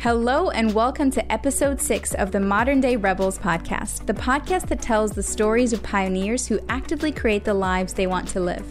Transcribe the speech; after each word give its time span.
Hello, 0.00 0.48
and 0.48 0.72
welcome 0.72 1.10
to 1.10 1.30
episode 1.30 1.78
six 1.78 2.14
of 2.14 2.32
the 2.32 2.40
Modern 2.40 2.80
Day 2.80 2.96
Rebels 2.96 3.38
podcast, 3.38 4.06
the 4.06 4.14
podcast 4.14 4.68
that 4.68 4.80
tells 4.80 5.12
the 5.12 5.22
stories 5.22 5.74
of 5.74 5.82
pioneers 5.82 6.46
who 6.46 6.58
actively 6.70 7.12
create 7.12 7.44
the 7.44 7.52
lives 7.52 7.92
they 7.92 8.06
want 8.06 8.26
to 8.28 8.40
live. 8.40 8.64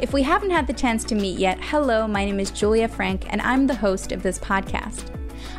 If 0.00 0.14
we 0.14 0.22
haven't 0.22 0.48
had 0.48 0.66
the 0.66 0.72
chance 0.72 1.04
to 1.04 1.14
meet 1.14 1.38
yet, 1.38 1.58
hello, 1.60 2.08
my 2.08 2.24
name 2.24 2.40
is 2.40 2.50
Julia 2.50 2.88
Frank, 2.88 3.30
and 3.30 3.42
I'm 3.42 3.66
the 3.66 3.74
host 3.74 4.12
of 4.12 4.22
this 4.22 4.38
podcast. 4.38 5.14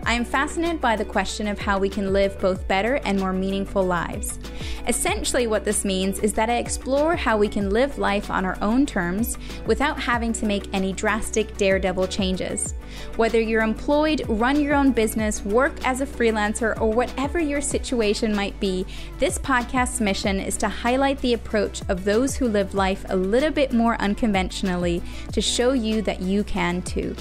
I 0.05 0.13
am 0.13 0.25
fascinated 0.25 0.81
by 0.81 0.95
the 0.95 1.05
question 1.05 1.47
of 1.47 1.59
how 1.59 1.79
we 1.79 1.89
can 1.89 2.13
live 2.13 2.39
both 2.39 2.67
better 2.67 2.95
and 3.05 3.19
more 3.19 3.33
meaningful 3.33 3.83
lives. 3.83 4.39
Essentially, 4.87 5.47
what 5.47 5.63
this 5.63 5.85
means 5.85 6.19
is 6.19 6.33
that 6.33 6.49
I 6.49 6.57
explore 6.57 7.15
how 7.15 7.37
we 7.37 7.47
can 7.47 7.69
live 7.69 7.99
life 7.99 8.31
on 8.31 8.45
our 8.45 8.57
own 8.61 8.85
terms 8.85 9.37
without 9.65 9.99
having 9.99 10.33
to 10.33 10.45
make 10.45 10.73
any 10.73 10.91
drastic 10.91 11.55
daredevil 11.57 12.07
changes. 12.07 12.73
Whether 13.15 13.39
you're 13.39 13.61
employed, 13.61 14.23
run 14.27 14.59
your 14.59 14.75
own 14.75 14.91
business, 14.91 15.43
work 15.45 15.73
as 15.85 16.01
a 16.01 16.05
freelancer, 16.05 16.79
or 16.81 16.91
whatever 16.91 17.39
your 17.39 17.61
situation 17.61 18.35
might 18.35 18.59
be, 18.59 18.85
this 19.19 19.37
podcast's 19.37 20.01
mission 20.01 20.39
is 20.39 20.57
to 20.57 20.69
highlight 20.69 21.19
the 21.19 21.33
approach 21.33 21.81
of 21.89 22.03
those 22.03 22.35
who 22.35 22.47
live 22.47 22.73
life 22.73 23.05
a 23.09 23.15
little 23.15 23.51
bit 23.51 23.71
more 23.71 23.95
unconventionally 24.01 25.01
to 25.31 25.41
show 25.41 25.73
you 25.73 26.01
that 26.01 26.21
you 26.21 26.43
can 26.43 26.81
too. 26.81 27.15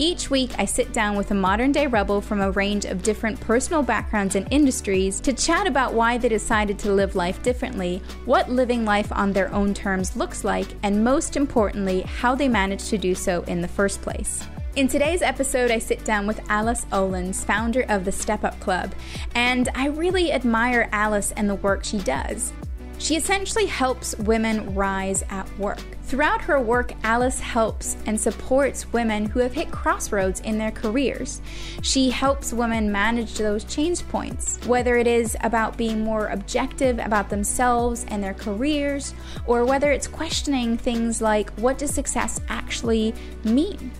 Each 0.00 0.30
week, 0.30 0.52
I 0.58 0.64
sit 0.64 0.92
down 0.92 1.16
with 1.16 1.32
a 1.32 1.34
modern 1.34 1.72
day 1.72 1.88
rebel 1.88 2.20
from 2.20 2.40
a 2.40 2.52
range 2.52 2.84
of 2.84 3.02
different 3.02 3.40
personal 3.40 3.82
backgrounds 3.82 4.36
and 4.36 4.46
industries 4.52 5.18
to 5.22 5.32
chat 5.32 5.66
about 5.66 5.92
why 5.92 6.16
they 6.16 6.28
decided 6.28 6.78
to 6.78 6.92
live 6.92 7.16
life 7.16 7.42
differently, 7.42 8.00
what 8.24 8.48
living 8.48 8.84
life 8.84 9.10
on 9.10 9.32
their 9.32 9.52
own 9.52 9.74
terms 9.74 10.14
looks 10.14 10.44
like, 10.44 10.68
and 10.84 11.02
most 11.02 11.36
importantly, 11.36 12.02
how 12.02 12.36
they 12.36 12.46
managed 12.46 12.86
to 12.90 12.98
do 12.98 13.12
so 13.12 13.42
in 13.48 13.60
the 13.60 13.66
first 13.66 14.00
place. 14.00 14.44
In 14.76 14.86
today's 14.86 15.22
episode, 15.22 15.72
I 15.72 15.80
sit 15.80 16.04
down 16.04 16.28
with 16.28 16.48
Alice 16.48 16.84
Olins, 16.92 17.44
founder 17.44 17.84
of 17.88 18.04
the 18.04 18.12
Step 18.12 18.44
Up 18.44 18.60
Club, 18.60 18.94
and 19.34 19.68
I 19.74 19.88
really 19.88 20.30
admire 20.30 20.88
Alice 20.92 21.32
and 21.32 21.50
the 21.50 21.56
work 21.56 21.82
she 21.82 21.98
does. 21.98 22.52
She 22.98 23.16
essentially 23.16 23.66
helps 23.66 24.16
women 24.18 24.74
rise 24.74 25.22
at 25.30 25.48
work. 25.58 25.80
Throughout 26.02 26.40
her 26.42 26.58
work, 26.60 26.92
Alice 27.04 27.38
helps 27.38 27.96
and 28.06 28.18
supports 28.20 28.92
women 28.92 29.26
who 29.26 29.40
have 29.40 29.52
hit 29.52 29.70
crossroads 29.70 30.40
in 30.40 30.58
their 30.58 30.70
careers. 30.70 31.40
She 31.82 32.10
helps 32.10 32.52
women 32.52 32.90
manage 32.90 33.34
those 33.34 33.64
change 33.64 34.06
points, 34.08 34.58
whether 34.66 34.96
it 34.96 35.06
is 35.06 35.36
about 35.42 35.76
being 35.76 36.00
more 36.00 36.28
objective 36.28 36.98
about 36.98 37.28
themselves 37.28 38.04
and 38.08 38.24
their 38.24 38.34
careers, 38.34 39.14
or 39.46 39.64
whether 39.64 39.92
it's 39.92 40.08
questioning 40.08 40.76
things 40.76 41.20
like 41.20 41.50
what 41.58 41.78
does 41.78 41.90
success 41.90 42.40
actually 42.48 43.14
mean? 43.44 43.92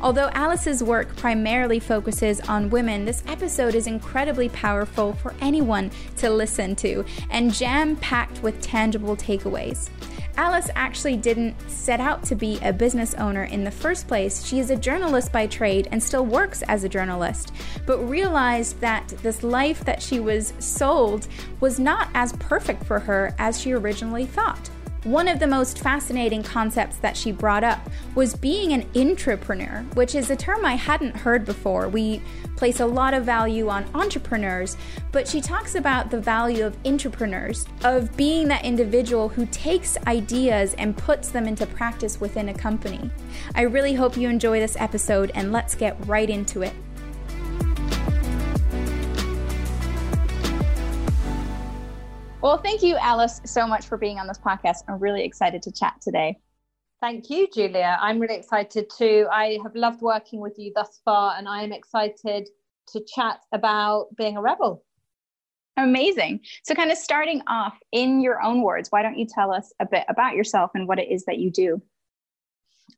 Although 0.00 0.30
Alice's 0.32 0.82
work 0.82 1.16
primarily 1.16 1.80
focuses 1.80 2.40
on 2.40 2.70
women, 2.70 3.04
this 3.04 3.22
episode 3.26 3.74
is 3.74 3.86
incredibly 3.86 4.48
powerful 4.50 5.14
for 5.14 5.34
anyone 5.40 5.90
to 6.18 6.30
listen 6.30 6.76
to 6.76 7.04
and 7.30 7.52
jam 7.52 7.96
packed 7.96 8.42
with 8.42 8.60
tangible 8.60 9.16
takeaways. 9.16 9.88
Alice 10.36 10.68
actually 10.74 11.16
didn't 11.16 11.54
set 11.70 11.98
out 11.98 12.22
to 12.24 12.34
be 12.34 12.58
a 12.62 12.72
business 12.72 13.14
owner 13.14 13.44
in 13.44 13.64
the 13.64 13.70
first 13.70 14.06
place. 14.06 14.44
She 14.44 14.58
is 14.58 14.68
a 14.70 14.76
journalist 14.76 15.32
by 15.32 15.46
trade 15.46 15.88
and 15.90 16.02
still 16.02 16.26
works 16.26 16.60
as 16.62 16.84
a 16.84 16.90
journalist, 16.90 17.52
but 17.86 17.98
realized 17.98 18.78
that 18.80 19.08
this 19.22 19.42
life 19.42 19.82
that 19.86 20.02
she 20.02 20.20
was 20.20 20.52
sold 20.58 21.26
was 21.60 21.80
not 21.80 22.08
as 22.12 22.34
perfect 22.34 22.84
for 22.84 22.98
her 22.98 23.34
as 23.38 23.58
she 23.58 23.72
originally 23.72 24.26
thought. 24.26 24.68
One 25.06 25.28
of 25.28 25.38
the 25.38 25.46
most 25.46 25.78
fascinating 25.78 26.42
concepts 26.42 26.96
that 26.96 27.16
she 27.16 27.30
brought 27.30 27.62
up 27.62 27.78
was 28.16 28.34
being 28.34 28.72
an 28.72 28.82
intrapreneur, 28.86 29.94
which 29.94 30.16
is 30.16 30.30
a 30.30 30.36
term 30.36 30.64
I 30.64 30.74
hadn't 30.74 31.16
heard 31.16 31.44
before. 31.44 31.88
We 31.88 32.20
place 32.56 32.80
a 32.80 32.86
lot 32.86 33.14
of 33.14 33.24
value 33.24 33.68
on 33.68 33.86
entrepreneurs, 33.94 34.76
but 35.12 35.28
she 35.28 35.40
talks 35.40 35.76
about 35.76 36.10
the 36.10 36.18
value 36.18 36.66
of 36.66 36.82
intrapreneurs, 36.82 37.68
of 37.84 38.16
being 38.16 38.48
that 38.48 38.64
individual 38.64 39.28
who 39.28 39.46
takes 39.46 39.96
ideas 40.08 40.74
and 40.74 40.96
puts 40.96 41.28
them 41.28 41.46
into 41.46 41.66
practice 41.66 42.20
within 42.20 42.48
a 42.48 42.54
company. 42.54 43.08
I 43.54 43.62
really 43.62 43.94
hope 43.94 44.16
you 44.16 44.28
enjoy 44.28 44.58
this 44.58 44.76
episode 44.76 45.30
and 45.36 45.52
let's 45.52 45.76
get 45.76 46.04
right 46.08 46.28
into 46.28 46.62
it. 46.62 46.72
Well, 52.46 52.58
thank 52.58 52.80
you, 52.80 52.96
Alice, 52.98 53.40
so 53.44 53.66
much 53.66 53.88
for 53.88 53.98
being 53.98 54.20
on 54.20 54.28
this 54.28 54.38
podcast. 54.38 54.84
I'm 54.86 55.00
really 55.00 55.24
excited 55.24 55.62
to 55.62 55.72
chat 55.72 55.94
today. 56.00 56.38
Thank 57.00 57.28
you, 57.28 57.48
Julia. 57.52 57.98
I'm 58.00 58.20
really 58.20 58.36
excited 58.36 58.88
too. 58.88 59.26
I 59.32 59.58
have 59.64 59.74
loved 59.74 60.00
working 60.00 60.38
with 60.38 60.56
you 60.56 60.70
thus 60.72 61.00
far, 61.04 61.34
and 61.36 61.48
I 61.48 61.64
am 61.64 61.72
excited 61.72 62.48
to 62.92 63.04
chat 63.12 63.40
about 63.50 64.14
being 64.16 64.36
a 64.36 64.40
rebel. 64.40 64.84
Amazing. 65.76 66.38
So, 66.62 66.72
kind 66.72 66.92
of 66.92 66.98
starting 66.98 67.42
off 67.48 67.76
in 67.90 68.20
your 68.20 68.40
own 68.40 68.62
words, 68.62 68.92
why 68.92 69.02
don't 69.02 69.18
you 69.18 69.26
tell 69.26 69.52
us 69.52 69.72
a 69.80 69.84
bit 69.84 70.04
about 70.08 70.36
yourself 70.36 70.70
and 70.74 70.86
what 70.86 71.00
it 71.00 71.10
is 71.10 71.24
that 71.24 71.38
you 71.38 71.50
do? 71.50 71.82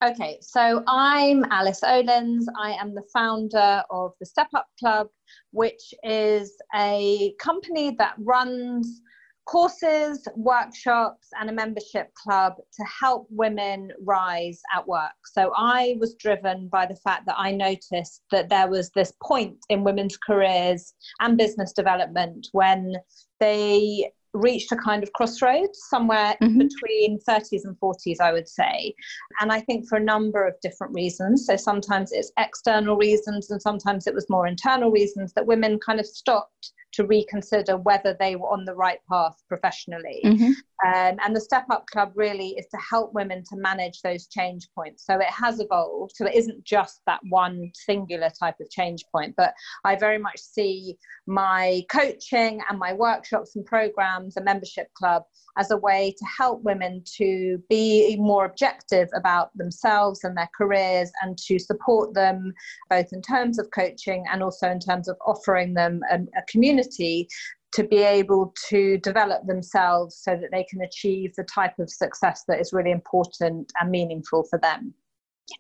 Okay, 0.04 0.36
so 0.42 0.84
I'm 0.86 1.42
Alice 1.50 1.80
Olins. 1.80 2.44
I 2.60 2.72
am 2.72 2.94
the 2.94 3.03
founder 3.15 3.82
of 3.88 4.12
the 4.20 4.26
Step 4.26 4.48
Up 4.54 4.66
Club, 4.78 5.09
which 5.53 5.94
is 6.04 6.54
a 6.75 7.32
company 7.41 7.97
that 7.98 8.12
runs 8.19 9.00
courses, 9.48 10.28
workshops, 10.36 11.28
and 11.41 11.48
a 11.48 11.53
membership 11.53 12.12
club 12.14 12.53
to 12.70 12.84
help 12.84 13.26
women 13.31 13.91
rise 14.04 14.60
at 14.76 14.86
work. 14.86 15.16
So 15.25 15.53
I 15.56 15.97
was 15.98 16.14
driven 16.16 16.69
by 16.69 16.84
the 16.84 16.97
fact 16.97 17.25
that 17.26 17.36
I 17.38 17.53
noticed 17.53 18.22
that 18.31 18.50
there 18.50 18.69
was 18.69 18.91
this 18.91 19.12
point 19.22 19.56
in 19.70 19.84
women's 19.84 20.19
careers 20.19 20.92
and 21.20 21.38
business 21.38 21.72
development 21.72 22.48
when 22.53 22.97
they 23.41 24.12
reached 24.34 24.70
a 24.70 24.76
kind 24.76 25.03
of 25.03 25.10
crossroads 25.14 25.80
somewhere 25.88 26.36
mm-hmm. 26.42 26.59
between 26.59 27.19
30s 27.26 27.65
and 27.65 27.75
40s 27.80 28.20
i 28.20 28.30
would 28.30 28.47
say 28.47 28.94
and 29.41 29.50
i 29.50 29.59
think 29.59 29.88
for 29.88 29.97
a 29.97 30.04
number 30.04 30.47
of 30.47 30.54
different 30.60 30.92
reasons 30.92 31.47
so 31.47 31.56
sometimes 31.56 32.12
it's 32.12 32.30
external 32.38 32.98
reasons 32.98 33.50
and 33.50 33.60
sometimes 33.60 34.06
it 34.06 34.15
was 34.15 34.28
more 34.28 34.47
internal 34.47 34.91
reasons 34.91 35.32
that 35.32 35.47
women 35.47 35.78
kind 35.84 35.98
of 35.98 36.06
stopped 36.06 36.72
to 36.93 37.06
reconsider 37.06 37.76
whether 37.76 38.16
they 38.19 38.37
were 38.37 38.49
on 38.49 38.65
the 38.65 38.75
right 38.75 39.00
path 39.10 39.37
professionally. 39.49 40.21
Mm-hmm. 40.25 40.53
Um, 40.87 41.19
and 41.25 41.34
the 41.34 41.41
Step 41.41 41.66
Up 41.71 41.87
Club 41.87 42.12
really 42.15 42.50
is 42.50 42.66
to 42.71 42.78
help 42.78 43.12
women 43.12 43.43
to 43.50 43.56
manage 43.56 44.00
those 44.03 44.28
change 44.28 44.69
points. 44.75 45.04
So 45.04 45.15
it 45.19 45.27
has 45.27 45.60
evolved. 45.60 46.12
So 46.15 46.27
it 46.27 46.34
isn't 46.34 46.65
just 46.65 47.00
that 47.06 47.21
one 47.28 47.71
singular 47.75 48.31
type 48.38 48.54
of 48.60 48.71
change 48.71 49.04
point, 49.12 49.34
but 49.37 49.54
I 49.84 49.97
very 49.97 50.19
much 50.19 50.38
see 50.38 50.97
my 51.27 51.82
coaching 51.91 52.60
and 52.71 52.78
my 52.78 52.93
workshops 52.93 53.56
and 53.56 53.66
programs, 53.66 54.37
a 54.37 54.43
membership 54.43 54.87
club, 54.94 55.25
as 55.59 55.72
a 55.72 55.77
way 55.77 56.15
to 56.16 56.25
help 56.25 56.62
women 56.62 57.03
to 57.16 57.60
be 57.69 58.16
more 58.16 58.44
objective 58.44 59.09
about 59.15 59.50
themselves 59.56 60.22
and 60.22 60.37
their 60.37 60.48
careers 60.56 61.10
and 61.22 61.37
to 61.37 61.59
support 61.59 62.15
them 62.15 62.53
both 62.88 63.12
in 63.12 63.21
terms 63.21 63.59
of 63.59 63.69
coaching 63.75 64.25
and 64.32 64.43
also 64.43 64.71
in 64.71 64.78
terms 64.78 65.09
of 65.09 65.16
offering 65.27 65.75
them 65.75 66.00
a, 66.12 66.19
a 66.38 66.43
community 66.48 66.78
to 66.84 67.84
be 67.84 67.99
able 67.99 68.55
to 68.69 68.99
develop 68.99 69.47
themselves 69.47 70.21
so 70.22 70.37
that 70.37 70.50
they 70.50 70.65
can 70.65 70.81
achieve 70.83 71.34
the 71.37 71.44
type 71.44 71.78
of 71.78 71.91
success 71.91 72.44
that 72.49 72.61
is 72.61 72.72
really 72.72 72.91
important 72.91 73.71
and 73.81 73.91
meaningful 73.91 74.44
for 74.49 74.59
them. 74.59 74.94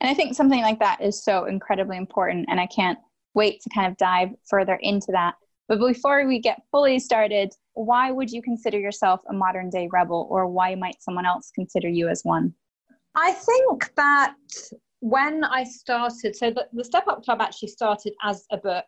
And 0.00 0.10
I 0.10 0.14
think 0.14 0.34
something 0.34 0.62
like 0.62 0.78
that 0.80 1.00
is 1.00 1.22
so 1.22 1.44
incredibly 1.44 1.96
important. 1.96 2.46
And 2.48 2.60
I 2.60 2.66
can't 2.66 2.98
wait 3.34 3.60
to 3.62 3.70
kind 3.74 3.90
of 3.90 3.96
dive 3.96 4.30
further 4.48 4.78
into 4.82 5.12
that. 5.12 5.34
But 5.68 5.80
before 5.80 6.26
we 6.26 6.40
get 6.40 6.62
fully 6.70 6.98
started, 6.98 7.52
why 7.74 8.10
would 8.10 8.30
you 8.30 8.40
consider 8.40 8.78
yourself 8.78 9.20
a 9.28 9.34
modern 9.34 9.68
day 9.68 9.88
rebel, 9.92 10.26
or 10.30 10.46
why 10.46 10.74
might 10.74 11.02
someone 11.02 11.26
else 11.26 11.50
consider 11.54 11.88
you 11.88 12.08
as 12.08 12.22
one? 12.24 12.54
I 13.14 13.32
think 13.32 13.94
that 13.96 14.34
when 15.00 15.44
I 15.44 15.64
started, 15.64 16.34
so 16.34 16.50
the, 16.50 16.66
the 16.72 16.84
Step 16.84 17.06
Up 17.06 17.22
Club 17.22 17.40
actually 17.40 17.68
started 17.68 18.14
as 18.22 18.46
a 18.50 18.56
book 18.56 18.86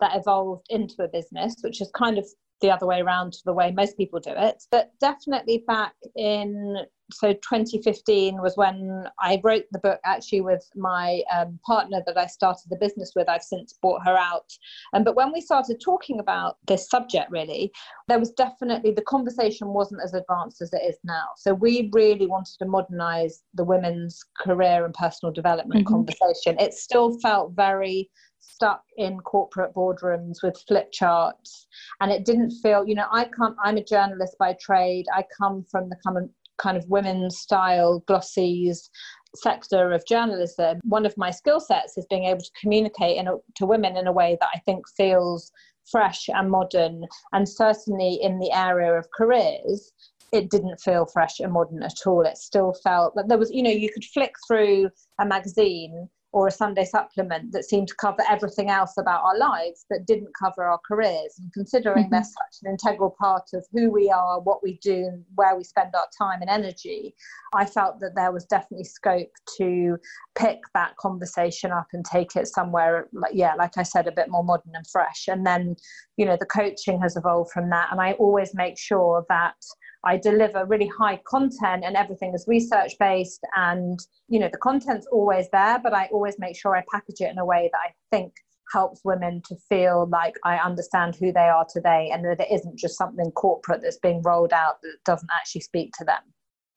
that 0.00 0.16
evolved 0.16 0.66
into 0.70 1.02
a 1.02 1.08
business, 1.08 1.56
which 1.62 1.80
is 1.80 1.90
kind 1.94 2.18
of 2.18 2.26
the 2.60 2.70
other 2.70 2.86
way 2.86 3.00
around 3.00 3.32
to 3.32 3.40
the 3.44 3.52
way 3.52 3.70
most 3.70 3.96
people 3.96 4.20
do 4.20 4.32
it. 4.36 4.62
But 4.70 4.90
definitely 5.00 5.64
back 5.66 5.94
in 6.16 6.76
so 7.12 7.32
2015 7.32 8.40
was 8.40 8.56
when 8.56 9.04
I 9.20 9.40
wrote 9.42 9.64
the 9.72 9.78
book 9.80 10.00
actually 10.04 10.42
with 10.42 10.64
my 10.76 11.22
um, 11.34 11.58
partner 11.66 12.02
that 12.06 12.16
I 12.16 12.26
started 12.26 12.68
the 12.70 12.76
business 12.76 13.12
with. 13.16 13.28
I've 13.28 13.42
since 13.42 13.78
bought 13.82 14.04
her 14.04 14.16
out. 14.16 14.50
Um, 14.92 15.04
but 15.04 15.16
when 15.16 15.32
we 15.32 15.40
started 15.40 15.80
talking 15.84 16.20
about 16.20 16.58
this 16.66 16.88
subject, 16.88 17.30
really, 17.30 17.72
there 18.08 18.18
was 18.18 18.30
definitely 18.32 18.92
the 18.92 19.02
conversation 19.02 19.68
wasn't 19.68 20.02
as 20.04 20.14
advanced 20.14 20.62
as 20.62 20.72
it 20.72 20.82
is 20.86 20.98
now. 21.04 21.26
So 21.36 21.54
we 21.54 21.90
really 21.92 22.26
wanted 22.26 22.56
to 22.60 22.66
modernize 22.66 23.42
the 23.54 23.64
women's 23.64 24.22
career 24.38 24.84
and 24.84 24.94
personal 24.94 25.32
development 25.32 25.84
mm-hmm. 25.84 25.94
conversation. 25.94 26.58
It 26.58 26.74
still 26.74 27.18
felt 27.20 27.52
very 27.56 28.10
stuck 28.40 28.82
in 28.96 29.18
corporate 29.20 29.74
boardrooms 29.74 30.42
with 30.42 30.62
flip 30.66 30.90
charts 30.92 31.66
and 32.00 32.10
it 32.10 32.24
didn't 32.24 32.50
feel 32.62 32.86
you 32.86 32.94
know 32.94 33.06
i 33.12 33.24
come 33.24 33.54
i'm 33.62 33.76
a 33.76 33.84
journalist 33.84 34.36
by 34.38 34.56
trade 34.60 35.04
i 35.14 35.22
come 35.38 35.64
from 35.70 35.88
the 35.88 36.28
kind 36.58 36.76
of 36.76 36.84
women's 36.88 37.38
style 37.38 38.04
glossies 38.06 38.90
sector 39.34 39.92
of 39.92 40.06
journalism, 40.06 40.80
one 40.84 41.06
of 41.06 41.16
my 41.16 41.30
skill 41.30 41.60
sets 41.60 41.96
is 41.96 42.06
being 42.10 42.24
able 42.24 42.40
to 42.40 42.50
communicate 42.60 43.16
in 43.16 43.28
a, 43.28 43.36
to 43.56 43.66
women 43.66 43.96
in 43.96 44.06
a 44.06 44.12
way 44.12 44.36
that 44.40 44.48
I 44.54 44.58
think 44.60 44.84
feels 44.96 45.52
fresh 45.90 46.28
and 46.28 46.50
modern. 46.50 47.04
And 47.32 47.48
certainly 47.48 48.18
in 48.22 48.38
the 48.38 48.52
area 48.52 48.92
of 48.92 49.10
careers, 49.12 49.92
it 50.32 50.50
didn't 50.50 50.80
feel 50.80 51.06
fresh 51.06 51.40
and 51.40 51.52
modern 51.52 51.82
at 51.82 52.06
all. 52.06 52.22
It 52.22 52.38
still 52.38 52.72
felt 52.84 53.14
that 53.16 53.28
there 53.28 53.38
was, 53.38 53.50
you 53.50 53.62
know, 53.62 53.70
you 53.70 53.90
could 53.92 54.04
flick 54.04 54.34
through 54.46 54.90
a 55.18 55.26
magazine 55.26 56.08
or 56.32 56.46
a 56.46 56.50
Sunday 56.50 56.84
supplement 56.84 57.52
that 57.52 57.64
seemed 57.64 57.88
to 57.88 57.94
cover 57.96 58.22
everything 58.28 58.70
else 58.70 58.94
about 58.98 59.24
our 59.24 59.36
lives 59.36 59.84
but 59.90 60.06
didn't 60.06 60.30
cover 60.40 60.64
our 60.64 60.78
careers. 60.86 61.34
And 61.40 61.52
considering 61.52 62.04
mm-hmm. 62.04 62.12
they're 62.12 62.22
such 62.22 62.62
an 62.62 62.70
integral 62.70 63.16
part 63.18 63.48
of 63.52 63.66
who 63.72 63.90
we 63.90 64.10
are, 64.10 64.40
what 64.40 64.62
we 64.62 64.78
do, 64.82 64.94
and 64.94 65.24
where 65.34 65.56
we 65.56 65.64
spend 65.64 65.94
our 65.94 66.06
time 66.16 66.40
and 66.40 66.50
energy, 66.50 67.14
I 67.52 67.66
felt 67.66 67.98
that 68.00 68.14
there 68.14 68.32
was 68.32 68.44
definitely 68.44 68.84
scope 68.84 69.32
to 69.58 69.98
pick 70.36 70.58
that 70.74 70.96
conversation 70.98 71.72
up 71.72 71.88
and 71.92 72.04
take 72.04 72.36
it 72.36 72.46
somewhere, 72.46 73.08
like, 73.12 73.32
yeah, 73.34 73.54
like 73.54 73.76
I 73.76 73.82
said, 73.82 74.06
a 74.06 74.12
bit 74.12 74.30
more 74.30 74.44
modern 74.44 74.72
and 74.74 74.86
fresh. 74.86 75.26
And 75.26 75.44
then, 75.44 75.74
you 76.16 76.26
know, 76.26 76.36
the 76.38 76.46
coaching 76.46 77.00
has 77.00 77.16
evolved 77.16 77.50
from 77.50 77.70
that. 77.70 77.88
And 77.90 78.00
I 78.00 78.12
always 78.12 78.54
make 78.54 78.78
sure 78.78 79.24
that 79.28 79.56
I 80.04 80.16
deliver 80.16 80.64
really 80.64 80.90
high 80.98 81.20
content 81.26 81.84
and 81.84 81.96
everything 81.96 82.32
is 82.34 82.44
research 82.48 82.92
based 82.98 83.40
and 83.56 83.98
you 84.28 84.38
know 84.38 84.48
the 84.50 84.58
content's 84.58 85.06
always 85.12 85.48
there 85.52 85.78
but 85.78 85.92
I 85.92 86.08
always 86.12 86.38
make 86.38 86.56
sure 86.56 86.76
I 86.76 86.82
package 86.90 87.20
it 87.20 87.30
in 87.30 87.38
a 87.38 87.44
way 87.44 87.70
that 87.72 87.78
I 87.78 87.92
think 88.10 88.32
helps 88.72 89.00
women 89.04 89.42
to 89.48 89.56
feel 89.68 90.08
like 90.10 90.36
I 90.44 90.56
understand 90.56 91.16
who 91.16 91.32
they 91.32 91.48
are 91.48 91.66
today 91.70 92.10
and 92.12 92.24
that 92.24 92.40
it 92.40 92.52
isn't 92.52 92.78
just 92.78 92.96
something 92.96 93.30
corporate 93.32 93.82
that's 93.82 93.98
being 93.98 94.22
rolled 94.22 94.52
out 94.52 94.80
that 94.82 94.96
doesn't 95.04 95.30
actually 95.34 95.62
speak 95.62 95.92
to 95.98 96.04
them. 96.04 96.20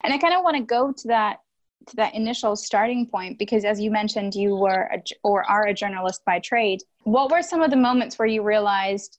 And 0.02 0.12
I 0.12 0.18
kind 0.18 0.34
of 0.34 0.42
want 0.42 0.56
to 0.56 0.62
go 0.62 0.92
to 0.92 1.08
that 1.08 1.38
to 1.88 1.96
that 1.96 2.14
initial 2.14 2.56
starting 2.56 3.06
point 3.06 3.38
because 3.38 3.64
as 3.64 3.78
you 3.78 3.90
mentioned 3.90 4.34
you 4.34 4.56
were 4.56 4.88
a, 4.92 5.02
or 5.22 5.44
are 5.50 5.66
a 5.66 5.74
journalist 5.74 6.22
by 6.24 6.38
trade. 6.38 6.80
What 7.02 7.30
were 7.30 7.42
some 7.42 7.62
of 7.62 7.70
the 7.70 7.76
moments 7.76 8.18
where 8.18 8.26
you 8.26 8.42
realized 8.42 9.18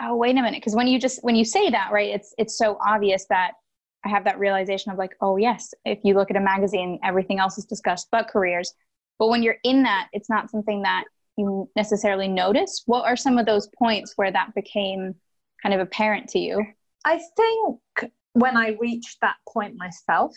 oh 0.00 0.16
wait 0.16 0.32
a 0.32 0.42
minute 0.42 0.60
because 0.60 0.74
when 0.74 0.86
you 0.86 0.98
just 0.98 1.22
when 1.22 1.36
you 1.36 1.44
say 1.44 1.70
that 1.70 1.90
right 1.92 2.10
it's 2.10 2.34
it's 2.38 2.58
so 2.58 2.78
obvious 2.86 3.26
that 3.28 3.52
i 4.04 4.08
have 4.08 4.24
that 4.24 4.38
realization 4.38 4.90
of 4.90 4.98
like 4.98 5.14
oh 5.20 5.36
yes 5.36 5.72
if 5.84 5.98
you 6.02 6.14
look 6.14 6.30
at 6.30 6.36
a 6.36 6.40
magazine 6.40 6.98
everything 7.04 7.38
else 7.38 7.58
is 7.58 7.64
discussed 7.64 8.08
but 8.10 8.28
careers. 8.28 8.74
But 9.18 9.28
when 9.28 9.44
you're 9.44 9.58
in 9.62 9.84
that 9.84 10.08
it's 10.12 10.28
not 10.28 10.50
something 10.50 10.82
that 10.82 11.04
you 11.36 11.68
necessarily 11.74 12.28
notice. 12.28 12.82
What 12.86 13.04
are 13.04 13.16
some 13.16 13.38
of 13.38 13.46
those 13.46 13.68
points 13.76 14.12
where 14.14 14.30
that 14.30 14.54
became 14.54 15.14
kind 15.60 15.74
of 15.74 15.80
apparent 15.80 16.28
to 16.30 16.38
you? 16.38 16.64
I 17.04 17.20
think 17.36 18.12
when 18.34 18.56
i 18.56 18.76
reached 18.80 19.18
that 19.20 19.36
point 19.48 19.74
myself 19.76 20.32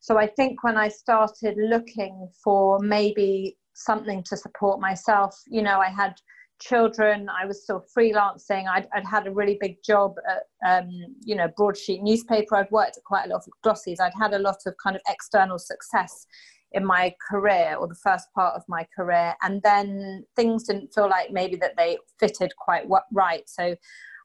so 0.00 0.18
i 0.18 0.26
think 0.26 0.62
when 0.62 0.76
i 0.76 0.88
started 0.88 1.56
looking 1.56 2.28
for 2.44 2.78
maybe 2.80 3.56
something 3.74 4.22
to 4.24 4.36
support 4.36 4.80
myself 4.80 5.40
you 5.46 5.62
know 5.62 5.78
i 5.78 5.88
had 5.88 6.14
children. 6.60 7.28
I 7.28 7.46
was 7.46 7.62
still 7.62 7.84
freelancing. 7.96 8.68
I'd, 8.68 8.88
I'd 8.92 9.06
had 9.06 9.26
a 9.26 9.30
really 9.30 9.58
big 9.60 9.82
job 9.82 10.16
at, 10.28 10.84
um, 10.84 10.90
you 11.22 11.34
know, 11.34 11.48
broadsheet 11.56 12.02
newspaper. 12.02 12.56
I'd 12.56 12.70
worked 12.70 12.96
at 12.96 13.04
quite 13.04 13.26
a 13.26 13.28
lot 13.28 13.42
of 13.46 13.52
glossies. 13.64 14.00
I'd 14.00 14.12
had 14.20 14.34
a 14.34 14.38
lot 14.38 14.58
of 14.66 14.74
kind 14.82 14.96
of 14.96 15.02
external 15.08 15.58
success 15.58 16.26
in 16.72 16.84
my 16.84 17.14
career 17.30 17.76
or 17.78 17.88
the 17.88 17.94
first 17.94 18.28
part 18.34 18.54
of 18.54 18.62
my 18.68 18.86
career. 18.94 19.34
And 19.42 19.62
then 19.62 20.24
things 20.36 20.64
didn't 20.64 20.92
feel 20.94 21.08
like 21.08 21.30
maybe 21.30 21.56
that 21.56 21.76
they 21.76 21.98
fitted 22.18 22.52
quite 22.56 22.84
right. 23.12 23.48
So 23.48 23.74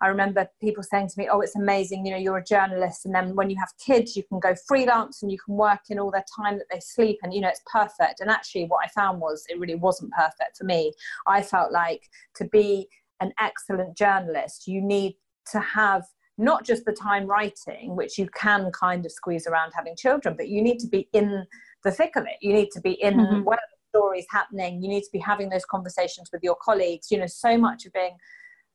I 0.03 0.07
remember 0.07 0.49
people 0.59 0.83
saying 0.83 1.07
to 1.07 1.13
me, 1.17 1.29
"Oh, 1.31 1.39
it's 1.39 1.55
amazing! 1.55 2.05
You 2.05 2.11
know, 2.11 2.17
you're 2.17 2.37
a 2.37 2.43
journalist, 2.43 3.05
and 3.05 3.15
then 3.15 3.35
when 3.35 3.49
you 3.49 3.55
have 3.57 3.71
kids, 3.77 4.17
you 4.17 4.23
can 4.23 4.39
go 4.39 4.53
freelance 4.67 5.23
and 5.23 5.31
you 5.31 5.37
can 5.43 5.55
work 5.55 5.79
in 5.89 5.97
all 5.97 6.11
their 6.11 6.25
time 6.37 6.57
that 6.57 6.67
they 6.69 6.81
sleep, 6.81 7.19
and 7.23 7.33
you 7.33 7.39
know, 7.39 7.47
it's 7.47 7.61
perfect." 7.71 8.19
And 8.19 8.29
actually, 8.29 8.65
what 8.65 8.85
I 8.85 8.89
found 8.89 9.21
was 9.21 9.45
it 9.47 9.59
really 9.59 9.75
wasn't 9.75 10.11
perfect 10.11 10.57
for 10.57 10.65
me. 10.65 10.91
I 11.25 11.41
felt 11.41 11.71
like 11.71 12.09
to 12.35 12.45
be 12.45 12.89
an 13.21 13.31
excellent 13.39 13.95
journalist, 13.95 14.67
you 14.67 14.81
need 14.81 15.15
to 15.51 15.61
have 15.61 16.03
not 16.37 16.65
just 16.65 16.83
the 16.83 16.91
time 16.91 17.25
writing, 17.25 17.95
which 17.95 18.17
you 18.17 18.27
can 18.35 18.71
kind 18.71 19.05
of 19.05 19.11
squeeze 19.11 19.47
around 19.47 19.71
having 19.73 19.95
children, 19.95 20.35
but 20.35 20.49
you 20.49 20.61
need 20.61 20.79
to 20.79 20.87
be 20.87 21.07
in 21.13 21.45
the 21.85 21.91
thick 21.91 22.17
of 22.17 22.25
it. 22.25 22.37
You 22.41 22.53
need 22.53 22.71
to 22.71 22.81
be 22.81 22.93
in 23.01 23.13
mm-hmm. 23.13 23.43
what 23.43 23.59
are 23.59 23.69
the 23.71 23.97
stories 23.97 24.25
happening. 24.29 24.81
You 24.81 24.89
need 24.89 25.03
to 25.03 25.11
be 25.13 25.19
having 25.19 25.49
those 25.49 25.63
conversations 25.63 26.29
with 26.33 26.43
your 26.43 26.57
colleagues. 26.61 27.11
You 27.11 27.19
know, 27.19 27.27
so 27.27 27.57
much 27.57 27.85
of 27.85 27.93
being 27.93 28.17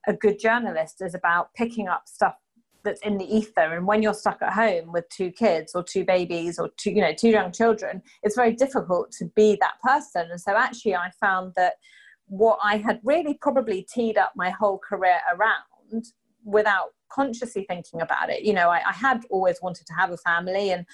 a 0.09 0.13
good 0.15 0.41
journalist 0.41 1.03
is 1.03 1.15
about 1.15 1.55
picking 1.55 1.87
up 1.87 2.09
stuff 2.09 2.35
that's 2.83 3.01
in 3.03 3.19
the 3.19 3.37
ether. 3.37 3.75
And 3.77 3.87
when 3.87 4.03
you're 4.03 4.15
stuck 4.15 4.41
at 4.41 4.55
home 4.55 4.91
with 4.93 5.09
two 5.11 5.31
kids 5.31 5.75
or 5.75 5.83
two 5.83 6.05
babies 6.05 6.59
or 6.59 6.71
two 6.77 6.91
you 6.91 7.03
know 7.03 7.13
two 7.13 7.29
young 7.29 7.53
children 7.53 8.03
it's 8.23 8.35
very 8.35 8.53
difficult 8.53 9.13
to 9.13 9.27
be 9.37 9.59
that 9.61 9.75
person. 9.85 10.31
And 10.31 10.41
so 10.41 10.57
actually 10.57 10.97
i 10.97 11.11
found 11.21 11.53
that 11.57 11.75
what 12.27 12.59
i 12.63 12.77
had 12.77 13.01
really 13.05 13.35
probably 13.35 13.87
teed 13.93 14.17
up 14.17 14.33
my 14.37 14.51
whole 14.51 14.79
career 14.79 15.19
around 15.35 16.05
without 16.45 16.89
consciously 17.11 17.65
thinking 17.69 18.03
about 18.03 18.29
it 18.29 18.43
you 18.43 18.53
know 18.53 18.69
I, 18.69 18.83
I 18.87 18.93
had 18.93 19.25
always 19.31 19.59
wanted 19.63 19.87
to 19.87 19.95
have 19.95 20.11
a 20.11 20.19
family 20.19 20.71
and 20.73 20.85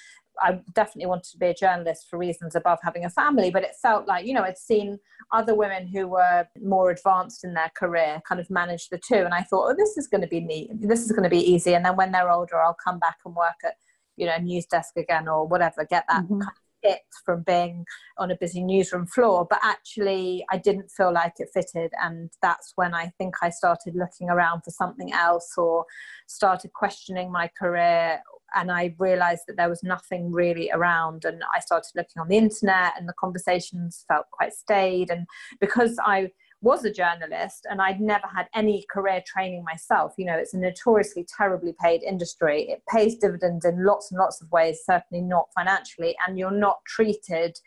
I 0.41 0.59
definitely 0.73 1.07
wanted 1.07 1.31
to 1.31 1.37
be 1.37 1.47
a 1.47 1.53
journalist 1.53 2.07
for 2.09 2.17
reasons 2.17 2.55
above 2.55 2.79
having 2.83 3.05
a 3.05 3.09
family, 3.09 3.51
but 3.51 3.63
it 3.63 3.75
felt 3.81 4.07
like, 4.07 4.25
you 4.25 4.33
know, 4.33 4.43
I'd 4.43 4.57
seen 4.57 4.99
other 5.31 5.55
women 5.55 5.87
who 5.87 6.07
were 6.07 6.47
more 6.61 6.91
advanced 6.91 7.43
in 7.43 7.53
their 7.53 7.71
career 7.75 8.21
kind 8.27 8.41
of 8.41 8.49
manage 8.49 8.89
the 8.89 8.99
two. 8.99 9.15
And 9.15 9.33
I 9.33 9.41
thought, 9.41 9.71
oh, 9.71 9.75
this 9.77 9.97
is 9.97 10.07
going 10.07 10.21
to 10.21 10.27
be 10.27 10.41
neat. 10.41 10.69
This 10.73 11.03
is 11.03 11.11
going 11.11 11.23
to 11.23 11.29
be 11.29 11.39
easy. 11.39 11.73
And 11.73 11.85
then 11.85 11.95
when 11.95 12.11
they're 12.11 12.31
older, 12.31 12.57
I'll 12.57 12.77
come 12.83 12.99
back 12.99 13.17
and 13.25 13.35
work 13.35 13.55
at, 13.63 13.75
you 14.17 14.25
know, 14.25 14.37
news 14.37 14.65
desk 14.65 14.97
again 14.97 15.27
or 15.27 15.47
whatever, 15.47 15.85
get 15.85 16.05
that 16.09 16.23
mm-hmm. 16.23 16.41
kind 16.41 16.51
of 16.51 16.89
hit 16.91 17.01
from 17.25 17.43
being 17.43 17.85
on 18.17 18.31
a 18.31 18.37
busy 18.37 18.63
newsroom 18.63 19.07
floor. 19.07 19.47
But 19.49 19.59
actually, 19.63 20.45
I 20.51 20.57
didn't 20.57 20.91
feel 20.91 21.13
like 21.13 21.33
it 21.39 21.49
fitted. 21.53 21.91
And 22.01 22.29
that's 22.41 22.73
when 22.75 22.93
I 22.93 23.11
think 23.17 23.35
I 23.41 23.49
started 23.49 23.95
looking 23.95 24.29
around 24.29 24.61
for 24.61 24.71
something 24.71 25.11
else 25.13 25.53
or 25.57 25.85
started 26.27 26.73
questioning 26.73 27.31
my 27.31 27.49
career 27.57 28.21
and 28.55 28.71
I 28.71 28.95
realized 28.97 29.43
that 29.47 29.57
there 29.57 29.69
was 29.69 29.83
nothing 29.83 30.31
really 30.31 30.71
around. 30.71 31.25
And 31.25 31.43
I 31.55 31.59
started 31.59 31.91
looking 31.95 32.19
on 32.19 32.27
the 32.27 32.37
internet, 32.37 32.93
and 32.97 33.07
the 33.07 33.13
conversations 33.19 34.05
felt 34.07 34.25
quite 34.31 34.53
staid. 34.53 35.09
And 35.09 35.27
because 35.59 35.97
I 36.03 36.31
was 36.61 36.83
a 36.83 36.91
journalist 36.91 37.67
and 37.69 37.81
I'd 37.81 38.01
never 38.01 38.27
had 38.33 38.47
any 38.55 38.85
career 38.89 39.21
training 39.25 39.63
myself, 39.63 40.13
you 40.17 40.25
know, 40.25 40.35
it's 40.35 40.53
a 40.53 40.57
notoriously 40.57 41.27
terribly 41.37 41.75
paid 41.79 42.01
industry. 42.01 42.63
It 42.69 42.81
pays 42.91 43.17
dividends 43.17 43.65
in 43.65 43.85
lots 43.85 44.11
and 44.11 44.19
lots 44.19 44.41
of 44.41 44.51
ways, 44.51 44.79
certainly 44.83 45.23
not 45.23 45.49
financially, 45.53 46.15
and 46.25 46.39
you're 46.39 46.49
not 46.51 46.77
treated 46.87 47.59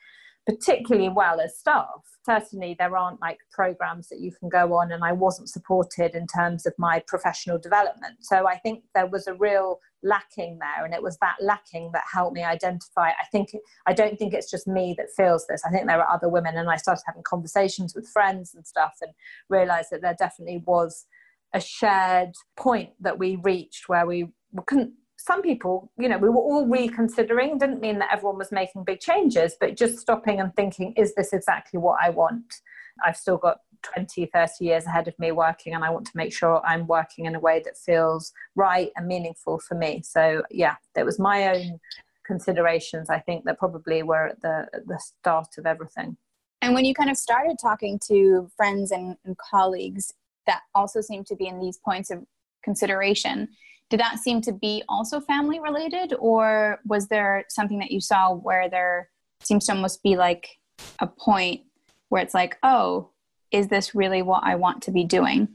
particularly 0.49 1.11
well 1.11 1.41
as 1.41 1.59
staff. 1.59 2.00
Certainly, 2.25 2.77
there 2.79 2.97
aren't 2.97 3.20
like 3.20 3.39
programs 3.53 4.08
that 4.08 4.20
you 4.20 4.32
can 4.32 4.49
go 4.49 4.72
on, 4.72 4.93
and 4.93 5.05
I 5.05 5.13
wasn't 5.13 5.51
supported 5.51 6.15
in 6.15 6.27
terms 6.27 6.65
of 6.65 6.72
my 6.79 7.03
professional 7.06 7.58
development. 7.58 8.17
So 8.22 8.49
I 8.49 8.56
think 8.56 8.84
there 8.94 9.06
was 9.06 9.27
a 9.27 9.34
real 9.34 9.79
lacking 10.03 10.58
there, 10.58 10.87
and 10.87 10.94
it 10.94 11.03
was 11.03 11.19
that 11.19 11.37
lacking 11.41 11.91
that 11.93 12.05
helped 12.11 12.34
me 12.34 12.44
identify. 12.44 13.08
I 13.08 13.27
think 13.31 13.51
I 13.87 13.93
don't 13.93 14.19
think 14.19 14.32
it's 14.32 14.51
just 14.51 14.67
me 14.67 14.94
that 14.96 15.08
feels 15.15 15.46
this. 15.46 15.63
I 15.67 15.70
think 15.70 15.87
there 15.87 16.01
are 16.01 16.15
other 16.15 16.31
women, 16.31 16.56
and 16.56 16.70
I 16.70 16.77
started 16.77 17.03
having 17.06 17.22
conversations 17.25 17.94
with 17.94 18.08
friends 18.08 18.55
and 18.55 18.67
stuff, 18.67 18.94
and 19.03 19.13
realized 19.51 19.89
that 19.91 20.01
there 20.01 20.17
definitely 20.19 20.63
was 20.67 21.05
a 21.53 21.61
shared 21.61 22.32
point 22.56 22.91
that 23.01 23.19
we 23.19 23.37
reached 23.37 23.89
where 23.89 24.06
we 24.06 24.29
couldn't 24.67 24.94
some 25.19 25.43
people, 25.43 25.91
you 25.98 26.08
know, 26.08 26.17
we 26.17 26.29
were 26.29 26.37
all 26.37 26.67
reconsidering. 26.67 27.58
Didn't 27.58 27.81
mean 27.81 27.98
that 27.98 28.10
everyone 28.13 28.39
was 28.39 28.53
making 28.53 28.84
big 28.84 29.01
changes, 29.01 29.56
but 29.60 29.77
just 29.77 29.98
stopping 29.98 30.41
and 30.41 30.55
thinking, 30.55 30.94
is 30.96 31.15
this 31.15 31.32
exactly 31.32 31.79
what 31.79 31.98
I 32.01 32.10
want? 32.10 32.60
I've 33.05 33.17
still 33.17 33.37
got 33.37 33.58
20, 33.94 34.27
30 34.27 34.65
years 34.65 34.87
ahead 34.87 35.08
of 35.08 35.19
me 35.19 35.32
working, 35.32 35.75
and 35.75 35.84
I 35.84 35.91
want 35.91 36.06
to 36.06 36.17
make 36.17 36.32
sure 36.32 36.65
I'm 36.65 36.87
working 36.87 37.27
in 37.27 37.34
a 37.34 37.41
way 37.41 37.60
that 37.65 37.77
feels 37.77 38.32
right 38.55 38.91
and 38.96 39.08
meaningful 39.08 39.58
for 39.58 39.75
me. 39.75 40.03
So, 40.05 40.43
yeah, 40.51 40.77
there 40.94 41.05
was 41.05 41.19
my 41.19 41.48
own 41.48 41.81
considerations, 42.25 43.10
I 43.10 43.19
think, 43.19 43.44
that 43.44 43.58
probably 43.58 44.05
were 44.05 44.29
at 44.29 44.41
the, 44.41 44.67
the 44.87 45.01
start 45.01 45.58
of 45.58 45.67
everything. 45.67 46.17
And 46.63 46.75
when 46.75 46.84
you 46.84 46.94
kind 46.94 47.10
of 47.10 47.17
started 47.17 47.56
talking 47.60 47.98
to 48.06 48.48
friends 48.56 48.93
and, 48.93 49.17
and 49.25 49.37
colleagues 49.37 50.13
that 50.46 50.63
also 50.75 51.01
seemed 51.01 51.27
to 51.27 51.37
be 51.37 51.46
in 51.46 51.60
these 51.60 51.79
points 51.79 52.10
of 52.10 52.25
consideration, 52.63 53.48
did 53.91 54.01
that 54.01 54.19
seem 54.19 54.41
to 54.43 54.53
be 54.53 54.83
also 54.89 55.21
family 55.21 55.61
related 55.61 56.15
or 56.19 56.81
was 56.85 57.09
there 57.09 57.45
something 57.49 57.79
that 57.79 57.91
you 57.91 58.01
saw 58.01 58.33
where 58.33 58.69
there 58.69 59.09
seems 59.43 59.67
to 59.67 59.73
almost 59.73 60.03
be 60.03 60.17
like 60.17 60.59
a 61.01 61.07
point 61.07 61.63
where 62.09 62.23
it's 62.23 62.35
like 62.35 62.59
oh 62.63 63.11
is 63.51 63.69
this 63.69 63.95
really 63.95 64.23
what 64.23 64.43
i 64.45 64.55
want 64.55 64.83
to 64.83 64.91
be 64.91 65.05
doing? 65.05 65.49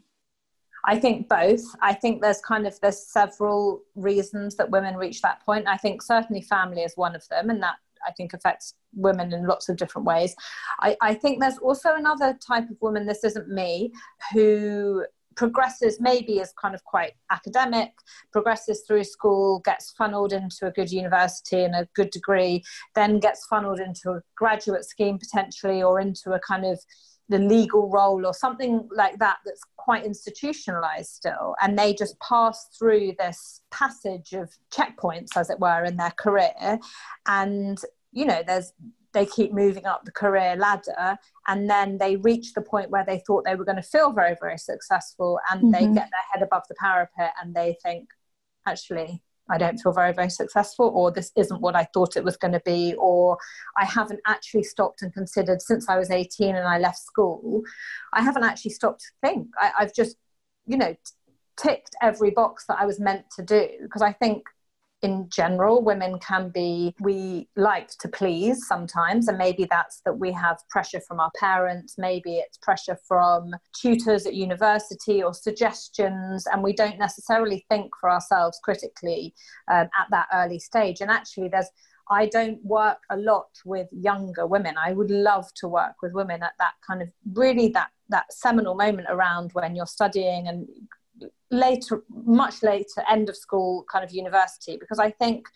I 0.85 0.99
think 0.99 1.29
both. 1.29 1.63
I 1.81 1.93
think 1.93 2.21
there's 2.21 2.41
kind 2.41 2.67
of 2.67 2.77
there's 2.81 3.07
several 3.07 3.81
reasons 3.95 4.55
that 4.57 4.69
women 4.69 4.97
reach 4.97 5.21
that 5.21 5.43
point. 5.45 5.67
I 5.67 5.77
think 5.77 6.01
certainly 6.01 6.41
family 6.41 6.81
is 6.81 6.97
one 6.97 7.15
of 7.15 7.27
them 7.29 7.49
and 7.49 7.63
that 7.63 7.75
I 8.05 8.11
think 8.11 8.33
affects 8.33 8.73
women 8.93 9.31
in 9.31 9.47
lots 9.47 9.69
of 9.69 9.77
different 9.77 10.05
ways. 10.05 10.35
I, 10.81 10.97
I 11.01 11.13
think 11.13 11.39
there's 11.39 11.57
also 11.57 11.95
another 11.95 12.37
type 12.45 12.69
of 12.69 12.75
woman, 12.81 13.05
this 13.05 13.23
isn't 13.23 13.47
me, 13.47 13.93
who 14.33 15.05
progresses 15.35 15.99
maybe 15.99 16.39
is 16.39 16.53
kind 16.59 16.75
of 16.75 16.83
quite 16.83 17.13
academic, 17.31 17.91
progresses 18.31 18.83
through 18.87 19.03
school, 19.03 19.59
gets 19.59 19.91
funneled 19.91 20.33
into 20.33 20.67
a 20.67 20.71
good 20.71 20.91
university 20.91 21.63
and 21.63 21.75
a 21.75 21.87
good 21.95 22.09
degree, 22.11 22.63
then 22.95 23.19
gets 23.19 23.45
funneled 23.45 23.79
into 23.79 24.11
a 24.11 24.21
graduate 24.35 24.85
scheme 24.85 25.17
potentially 25.17 25.81
or 25.83 25.99
into 25.99 26.33
a 26.33 26.39
kind 26.39 26.65
of 26.65 26.79
the 27.29 27.39
legal 27.39 27.89
role 27.89 28.25
or 28.25 28.33
something 28.33 28.87
like 28.93 29.17
that 29.17 29.37
that's 29.45 29.61
quite 29.77 30.05
institutionalized 30.05 31.09
still. 31.09 31.55
And 31.61 31.77
they 31.77 31.93
just 31.93 32.19
pass 32.19 32.67
through 32.77 33.13
this 33.17 33.61
passage 33.71 34.33
of 34.33 34.51
checkpoints 34.71 35.35
as 35.35 35.49
it 35.49 35.59
were 35.59 35.83
in 35.85 35.97
their 35.97 36.11
career. 36.11 36.79
And 37.25 37.79
you 38.11 38.25
know 38.25 38.43
there's 38.45 38.73
they 39.13 39.25
keep 39.25 39.53
moving 39.53 39.85
up 39.85 40.05
the 40.05 40.11
career 40.11 40.55
ladder 40.55 41.17
and 41.47 41.69
then 41.69 41.97
they 41.97 42.15
reach 42.17 42.53
the 42.53 42.61
point 42.61 42.89
where 42.89 43.05
they 43.05 43.21
thought 43.25 43.43
they 43.45 43.55
were 43.55 43.65
going 43.65 43.75
to 43.75 43.81
feel 43.81 44.11
very 44.11 44.35
very 44.39 44.57
successful 44.57 45.39
and 45.51 45.61
mm-hmm. 45.61 45.71
they 45.71 45.85
get 45.93 46.09
their 46.09 46.27
head 46.33 46.43
above 46.43 46.63
the 46.67 46.75
parapet 46.75 47.33
and 47.41 47.55
they 47.55 47.77
think 47.83 48.09
actually 48.67 49.21
I 49.49 49.57
don't 49.57 49.77
feel 49.77 49.91
very, 49.91 50.13
very 50.13 50.29
successful, 50.29 50.91
or 50.95 51.11
this 51.11 51.31
isn't 51.35 51.61
what 51.61 51.75
I 51.75 51.83
thought 51.93 52.15
it 52.15 52.23
was 52.23 52.37
going 52.37 52.53
to 52.53 52.61
be, 52.61 52.95
or 52.97 53.37
I 53.77 53.85
haven't 53.85 54.21
actually 54.25 54.63
stopped 54.63 55.01
and 55.01 55.13
considered 55.13 55.61
since 55.61 55.89
I 55.89 55.97
was 55.97 56.11
18 56.11 56.55
and 56.55 56.67
I 56.67 56.77
left 56.79 56.99
school. 56.99 57.61
I 58.13 58.21
haven't 58.21 58.43
actually 58.43 58.71
stopped 58.71 59.01
to 59.01 59.11
think. 59.21 59.49
I, 59.59 59.71
have 59.79 59.93
just, 59.93 60.15
you 60.65 60.77
know, 60.77 60.95
ticked 61.57 61.95
every 62.01 62.31
box 62.31 62.65
that 62.67 62.77
I 62.79 62.85
was 62.85 62.99
meant 62.99 63.25
to 63.35 63.43
do 63.43 63.67
because 63.81 64.01
I 64.01 64.13
think 64.13 64.43
in 65.03 65.27
general 65.29 65.83
women 65.83 66.17
can 66.19 66.49
be 66.49 66.95
we 66.99 67.47
like 67.55 67.89
to 67.99 68.07
please 68.07 68.65
sometimes 68.67 69.27
and 69.27 69.37
maybe 69.37 69.67
that's 69.69 70.01
that 70.05 70.17
we 70.17 70.31
have 70.31 70.57
pressure 70.69 71.01
from 71.07 71.19
our 71.19 71.31
parents 71.37 71.95
maybe 71.97 72.37
it's 72.37 72.57
pressure 72.57 72.97
from 73.07 73.51
tutors 73.79 74.25
at 74.25 74.33
university 74.33 75.21
or 75.21 75.33
suggestions 75.33 76.47
and 76.51 76.63
we 76.63 76.73
don't 76.73 76.97
necessarily 76.97 77.65
think 77.69 77.91
for 77.99 78.09
ourselves 78.09 78.59
critically 78.63 79.33
um, 79.71 79.87
at 79.99 80.07
that 80.09 80.27
early 80.33 80.59
stage 80.59 81.01
and 81.01 81.11
actually 81.11 81.49
there's 81.49 81.69
I 82.09 82.25
don't 82.27 82.63
work 82.65 82.97
a 83.09 83.17
lot 83.17 83.47
with 83.63 83.87
younger 83.91 84.45
women. 84.45 84.75
I 84.77 84.91
would 84.91 85.09
love 85.09 85.49
to 85.55 85.69
work 85.69 85.95
with 86.01 86.11
women 86.13 86.43
at 86.43 86.51
that 86.59 86.73
kind 86.85 87.01
of 87.01 87.09
really 87.33 87.69
that 87.69 87.89
that 88.09 88.31
seminal 88.31 88.75
moment 88.75 89.07
around 89.09 89.51
when 89.53 89.73
you're 89.75 89.85
studying 89.85 90.47
and 90.47 90.67
later, 91.53 92.03
much 92.09 92.63
later, 92.63 93.03
end 93.09 93.29
of 93.29 93.37
school, 93.37 93.85
kind 93.91 94.03
of 94.03 94.11
university, 94.11 94.77
because 94.77 94.99
I 94.99 95.11
think 95.11 95.47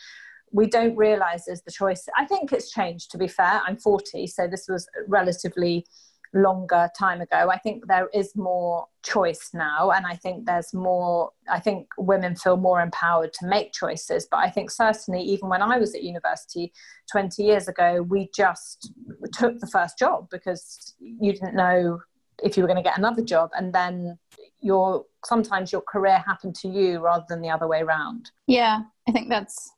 we 0.51 0.67
don't 0.67 0.95
realize 0.95 1.45
there's 1.45 1.63
the 1.63 1.71
choice. 1.71 2.07
I 2.17 2.25
think 2.25 2.53
it's 2.53 2.71
changed, 2.71 3.11
to 3.11 3.17
be 3.17 3.27
fair. 3.27 3.61
I'm 3.65 3.77
40, 3.77 4.27
so 4.27 4.47
this 4.47 4.67
was 4.69 4.87
relatively 5.07 5.85
longer 6.33 6.89
time 6.97 7.21
ago. 7.21 7.49
I 7.49 7.57
think 7.57 7.87
there 7.87 8.09
is 8.13 8.35
more 8.35 8.85
choice 9.03 9.49
now, 9.53 9.91
and 9.91 10.05
I 10.05 10.15
think 10.15 10.45
there's 10.45 10.73
more, 10.73 11.31
I 11.49 11.59
think 11.59 11.87
women 11.97 12.35
feel 12.35 12.57
more 12.57 12.81
empowered 12.81 13.33
to 13.33 13.47
make 13.47 13.73
choices. 13.73 14.27
But 14.29 14.37
I 14.37 14.49
think 14.49 14.71
certainly, 14.71 15.21
even 15.21 15.49
when 15.49 15.61
I 15.61 15.77
was 15.77 15.95
at 15.95 16.03
university 16.03 16.71
20 17.11 17.43
years 17.43 17.67
ago, 17.67 18.01
we 18.03 18.29
just 18.35 18.93
took 19.33 19.59
the 19.59 19.67
first 19.67 19.97
job 19.97 20.27
because 20.29 20.95
you 20.99 21.33
didn't 21.33 21.55
know 21.55 21.99
if 22.43 22.55
you 22.55 22.63
were 22.63 22.67
going 22.67 22.77
to 22.77 22.89
get 22.89 22.97
another 22.97 23.23
job. 23.23 23.49
And 23.57 23.73
then 23.73 24.17
your 24.59 25.05
sometimes 25.25 25.71
your 25.71 25.81
career 25.81 26.23
happened 26.25 26.55
to 26.55 26.67
you 26.67 26.99
rather 26.99 27.25
than 27.29 27.41
the 27.41 27.49
other 27.49 27.67
way 27.67 27.81
around. 27.81 28.31
Yeah, 28.47 28.81
I 29.07 29.11
think 29.11 29.29
that's 29.29 29.71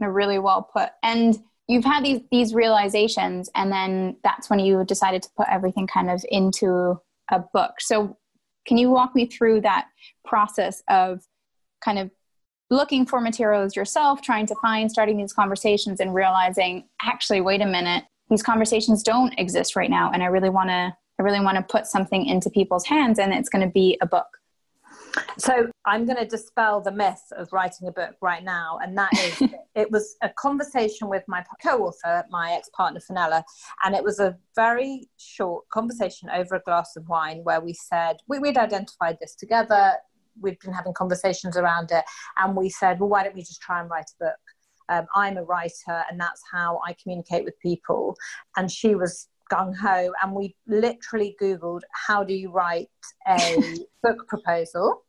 really 0.00 0.38
well 0.38 0.62
put. 0.62 0.90
And 1.02 1.36
you've 1.68 1.84
had 1.84 2.04
these 2.04 2.20
these 2.30 2.54
realizations, 2.54 3.50
and 3.54 3.70
then 3.70 4.16
that's 4.24 4.50
when 4.50 4.58
you 4.58 4.84
decided 4.84 5.22
to 5.22 5.28
put 5.36 5.46
everything 5.50 5.86
kind 5.86 6.10
of 6.10 6.24
into 6.30 7.00
a 7.30 7.38
book. 7.52 7.80
So, 7.80 8.16
can 8.66 8.78
you 8.78 8.90
walk 8.90 9.14
me 9.14 9.26
through 9.26 9.62
that 9.62 9.86
process 10.24 10.82
of 10.88 11.22
kind 11.84 11.98
of 11.98 12.10
looking 12.70 13.04
for 13.04 13.20
materials 13.20 13.74
yourself, 13.74 14.22
trying 14.22 14.46
to 14.46 14.54
find, 14.62 14.90
starting 14.90 15.16
these 15.16 15.32
conversations, 15.32 16.00
and 16.00 16.14
realizing, 16.14 16.88
actually, 17.02 17.40
wait 17.40 17.60
a 17.60 17.66
minute, 17.66 18.04
these 18.30 18.42
conversations 18.42 19.02
don't 19.02 19.34
exist 19.38 19.76
right 19.76 19.90
now, 19.90 20.10
and 20.12 20.22
I 20.22 20.26
really 20.26 20.50
want 20.50 20.70
to 20.70 20.94
I 21.20 21.22
really 21.22 21.40
want 21.40 21.58
to 21.58 21.62
put 21.62 21.86
something 21.86 22.24
into 22.24 22.48
people's 22.48 22.86
hands 22.86 23.18
and 23.18 23.34
it's 23.34 23.50
going 23.50 23.60
to 23.60 23.70
be 23.70 23.98
a 24.00 24.06
book. 24.06 24.38
So 25.36 25.68
I'm 25.84 26.06
going 26.06 26.16
to 26.16 26.24
dispel 26.24 26.80
the 26.80 26.92
myth 26.92 27.22
of 27.36 27.52
writing 27.52 27.88
a 27.88 27.92
book 27.92 28.14
right 28.22 28.42
now, 28.42 28.78
and 28.82 28.96
that 28.96 29.12
is 29.12 29.42
it 29.74 29.90
was 29.90 30.16
a 30.22 30.30
conversation 30.30 31.08
with 31.08 31.22
my 31.28 31.44
co-author, 31.62 32.24
my 32.30 32.52
ex-partner 32.52 33.00
Phanella, 33.00 33.42
and 33.84 33.94
it 33.94 34.02
was 34.02 34.18
a 34.18 34.38
very 34.54 35.10
short 35.18 35.68
conversation 35.68 36.30
over 36.30 36.54
a 36.54 36.60
glass 36.60 36.96
of 36.96 37.06
wine 37.08 37.40
where 37.42 37.60
we 37.60 37.74
said 37.74 38.16
we, 38.28 38.38
would 38.38 38.56
identified 38.56 39.18
this 39.20 39.34
together, 39.34 39.94
we'd 40.40 40.58
been 40.60 40.72
having 40.72 40.94
conversations 40.94 41.56
around 41.56 41.90
it, 41.90 42.04
and 42.38 42.56
we 42.56 42.70
said, 42.70 42.98
well, 42.98 43.10
why 43.10 43.24
don't 43.24 43.34
we 43.34 43.42
just 43.42 43.60
try 43.60 43.80
and 43.80 43.90
write 43.90 44.10
a 44.20 44.24
book? 44.24 44.40
Um, 44.88 45.06
I'm 45.14 45.36
a 45.36 45.42
writer, 45.42 46.04
and 46.08 46.18
that's 46.18 46.42
how 46.50 46.80
I 46.86 46.94
communicate 47.02 47.44
with 47.44 47.58
people. 47.60 48.16
And 48.56 48.70
she 48.70 48.94
was 48.94 49.28
gung 49.50 49.76
ho 49.76 50.12
and 50.22 50.32
we 50.32 50.54
literally 50.66 51.36
Googled, 51.40 51.80
how 51.92 52.24
do 52.24 52.34
you 52.34 52.50
write 52.50 52.88
a 53.28 53.56
book 54.02 54.26
proposal? 54.28 55.04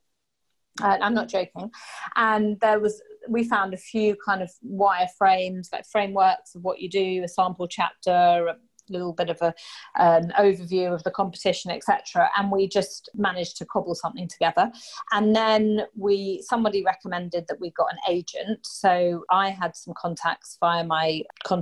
Uh, 0.81 0.97
I'm 1.01 1.13
not 1.13 1.27
joking. 1.27 1.69
And 2.15 2.59
there 2.59 2.79
was, 2.79 3.01
we 3.27 3.43
found 3.43 3.73
a 3.73 3.77
few 3.77 4.15
kind 4.25 4.41
of 4.41 4.49
wireframes, 4.65 5.67
like 5.71 5.85
frameworks 5.91 6.55
of 6.55 6.63
what 6.63 6.79
you 6.79 6.89
do, 6.89 7.23
a 7.23 7.27
sample 7.27 7.67
chapter, 7.67 8.47
a 8.47 8.55
little 8.91 9.13
bit 9.13 9.29
of 9.29 9.37
a, 9.41 9.53
an 9.95 10.33
overview 10.39 10.93
of 10.93 11.03
the 11.03 11.11
competition, 11.11 11.71
etc. 11.71 12.29
And 12.37 12.51
we 12.51 12.67
just 12.67 13.09
managed 13.15 13.57
to 13.57 13.65
cobble 13.65 13.95
something 13.95 14.27
together. 14.27 14.71
And 15.11 15.35
then 15.35 15.81
we, 15.95 16.43
somebody 16.47 16.83
recommended 16.83 17.45
that 17.47 17.59
we 17.59 17.71
got 17.71 17.87
an 17.91 17.99
agent. 18.09 18.59
So 18.63 19.23
I 19.29 19.49
had 19.49 19.75
some 19.75 19.93
contacts 19.97 20.57
via 20.59 20.83
my 20.83 21.21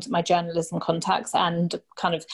my 0.09 0.21
journalism 0.21 0.79
contacts 0.79 1.33
and 1.33 1.75
kind 1.97 2.15
of 2.15 2.25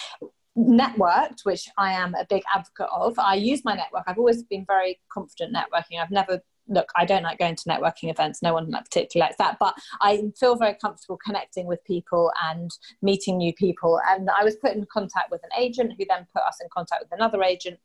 networked, 0.58 1.44
which 1.44 1.70
I 1.78 1.94
am 1.94 2.16
a 2.16 2.26
big 2.30 2.44
advocate 2.54 2.88
of. 2.92 3.18
I 3.20 3.36
use 3.36 3.64
my 3.66 3.76
network. 3.76 4.04
I've 4.08 4.18
always 4.18 4.44
been 4.44 4.66
very 4.66 5.00
confident 5.12 5.56
networking. 5.56 6.02
I've 6.02 6.12
never 6.12 6.42
look, 6.68 6.90
I 6.96 7.06
don't 7.06 7.24
like 7.24 7.40
going 7.40 7.56
to 7.56 7.64
networking 7.70 8.10
events. 8.10 8.42
No 8.42 8.54
one 8.54 8.72
particularly 8.72 9.28
likes 9.28 9.38
that, 9.38 9.58
but 9.60 9.76
I 10.02 10.24
feel 10.40 10.56
very 10.56 10.76
comfortable 10.76 11.20
connecting 11.24 11.68
with 11.68 11.84
people 11.86 12.32
and 12.44 12.72
meeting 13.02 13.38
new 13.38 13.54
people. 13.54 14.00
And 14.10 14.30
I 14.30 14.44
was 14.44 14.56
put 14.56 14.74
in 14.74 14.86
contact 14.92 15.32
with 15.32 15.42
an 15.44 15.50
agent 15.58 15.94
who 15.98 16.06
then 16.08 16.28
put 16.34 16.44
us 16.44 16.58
in 16.62 16.68
contact 16.74 17.04
with 17.04 17.12
another 17.12 17.44
agent 17.44 17.80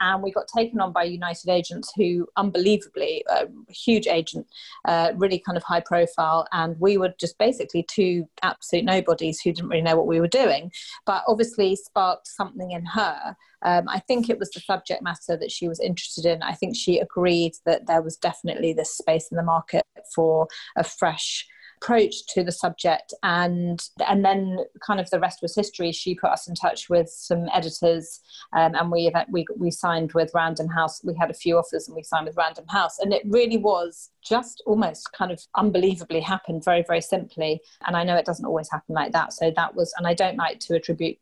and 0.00 0.22
we 0.22 0.30
got 0.30 0.48
taken 0.48 0.80
on 0.80 0.92
by 0.92 1.04
United 1.04 1.48
Agents, 1.48 1.92
who 1.96 2.26
unbelievably, 2.36 3.24
a 3.28 3.46
huge 3.68 4.06
agent, 4.06 4.46
uh, 4.84 5.12
really 5.16 5.38
kind 5.38 5.56
of 5.56 5.62
high 5.62 5.80
profile, 5.80 6.46
and 6.52 6.78
we 6.78 6.98
were 6.98 7.14
just 7.18 7.38
basically 7.38 7.82
two 7.82 8.28
absolute 8.42 8.84
nobodies 8.84 9.40
who 9.40 9.52
didn't 9.52 9.70
really 9.70 9.82
know 9.82 9.96
what 9.96 10.06
we 10.06 10.20
were 10.20 10.28
doing, 10.28 10.70
but 11.04 11.24
obviously 11.26 11.76
sparked 11.76 12.26
something 12.26 12.70
in 12.72 12.84
her. 12.84 13.36
Um, 13.62 13.88
I 13.88 14.00
think 14.00 14.28
it 14.28 14.38
was 14.38 14.50
the 14.50 14.60
subject 14.60 15.02
matter 15.02 15.36
that 15.36 15.50
she 15.50 15.68
was 15.68 15.80
interested 15.80 16.26
in. 16.26 16.42
I 16.42 16.52
think 16.52 16.76
she 16.76 16.98
agreed 16.98 17.54
that 17.64 17.86
there 17.86 18.02
was 18.02 18.16
definitely 18.16 18.72
this 18.72 18.96
space 18.96 19.28
in 19.30 19.36
the 19.36 19.42
market 19.42 19.84
for 20.14 20.48
a 20.76 20.84
fresh 20.84 21.46
approach 21.80 22.26
to 22.28 22.42
the 22.42 22.52
subject. 22.52 23.12
And 23.22 23.80
and 24.06 24.24
then 24.24 24.58
kind 24.86 25.00
of 25.00 25.10
the 25.10 25.20
rest 25.20 25.40
was 25.42 25.54
history. 25.54 25.92
She 25.92 26.14
put 26.14 26.30
us 26.30 26.48
in 26.48 26.54
touch 26.54 26.88
with 26.88 27.08
some 27.08 27.48
editors 27.52 28.20
um, 28.52 28.74
and 28.74 28.90
we, 28.90 29.12
we 29.30 29.46
we 29.56 29.70
signed 29.70 30.12
with 30.12 30.30
random 30.34 30.68
house. 30.68 31.02
We 31.04 31.14
had 31.18 31.30
a 31.30 31.34
few 31.34 31.58
offers 31.58 31.88
and 31.88 31.96
we 31.96 32.02
signed 32.02 32.26
with 32.26 32.36
random 32.36 32.66
house. 32.68 32.98
And 32.98 33.12
it 33.12 33.22
really 33.26 33.58
was 33.58 34.10
just 34.22 34.62
almost 34.66 35.12
kind 35.12 35.30
of 35.30 35.40
unbelievably 35.54 36.20
happened 36.20 36.64
very 36.64 36.84
very 36.86 37.00
simply. 37.00 37.60
And 37.86 37.96
i 37.96 38.02
know 38.04 38.16
it 38.16 38.26
doesn't 38.26 38.46
always 38.46 38.70
happen 38.70 38.94
like 38.94 39.12
that. 39.12 39.32
So 39.32 39.52
that 39.54 39.74
was 39.74 39.92
and 39.98 40.06
i 40.06 40.14
don't 40.14 40.36
like 40.36 40.60
to 40.60 40.74
attribute 40.74 41.18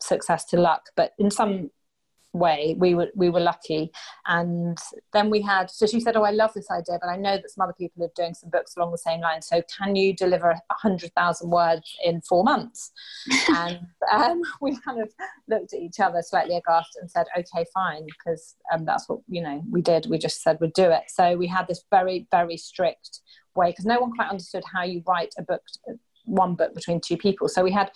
success 0.00 0.44
to 0.44 0.58
luck 0.58 0.90
but 0.96 1.12
in 1.18 1.30
some 1.30 1.70
way 2.32 2.74
we 2.78 2.94
were 2.94 3.08
we 3.14 3.28
were 3.28 3.40
lucky. 3.40 3.90
And 4.26 4.78
then 5.12 5.30
we 5.30 5.42
had 5.42 5.70
so 5.70 5.86
she 5.86 6.00
said 6.00 6.16
oh 6.16 6.22
i 6.22 6.30
love 6.30 6.52
this 6.54 6.70
idea 6.70 6.98
but 7.00 7.08
i 7.08 7.16
know 7.16 7.36
that 7.36 7.50
some 7.50 7.62
other 7.62 7.74
people 7.74 8.04
are 8.04 8.10
doing 8.16 8.34
some 8.34 8.50
books 8.50 8.76
along 8.76 8.92
the 8.92 8.98
same 8.98 9.20
line 9.20 9.42
so 9.42 9.62
can 9.76 9.96
you 9.96 10.14
deliver 10.14 10.50
a 10.50 10.60
100000 10.82 11.50
words 11.50 11.96
in 12.04 12.20
four 12.22 12.44
months? 12.44 12.92
And 13.54 13.80
um, 14.10 14.42
we 14.60 14.78
kind 14.78 15.00
of 15.00 15.10
looked 15.48 15.74
at 15.74 15.80
each 15.80 16.00
other 16.00 16.22
slightly 16.22 16.56
aghast 16.56 16.96
and 17.00 17.10
said 17.10 17.26
okay 17.38 17.64
fine 17.74 18.06
because 18.06 18.56
um, 18.72 18.84
that's 18.84 19.08
what 19.08 19.20
you 19.28 19.42
know 19.42 19.62
we 19.70 19.82
did. 19.82 20.06
We 20.08 20.18
just 20.18 20.42
said 20.42 20.58
we'd 20.60 20.72
do 20.72 20.90
it. 20.90 21.04
So 21.08 21.36
we 21.36 21.46
had 21.46 21.68
this 21.68 21.84
very 21.90 22.26
very 22.30 22.56
strict 22.56 23.20
way 23.54 23.70
because 23.70 23.84
no 23.84 24.00
one 24.00 24.12
quite 24.12 24.30
understood 24.30 24.64
how 24.72 24.84
you 24.84 25.02
write 25.06 25.34
a 25.38 25.42
book 25.42 25.62
one 26.24 26.54
book 26.54 26.74
between 26.74 27.00
two 27.00 27.16
people. 27.16 27.48
So 27.48 27.62
we 27.62 27.72
had, 27.72 27.90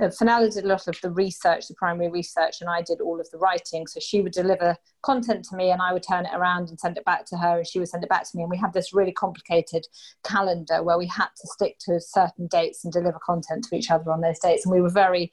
uh, 0.00 0.06
Phanella 0.06 0.52
did 0.52 0.64
a 0.64 0.68
lot 0.68 0.86
of 0.88 0.98
the 1.02 1.10
research, 1.10 1.68
the 1.68 1.74
primary 1.74 2.10
research, 2.10 2.60
and 2.60 2.68
I 2.68 2.82
did 2.82 3.00
all 3.00 3.20
of 3.20 3.30
the 3.30 3.38
writing. 3.38 3.86
So 3.86 4.00
she 4.00 4.20
would 4.20 4.32
deliver 4.32 4.76
content 5.02 5.44
to 5.46 5.56
me 5.56 5.70
and 5.70 5.80
I 5.80 5.92
would 5.92 6.02
turn 6.02 6.26
it 6.26 6.34
around 6.34 6.68
and 6.68 6.78
send 6.78 6.98
it 6.98 7.04
back 7.04 7.24
to 7.26 7.36
her 7.36 7.58
and 7.58 7.66
she 7.66 7.78
would 7.78 7.88
send 7.88 8.04
it 8.04 8.10
back 8.10 8.30
to 8.30 8.36
me. 8.36 8.42
And 8.42 8.50
we 8.50 8.58
had 8.58 8.72
this 8.72 8.92
really 8.92 9.12
complicated 9.12 9.86
calendar 10.24 10.82
where 10.82 10.98
we 10.98 11.06
had 11.06 11.28
to 11.28 11.48
stick 11.48 11.78
to 11.86 12.00
certain 12.00 12.46
dates 12.48 12.84
and 12.84 12.92
deliver 12.92 13.18
content 13.24 13.64
to 13.64 13.76
each 13.76 13.90
other 13.90 14.10
on 14.10 14.20
those 14.20 14.38
dates. 14.38 14.66
And 14.66 14.74
we 14.74 14.80
were 14.80 14.90
very, 14.90 15.32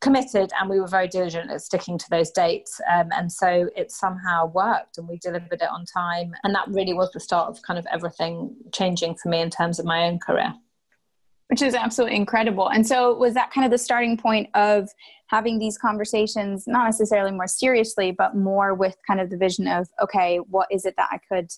committed 0.00 0.52
and 0.60 0.70
we 0.70 0.78
were 0.78 0.86
very 0.86 1.08
diligent 1.08 1.50
at 1.50 1.60
sticking 1.60 1.98
to 1.98 2.08
those 2.10 2.30
dates 2.30 2.80
um, 2.92 3.08
and 3.12 3.32
so 3.32 3.68
it 3.74 3.90
somehow 3.90 4.46
worked 4.46 4.96
and 4.96 5.08
we 5.08 5.18
delivered 5.18 5.60
it 5.60 5.68
on 5.70 5.84
time 5.84 6.32
and 6.44 6.54
that 6.54 6.68
really 6.68 6.92
was 6.92 7.10
the 7.10 7.18
start 7.18 7.48
of 7.48 7.60
kind 7.62 7.78
of 7.78 7.86
everything 7.90 8.54
changing 8.72 9.16
for 9.16 9.28
me 9.28 9.40
in 9.40 9.50
terms 9.50 9.80
of 9.80 9.84
my 9.84 10.04
own 10.04 10.18
career 10.20 10.54
which 11.48 11.62
is 11.62 11.74
absolutely 11.74 12.16
incredible. 12.16 12.68
And 12.68 12.86
so 12.86 13.14
was 13.14 13.34
that 13.34 13.50
kind 13.50 13.64
of 13.64 13.70
the 13.70 13.78
starting 13.78 14.16
point 14.16 14.48
of 14.54 14.88
having 15.28 15.58
these 15.58 15.76
conversations 15.76 16.64
not 16.66 16.84
necessarily 16.86 17.32
more 17.32 17.46
seriously 17.46 18.12
but 18.12 18.34
more 18.34 18.72
with 18.72 18.96
kind 19.06 19.20
of 19.20 19.28
the 19.28 19.36
vision 19.36 19.68
of 19.68 19.86
okay 20.00 20.38
what 20.38 20.66
is 20.70 20.86
it 20.86 20.94
that 20.96 21.08
i 21.12 21.18
could 21.30 21.50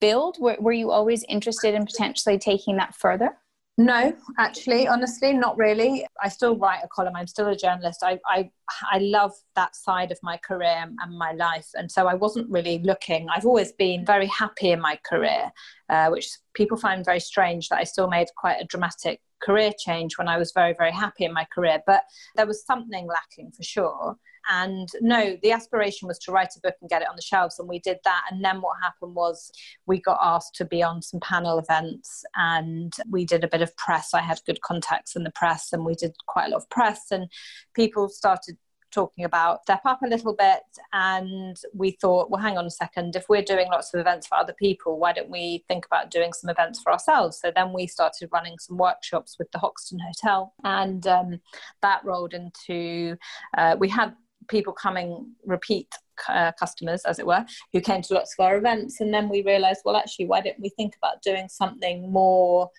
build? 0.00 0.36
Were, 0.40 0.56
were 0.60 0.72
you 0.72 0.90
always 0.90 1.24
interested 1.28 1.74
in 1.74 1.86
potentially 1.86 2.38
taking 2.38 2.76
that 2.76 2.94
further 2.94 3.36
no, 3.78 4.14
actually, 4.38 4.88
honestly, 4.88 5.34
not 5.34 5.58
really. 5.58 6.06
I 6.22 6.30
still 6.30 6.56
write 6.56 6.80
a 6.82 6.88
column. 6.88 7.14
I'm 7.14 7.26
still 7.26 7.48
a 7.48 7.56
journalist. 7.56 8.02
I, 8.02 8.18
I, 8.26 8.50
I 8.90 8.98
love 8.98 9.32
that 9.54 9.76
side 9.76 10.10
of 10.10 10.18
my 10.22 10.38
career 10.38 10.86
and 10.98 11.18
my 11.18 11.32
life. 11.32 11.68
And 11.74 11.92
so 11.92 12.06
I 12.06 12.14
wasn't 12.14 12.50
really 12.50 12.78
looking. 12.78 13.28
I've 13.28 13.44
always 13.44 13.72
been 13.72 14.06
very 14.06 14.26
happy 14.26 14.70
in 14.70 14.80
my 14.80 14.98
career, 15.04 15.50
uh, 15.90 16.08
which 16.08 16.30
people 16.54 16.78
find 16.78 17.04
very 17.04 17.20
strange 17.20 17.68
that 17.68 17.78
I 17.78 17.84
still 17.84 18.08
made 18.08 18.28
quite 18.38 18.56
a 18.60 18.64
dramatic 18.64 19.20
career 19.42 19.72
change 19.78 20.16
when 20.16 20.28
I 20.28 20.38
was 20.38 20.52
very, 20.52 20.72
very 20.72 20.92
happy 20.92 21.26
in 21.26 21.34
my 21.34 21.46
career. 21.54 21.82
But 21.86 22.02
there 22.34 22.46
was 22.46 22.64
something 22.64 23.06
lacking 23.06 23.52
for 23.52 23.62
sure. 23.62 24.16
And 24.48 24.88
no, 25.00 25.36
the 25.42 25.52
aspiration 25.52 26.08
was 26.08 26.18
to 26.20 26.32
write 26.32 26.54
a 26.56 26.60
book 26.60 26.74
and 26.80 26.90
get 26.90 27.02
it 27.02 27.08
on 27.08 27.16
the 27.16 27.22
shelves, 27.22 27.58
and 27.58 27.68
we 27.68 27.78
did 27.78 27.98
that. 28.04 28.24
And 28.30 28.44
then 28.44 28.60
what 28.60 28.76
happened 28.82 29.14
was 29.14 29.50
we 29.86 30.00
got 30.00 30.18
asked 30.22 30.54
to 30.56 30.64
be 30.64 30.82
on 30.82 31.02
some 31.02 31.20
panel 31.20 31.58
events, 31.58 32.24
and 32.36 32.92
we 33.10 33.24
did 33.24 33.44
a 33.44 33.48
bit 33.48 33.62
of 33.62 33.76
press. 33.76 34.14
I 34.14 34.20
had 34.20 34.40
good 34.46 34.60
contacts 34.62 35.16
in 35.16 35.24
the 35.24 35.32
press, 35.32 35.72
and 35.72 35.84
we 35.84 35.94
did 35.94 36.14
quite 36.26 36.46
a 36.46 36.50
lot 36.50 36.58
of 36.58 36.70
press, 36.70 37.06
and 37.10 37.30
people 37.74 38.08
started 38.08 38.56
talking 38.96 39.24
about 39.24 39.62
step 39.62 39.82
up 39.84 40.00
a 40.02 40.06
little 40.06 40.34
bit 40.34 40.62
and 40.94 41.58
we 41.74 41.90
thought 41.90 42.30
well 42.30 42.40
hang 42.40 42.56
on 42.56 42.64
a 42.64 42.70
second 42.70 43.14
if 43.14 43.28
we're 43.28 43.42
doing 43.42 43.68
lots 43.68 43.92
of 43.92 44.00
events 44.00 44.26
for 44.26 44.36
other 44.36 44.54
people 44.54 44.98
why 44.98 45.12
don't 45.12 45.30
we 45.30 45.62
think 45.68 45.84
about 45.84 46.10
doing 46.10 46.32
some 46.32 46.48
events 46.48 46.80
for 46.80 46.90
ourselves 46.90 47.38
so 47.38 47.52
then 47.54 47.72
we 47.74 47.86
started 47.86 48.28
running 48.32 48.56
some 48.58 48.78
workshops 48.78 49.36
with 49.38 49.50
the 49.52 49.58
hoxton 49.58 49.98
hotel 49.98 50.54
and 50.64 51.06
um, 51.06 51.38
that 51.82 52.02
rolled 52.04 52.32
into 52.32 53.16
uh, 53.58 53.76
we 53.78 53.88
had 53.88 54.14
people 54.48 54.72
coming 54.72 55.32
repeat 55.44 55.88
uh, 56.28 56.52
customers 56.58 57.02
as 57.04 57.18
it 57.18 57.26
were 57.26 57.44
who 57.72 57.80
came 57.80 58.02
to 58.02 58.14
lots 58.14 58.34
of 58.38 58.44
our 58.44 58.56
events 58.56 59.00
and 59.00 59.12
then 59.12 59.28
we 59.28 59.42
realized 59.42 59.80
well 59.84 59.96
actually 59.96 60.26
why 60.26 60.40
don't 60.40 60.58
we 60.60 60.70
think 60.70 60.94
about 60.96 61.22
doing 61.22 61.48
something 61.48 62.10
more 62.10 62.70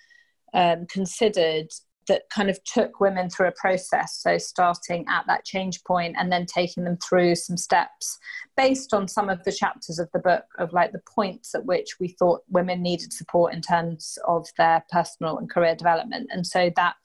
um, 0.54 0.86
considered 0.88 1.68
that 2.08 2.24
kind 2.30 2.50
of 2.50 2.58
took 2.64 3.00
women 3.00 3.30
through 3.30 3.48
a 3.48 3.52
process 3.52 4.20
so 4.22 4.38
starting 4.38 5.06
at 5.10 5.26
that 5.28 5.46
change 5.46 5.84
point 5.84 6.16
and 6.18 6.32
then 6.32 6.46
taking 6.46 6.84
them 6.84 6.98
through 6.98 7.36
some 7.36 7.58
steps 7.58 8.18
based 8.58 8.94
on 8.94 9.08
some 9.08 9.30
of 9.30 9.42
the 9.44 9.52
chapters 9.52 10.00
of 10.00 10.10
the 10.14 10.20
book 10.20 10.44
of 10.58 10.74
like 10.74 10.92
the 10.92 11.02
points 11.16 11.54
at 11.54 11.64
which 11.66 12.00
we 12.00 12.08
thought 12.08 12.42
women 12.50 12.82
needed 12.82 13.14
support 13.14 13.54
in 13.54 13.62
terms 13.62 14.18
of 14.28 14.48
their 14.58 14.84
personal 14.92 15.38
and 15.38 15.50
career 15.50 15.76
development. 15.76 16.28
And 16.32 16.46
so 16.46 16.72
that 16.76 16.96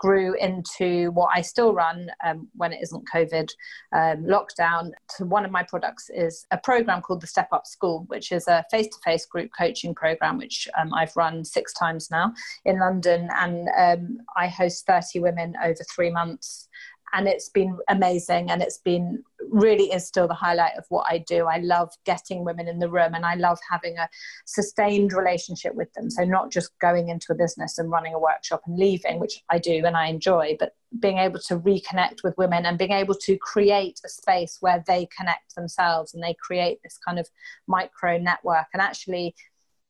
grew 0.00 0.34
into 0.40 1.10
what 1.10 1.28
I 1.36 1.42
still 1.42 1.74
run 1.74 2.10
um, 2.24 2.48
when 2.56 2.72
it 2.72 2.80
isn't 2.82 3.06
COVID 3.14 3.50
um, 3.94 4.24
lockdown. 4.24 4.92
So 5.10 5.26
one 5.26 5.44
of 5.44 5.50
my 5.50 5.62
products 5.62 6.08
is 6.08 6.46
a 6.50 6.56
program 6.56 7.02
called 7.02 7.20
the 7.20 7.26
Step 7.26 7.48
Up 7.52 7.66
School, 7.66 8.04
which 8.08 8.32
is 8.32 8.48
a 8.48 8.64
face-to-face 8.70 9.26
group 9.26 9.50
coaching 9.56 9.94
program, 9.94 10.38
which 10.38 10.66
um, 10.80 10.94
I've 10.94 11.14
run 11.16 11.44
six 11.44 11.74
times 11.74 12.10
now 12.10 12.32
in 12.64 12.80
London, 12.80 13.28
and 13.36 13.68
um, 13.78 14.18
I 14.36 14.48
host 14.48 14.86
30 14.86 15.20
women 15.20 15.54
over 15.62 15.84
three 15.94 16.10
months 16.10 16.68
and 17.12 17.28
it's 17.28 17.48
been 17.48 17.78
amazing 17.88 18.50
and 18.50 18.62
it's 18.62 18.78
been 18.78 19.22
really 19.50 19.92
is 19.92 20.06
still 20.06 20.28
the 20.28 20.34
highlight 20.34 20.76
of 20.78 20.84
what 20.90 21.06
I 21.08 21.18
do. 21.18 21.46
I 21.46 21.58
love 21.58 21.90
getting 22.04 22.44
women 22.44 22.68
in 22.68 22.78
the 22.78 22.88
room 22.88 23.14
and 23.14 23.26
I 23.26 23.34
love 23.34 23.58
having 23.68 23.98
a 23.98 24.08
sustained 24.46 25.12
relationship 25.12 25.74
with 25.74 25.92
them. 25.94 26.10
So 26.10 26.24
not 26.24 26.50
just 26.50 26.78
going 26.78 27.08
into 27.08 27.32
a 27.32 27.34
business 27.34 27.78
and 27.78 27.90
running 27.90 28.14
a 28.14 28.18
workshop 28.18 28.62
and 28.66 28.78
leaving, 28.78 29.18
which 29.18 29.42
I 29.50 29.58
do 29.58 29.84
and 29.84 29.96
I 29.96 30.06
enjoy, 30.06 30.56
but 30.58 30.74
being 30.98 31.18
able 31.18 31.40
to 31.48 31.58
reconnect 31.58 32.22
with 32.22 32.36
women 32.38 32.66
and 32.66 32.78
being 32.78 32.92
able 32.92 33.14
to 33.14 33.36
create 33.38 34.00
a 34.04 34.08
space 34.08 34.58
where 34.60 34.84
they 34.86 35.08
connect 35.16 35.54
themselves 35.54 36.14
and 36.14 36.22
they 36.22 36.34
create 36.40 36.80
this 36.82 36.98
kind 37.04 37.18
of 37.18 37.28
micro 37.66 38.18
network 38.18 38.66
and 38.72 38.82
actually 38.82 39.34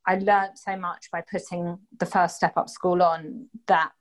I 0.06 0.16
learned 0.16 0.58
so 0.58 0.76
much 0.76 1.10
by 1.12 1.22
putting 1.30 1.78
the 1.98 2.06
first 2.06 2.36
step 2.36 2.56
up 2.56 2.68
school 2.68 3.02
on 3.02 3.48
that 3.66 3.92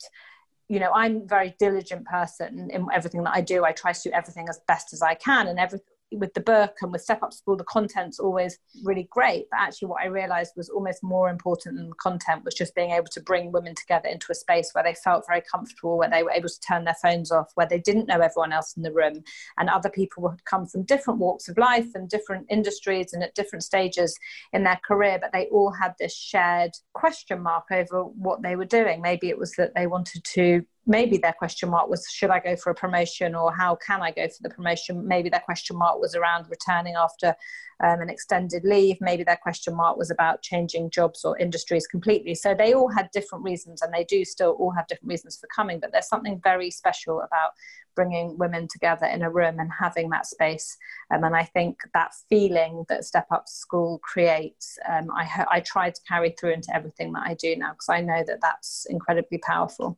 you 0.69 0.79
know 0.79 0.91
i'm 0.93 1.17
a 1.17 1.25
very 1.25 1.55
diligent 1.59 2.05
person 2.05 2.69
in 2.71 2.87
everything 2.93 3.23
that 3.23 3.35
i 3.35 3.41
do. 3.41 3.65
I 3.65 3.71
try 3.71 3.91
to 3.91 4.01
do 4.01 4.11
everything 4.11 4.47
as 4.49 4.61
best 4.67 4.93
as 4.93 5.01
i 5.01 5.15
can 5.15 5.47
and 5.47 5.59
every 5.59 5.79
with 6.11 6.33
the 6.33 6.41
book 6.41 6.75
and 6.81 6.91
with 6.91 7.01
Step 7.01 7.21
Up 7.21 7.33
School, 7.33 7.55
the 7.55 7.63
content's 7.63 8.19
always 8.19 8.57
really 8.83 9.07
great. 9.11 9.45
But 9.51 9.59
actually, 9.59 9.89
what 9.89 10.01
I 10.01 10.07
realized 10.07 10.53
was 10.55 10.69
almost 10.69 11.03
more 11.03 11.29
important 11.29 11.77
than 11.77 11.89
the 11.89 11.95
content 11.95 12.43
was 12.43 12.55
just 12.55 12.75
being 12.75 12.91
able 12.91 13.07
to 13.11 13.21
bring 13.21 13.51
women 13.51 13.75
together 13.75 14.09
into 14.09 14.31
a 14.31 14.35
space 14.35 14.71
where 14.73 14.83
they 14.83 14.95
felt 14.95 15.25
very 15.27 15.41
comfortable, 15.41 15.97
where 15.97 16.09
they 16.09 16.23
were 16.23 16.31
able 16.31 16.49
to 16.49 16.59
turn 16.61 16.85
their 16.85 16.97
phones 17.01 17.31
off, 17.31 17.51
where 17.55 17.67
they 17.67 17.79
didn't 17.79 18.07
know 18.07 18.19
everyone 18.19 18.51
else 18.51 18.75
in 18.75 18.83
the 18.83 18.91
room. 18.91 19.23
And 19.57 19.69
other 19.69 19.89
people 19.89 20.23
would 20.23 20.43
come 20.45 20.65
from 20.65 20.83
different 20.83 21.19
walks 21.19 21.47
of 21.47 21.57
life 21.57 21.87
and 21.93 22.09
different 22.09 22.47
industries 22.49 23.13
and 23.13 23.23
at 23.23 23.35
different 23.35 23.63
stages 23.63 24.17
in 24.53 24.63
their 24.63 24.79
career, 24.85 25.19
but 25.21 25.31
they 25.31 25.47
all 25.47 25.71
had 25.71 25.93
this 25.99 26.15
shared 26.15 26.71
question 26.93 27.41
mark 27.41 27.65
over 27.71 28.03
what 28.03 28.41
they 28.41 28.55
were 28.55 28.65
doing. 28.65 29.01
Maybe 29.01 29.29
it 29.29 29.37
was 29.37 29.53
that 29.53 29.75
they 29.75 29.87
wanted 29.87 30.23
to 30.23 30.65
maybe 30.89 31.17
their 31.17 31.33
question 31.33 31.69
mark 31.69 31.89
was 31.89 32.05
should 32.09 32.31
i 32.31 32.39
go 32.39 32.55
for 32.55 32.71
a 32.71 32.75
promotion 32.75 33.35
or 33.35 33.53
how 33.53 33.75
can 33.75 34.01
i 34.01 34.11
go 34.11 34.27
for 34.27 34.43
the 34.43 34.49
promotion? 34.49 35.07
Maybe 35.07 35.29
their 35.29 35.39
question 35.39 35.77
mark 35.77 35.99
was 35.99 36.15
around 36.15 36.47
returning 36.49 36.95
after 36.95 37.35
um, 37.81 38.01
an 38.01 38.09
extended 38.09 38.63
leave. 38.65 38.97
Maybe 38.99 39.23
their 39.23 39.37
question 39.37 39.75
mark 39.75 39.97
was 39.97 40.11
about 40.11 40.41
changing 40.41 40.89
jobs 40.89 41.23
or 41.23 41.37
industries 41.37 41.87
completely. 41.87 42.35
So 42.35 42.53
they 42.53 42.73
all 42.73 42.89
had 42.89 43.09
different 43.11 43.45
reasons 43.45 43.81
and 43.81 43.93
they 43.93 44.03
do 44.03 44.25
still 44.25 44.51
all 44.59 44.71
have 44.71 44.87
different 44.87 45.09
reasons 45.09 45.37
for 45.37 45.47
coming 45.47 45.79
but 45.79 45.91
there's 45.91 46.07
something 46.07 46.41
very 46.43 46.71
special 46.71 47.21
about 47.21 47.51
bringing 47.95 48.37
women 48.37 48.67
together 48.67 49.05
in 49.05 49.21
a 49.21 49.29
room 49.29 49.59
and 49.59 49.71
having 49.77 50.09
that 50.09 50.25
space. 50.25 50.77
Um, 51.11 51.23
and 51.23 51.35
i 51.35 51.43
think 51.43 51.79
that 51.93 52.11
feeling 52.29 52.85
that 52.89 53.05
step 53.05 53.27
up 53.31 53.47
school 53.47 53.99
creates 54.03 54.77
um, 54.87 55.09
I, 55.11 55.45
I 55.51 55.59
try 55.61 55.89
to 55.89 56.01
carry 56.07 56.31
through 56.31 56.53
into 56.53 56.75
everything 56.75 57.13
that 57.13 57.23
i 57.25 57.33
do 57.33 57.55
now 57.55 57.71
because 57.71 57.89
i 57.89 58.01
know 58.01 58.23
that 58.27 58.41
that's 58.41 58.85
incredibly 58.89 59.39
powerful 59.39 59.97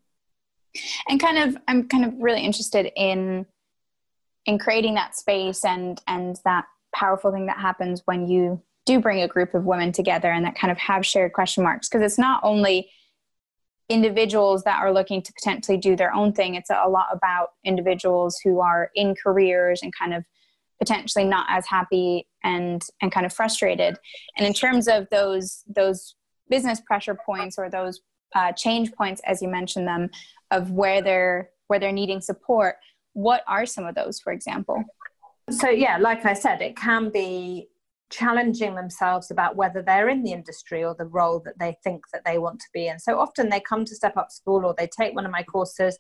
and 1.07 1.19
kind 1.19 1.37
of 1.37 1.57
i'm 1.67 1.87
kind 1.87 2.05
of 2.05 2.13
really 2.19 2.41
interested 2.41 2.91
in 2.95 3.45
in 4.45 4.57
creating 4.57 4.95
that 4.95 5.15
space 5.15 5.63
and 5.65 6.01
and 6.07 6.39
that 6.45 6.65
powerful 6.93 7.31
thing 7.31 7.45
that 7.45 7.57
happens 7.57 8.01
when 8.05 8.27
you 8.27 8.61
do 8.85 8.99
bring 8.99 9.21
a 9.21 9.27
group 9.27 9.53
of 9.53 9.65
women 9.65 9.91
together 9.91 10.31
and 10.31 10.45
that 10.45 10.55
kind 10.55 10.71
of 10.71 10.77
have 10.77 11.05
shared 11.05 11.33
question 11.33 11.63
marks. 11.63 11.87
Because 11.87 12.03
it's 12.03 12.17
not 12.17 12.41
only 12.43 12.89
individuals 13.89 14.63
that 14.63 14.79
are 14.81 14.91
looking 14.91 15.21
to 15.21 15.33
potentially 15.33 15.77
do 15.77 15.97
their 15.97 16.13
own 16.13 16.31
thing 16.31 16.55
it's 16.55 16.69
a 16.69 16.87
lot 16.87 17.07
about 17.11 17.49
individuals 17.65 18.39
who 18.41 18.61
are 18.61 18.89
in 18.95 19.13
careers 19.21 19.81
and 19.83 19.93
kind 19.93 20.13
of 20.13 20.23
potentially 20.79 21.25
not 21.25 21.45
as 21.49 21.67
happy 21.67 22.25
and 22.43 22.83
and 23.01 23.11
kind 23.11 23.25
of 23.25 23.33
frustrated. 23.33 23.97
And 24.37 24.47
in 24.47 24.53
terms 24.53 24.87
of 24.87 25.07
those 25.11 25.63
those 25.67 26.15
business 26.49 26.81
pressure 26.81 27.15
points 27.15 27.57
or 27.57 27.69
those 27.69 28.01
uh, 28.35 28.51
change 28.53 28.91
points 28.93 29.21
as 29.25 29.41
you 29.41 29.47
mentioned 29.47 29.87
them 29.87 30.09
of 30.51 30.71
where 30.71 31.01
they're 31.01 31.49
where 31.67 31.79
they're 31.79 31.91
needing 31.91 32.21
support. 32.21 32.75
What 33.13 33.43
are 33.47 33.65
some 33.65 33.85
of 33.85 33.95
those 33.95 34.19
for 34.19 34.33
example? 34.33 34.83
So 35.49 35.69
yeah 35.69 35.97
like 35.97 36.25
i 36.25 36.33
said 36.33 36.61
it 36.61 36.77
can 36.77 37.09
be 37.09 37.67
challenging 38.11 38.75
themselves 38.75 39.31
about 39.31 39.55
whether 39.55 39.81
they're 39.81 40.09
in 40.09 40.21
the 40.21 40.33
industry 40.33 40.83
or 40.83 40.93
the 40.93 41.05
role 41.05 41.39
that 41.45 41.57
they 41.57 41.75
think 41.83 42.03
that 42.13 42.23
they 42.25 42.37
want 42.37 42.59
to 42.59 42.67
be 42.73 42.87
in. 42.87 42.99
So 42.99 43.17
often 43.19 43.49
they 43.49 43.61
come 43.61 43.85
to 43.85 43.95
step 43.95 44.17
up 44.17 44.31
school 44.31 44.65
or 44.65 44.75
they 44.77 44.87
take 44.87 45.15
one 45.15 45.25
of 45.25 45.31
my 45.31 45.43
courses 45.43 45.97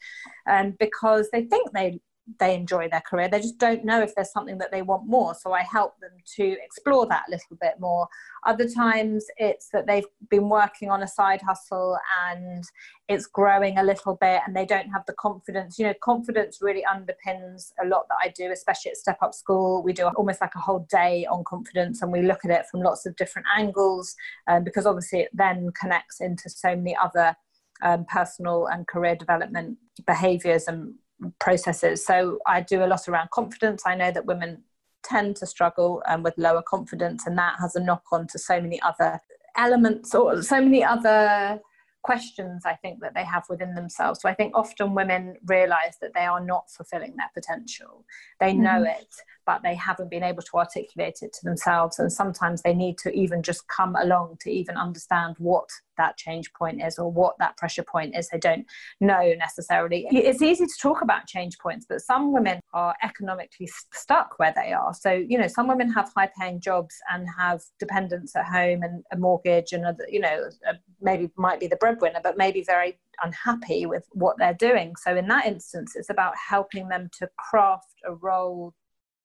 um, 0.47 0.75
because 0.77 1.29
they 1.31 1.43
think 1.45 1.71
they 1.71 1.99
they 2.39 2.55
enjoy 2.55 2.87
their 2.89 3.01
career. 3.01 3.27
They 3.27 3.39
just 3.39 3.57
don't 3.57 3.83
know 3.83 4.01
if 4.01 4.13
there's 4.15 4.31
something 4.31 4.57
that 4.59 4.71
they 4.71 4.81
want 4.81 5.07
more. 5.07 5.33
So 5.35 5.53
I 5.53 5.63
help 5.63 5.99
them 5.99 6.11
to 6.37 6.55
explore 6.63 7.05
that 7.07 7.23
a 7.27 7.31
little 7.31 7.57
bit 7.59 7.79
more. 7.79 8.07
Other 8.45 8.67
times 8.69 9.25
it's 9.37 9.69
that 9.69 9.87
they've 9.87 10.05
been 10.29 10.49
working 10.49 10.89
on 10.89 11.03
a 11.03 11.07
side 11.07 11.41
hustle 11.41 11.97
and 12.29 12.63
it's 13.07 13.25
growing 13.25 13.77
a 13.77 13.83
little 13.83 14.15
bit 14.15 14.41
and 14.45 14.55
they 14.55 14.65
don't 14.65 14.89
have 14.89 15.05
the 15.07 15.13
confidence. 15.13 15.77
You 15.79 15.87
know, 15.87 15.93
confidence 16.01 16.59
really 16.61 16.83
underpins 16.83 17.71
a 17.83 17.87
lot 17.87 18.07
that 18.09 18.17
I 18.23 18.29
do, 18.29 18.51
especially 18.51 18.91
at 18.91 18.97
Step 18.97 19.17
Up 19.21 19.33
School. 19.33 19.83
We 19.83 19.93
do 19.93 20.07
almost 20.15 20.41
like 20.41 20.55
a 20.55 20.59
whole 20.59 20.87
day 20.89 21.25
on 21.25 21.43
confidence 21.43 22.01
and 22.01 22.11
we 22.11 22.21
look 22.21 22.45
at 22.45 22.51
it 22.51 22.65
from 22.69 22.81
lots 22.81 23.05
of 23.05 23.15
different 23.15 23.47
angles 23.57 24.15
um, 24.47 24.63
because 24.63 24.85
obviously 24.85 25.21
it 25.21 25.29
then 25.33 25.71
connects 25.79 26.21
into 26.21 26.49
so 26.49 26.75
many 26.75 26.95
other 27.01 27.35
um, 27.83 28.05
personal 28.05 28.67
and 28.67 28.87
career 28.87 29.15
development 29.15 29.77
behaviors 30.05 30.67
and 30.67 30.93
processes. 31.39 32.05
So 32.05 32.39
I 32.47 32.61
do 32.61 32.83
a 32.83 32.87
lot 32.87 33.07
around 33.07 33.31
confidence. 33.31 33.83
I 33.85 33.95
know 33.95 34.11
that 34.11 34.25
women 34.25 34.63
tend 35.03 35.35
to 35.37 35.45
struggle 35.45 36.01
um, 36.07 36.23
with 36.23 36.33
lower 36.37 36.61
confidence, 36.61 37.25
and 37.25 37.37
that 37.37 37.55
has 37.59 37.75
a 37.75 37.79
knock 37.79 38.03
on 38.11 38.27
to 38.27 38.39
so 38.39 38.61
many 38.61 38.81
other 38.81 39.19
elements 39.57 40.15
or 40.15 40.41
so 40.41 40.61
many 40.61 40.83
other 40.83 41.59
questions 42.03 42.63
I 42.65 42.73
think 42.75 42.99
that 43.01 43.13
they 43.13 43.23
have 43.23 43.43
within 43.49 43.75
themselves. 43.75 44.21
So 44.21 44.29
I 44.29 44.33
think 44.33 44.55
often 44.55 44.95
women 44.95 45.35
realize 45.45 45.97
that 46.01 46.13
they 46.13 46.25
are 46.25 46.43
not 46.43 46.69
fulfilling 46.71 47.15
their 47.15 47.29
potential. 47.33 48.05
They 48.39 48.53
know 48.53 48.81
mm-hmm. 48.81 49.01
it, 49.01 49.13
but 49.45 49.61
they 49.63 49.75
haven't 49.75 50.09
been 50.09 50.23
able 50.23 50.41
to 50.41 50.57
articulate 50.57 51.19
it 51.21 51.33
to 51.33 51.39
themselves. 51.43 51.99
And 51.99 52.11
sometimes 52.11 52.61
they 52.61 52.73
need 52.73 52.97
to 52.99 53.11
even 53.11 53.43
just 53.43 53.67
come 53.67 53.95
along 53.95 54.37
to 54.41 54.51
even 54.51 54.77
understand 54.77 55.35
what 55.39 55.69
that 55.97 56.17
change 56.17 56.51
point 56.53 56.81
is 56.81 56.97
or 56.97 57.11
what 57.11 57.35
that 57.39 57.57
pressure 57.57 57.83
point 57.83 58.15
is. 58.17 58.27
They 58.29 58.39
don't 58.39 58.65
know 58.99 59.33
necessarily. 59.37 60.07
It's 60.09 60.41
easy 60.41 60.65
to 60.65 60.77
talk 60.81 61.01
about 61.01 61.27
change 61.27 61.57
points, 61.59 61.85
but 61.87 62.01
some 62.01 62.33
women 62.33 62.59
are 62.73 62.95
economically 63.03 63.69
stuck 63.93 64.37
where 64.37 64.53
they 64.55 64.73
are. 64.73 64.93
So, 64.93 65.11
you 65.11 65.37
know, 65.37 65.47
some 65.47 65.67
women 65.67 65.91
have 65.91 66.11
high 66.15 66.29
paying 66.39 66.59
jobs 66.59 66.95
and 67.11 67.27
have 67.37 67.61
dependents 67.79 68.35
at 68.35 68.45
home 68.45 68.83
and 68.83 69.03
a 69.11 69.17
mortgage 69.17 69.73
and, 69.73 69.85
other, 69.85 70.05
you 70.09 70.19
know, 70.19 70.49
uh, 70.67 70.73
maybe 71.01 71.29
might 71.37 71.59
be 71.59 71.67
the 71.67 71.75
breadwinner, 71.75 72.19
but 72.23 72.37
maybe 72.37 72.63
very 72.63 72.99
unhappy 73.23 73.85
with 73.85 74.05
what 74.13 74.37
they're 74.37 74.53
doing. 74.53 74.95
So, 74.95 75.15
in 75.15 75.27
that 75.27 75.45
instance, 75.45 75.93
it's 75.95 76.09
about 76.09 76.33
helping 76.49 76.89
them 76.89 77.09
to 77.19 77.29
craft 77.37 77.93
a 78.05 78.13
role 78.13 78.73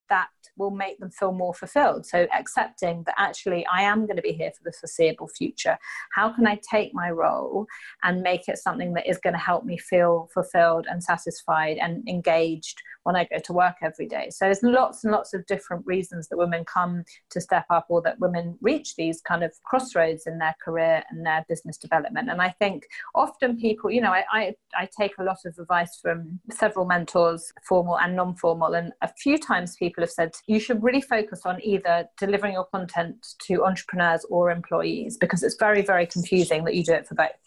that 0.09 0.29
will 0.57 0.71
make 0.71 0.99
them 0.99 1.11
feel 1.11 1.33
more 1.33 1.55
fulfilled. 1.55 2.07
So, 2.07 2.27
accepting 2.37 3.03
that 3.05 3.15
actually 3.19 3.67
I 3.67 3.83
am 3.83 4.07
going 4.07 4.17
to 4.17 4.23
be 4.23 4.33
here 4.33 4.51
for 4.51 4.65
the 4.65 4.73
foreseeable 4.73 5.29
future. 5.29 5.79
How 6.15 6.33
can 6.33 6.47
I 6.47 6.61
take 6.71 6.95
my 6.95 7.11
role 7.11 7.67
and 8.03 8.23
make 8.23 8.49
it 8.49 8.59
something 8.59 8.95
that 8.95 9.09
is 9.09 9.19
going 9.19 9.35
to 9.35 9.39
help 9.39 9.65
me 9.65 9.79
feel 9.79 10.29
fulfilled 10.33 10.87
and 10.89 11.03
satisfied 11.03 11.79
and 11.79 12.07
engaged 12.09 12.83
when 13.07 13.15
I 13.15 13.25
go 13.25 13.39
to 13.39 13.53
work 13.53 13.77
every 13.83 14.09
day. 14.09 14.31
So 14.31 14.47
there's 14.47 14.65
lots 14.65 15.05
and 15.05 15.13
lots 15.13 15.33
of 15.33 15.47
different 15.47 15.87
reasons 15.87 16.27
that 16.29 16.37
women 16.37 16.65
come 16.65 17.05
to 17.31 17.41
step 17.41 17.65
up 17.71 17.87
or 17.89 18.03
that 18.03 18.19
women 18.19 18.59
reach 18.61 18.97
these 18.97 19.21
kind 19.21 19.45
of 19.45 19.53
crossroads 19.65 20.27
in 20.27 20.39
their 20.39 20.57
career 20.61 21.05
and 21.11 21.25
their 21.25 21.45
business 21.49 21.79
development. 21.79 22.29
And 22.29 22.43
I 22.43 22.51
think 22.51 22.89
often 23.15 23.59
people, 23.59 23.93
you 23.93 24.01
know, 24.01 24.11
I, 24.11 24.25
I, 24.33 24.55
I 24.75 24.89
take 24.99 25.13
a 25.19 25.23
lot 25.23 25.39
of 25.47 25.57
advice 25.57 26.01
from 26.03 26.41
several 26.51 26.85
mentors, 26.85 27.53
formal 27.69 27.97
and 27.97 28.17
non-formal, 28.17 28.75
and 28.75 28.93
a 29.03 29.09
few 29.23 29.39
times 29.39 29.77
people 29.77 30.03
have 30.03 30.11
said 30.11 30.33
you 30.49 30.59
should 30.59 30.83
really 30.83 31.01
focus 31.01 31.43
on 31.45 31.63
either 31.63 32.09
delivering 32.19 32.55
your 32.55 32.67
content 32.67 33.25
to 33.47 33.65
entrepreneurs 33.65 34.27
or 34.29 34.51
employees 34.51 35.17
because 35.17 35.45
it's 35.45 35.57
very, 35.61 35.83
very 35.83 36.07
confusing 36.07 36.65
that 36.65 36.75
you 36.75 36.83
do 36.83 36.93
it 36.93 37.07
for 37.07 37.15
both. 37.15 37.46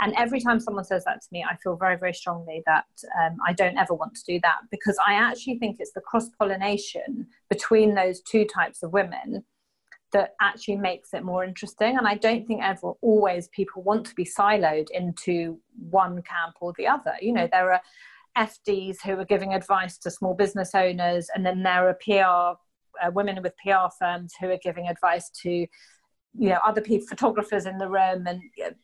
And 0.00 0.14
every 0.16 0.40
time 0.40 0.60
someone 0.60 0.84
says 0.84 1.04
that 1.04 1.22
to 1.22 1.28
me, 1.32 1.44
I 1.48 1.56
feel 1.56 1.76
very, 1.76 1.96
very 1.96 2.14
strongly 2.14 2.62
that 2.66 2.86
um, 3.22 3.36
I 3.46 3.52
don't 3.52 3.76
ever 3.76 3.94
want 3.94 4.14
to 4.14 4.24
do 4.26 4.40
that 4.42 4.58
because 4.70 4.96
I 5.06 5.14
actually 5.14 5.58
think 5.58 5.76
it's 5.78 5.92
the 5.92 6.00
cross 6.00 6.28
pollination 6.38 7.26
between 7.48 7.94
those 7.94 8.20
two 8.22 8.44
types 8.44 8.82
of 8.82 8.92
women 8.92 9.44
that 10.12 10.34
actually 10.40 10.76
makes 10.76 11.12
it 11.12 11.22
more 11.22 11.44
interesting. 11.44 11.98
And 11.98 12.06
I 12.06 12.14
don't 12.14 12.46
think 12.46 12.62
ever 12.62 12.92
always 13.02 13.48
people 13.48 13.82
want 13.82 14.06
to 14.06 14.14
be 14.14 14.24
siloed 14.24 14.90
into 14.90 15.58
one 15.90 16.22
camp 16.22 16.56
or 16.60 16.72
the 16.78 16.86
other. 16.86 17.14
You 17.20 17.32
know, 17.32 17.48
there 17.50 17.72
are 17.72 17.80
FDs 18.36 18.98
who 19.04 19.18
are 19.18 19.24
giving 19.24 19.52
advice 19.52 19.98
to 19.98 20.10
small 20.10 20.34
business 20.34 20.74
owners, 20.74 21.28
and 21.34 21.44
then 21.44 21.62
there 21.62 21.88
are 21.88 21.94
PR 21.94 22.58
uh, 23.04 23.10
women 23.10 23.40
with 23.42 23.54
PR 23.62 23.88
firms 23.98 24.32
who 24.40 24.48
are 24.48 24.58
giving 24.62 24.88
advice 24.88 25.30
to 25.42 25.66
you 26.38 26.48
know 26.48 26.58
other 26.64 26.80
people 26.80 27.06
photographers 27.06 27.66
in 27.66 27.78
the 27.78 27.88
room 27.88 28.26
and 28.26 28.40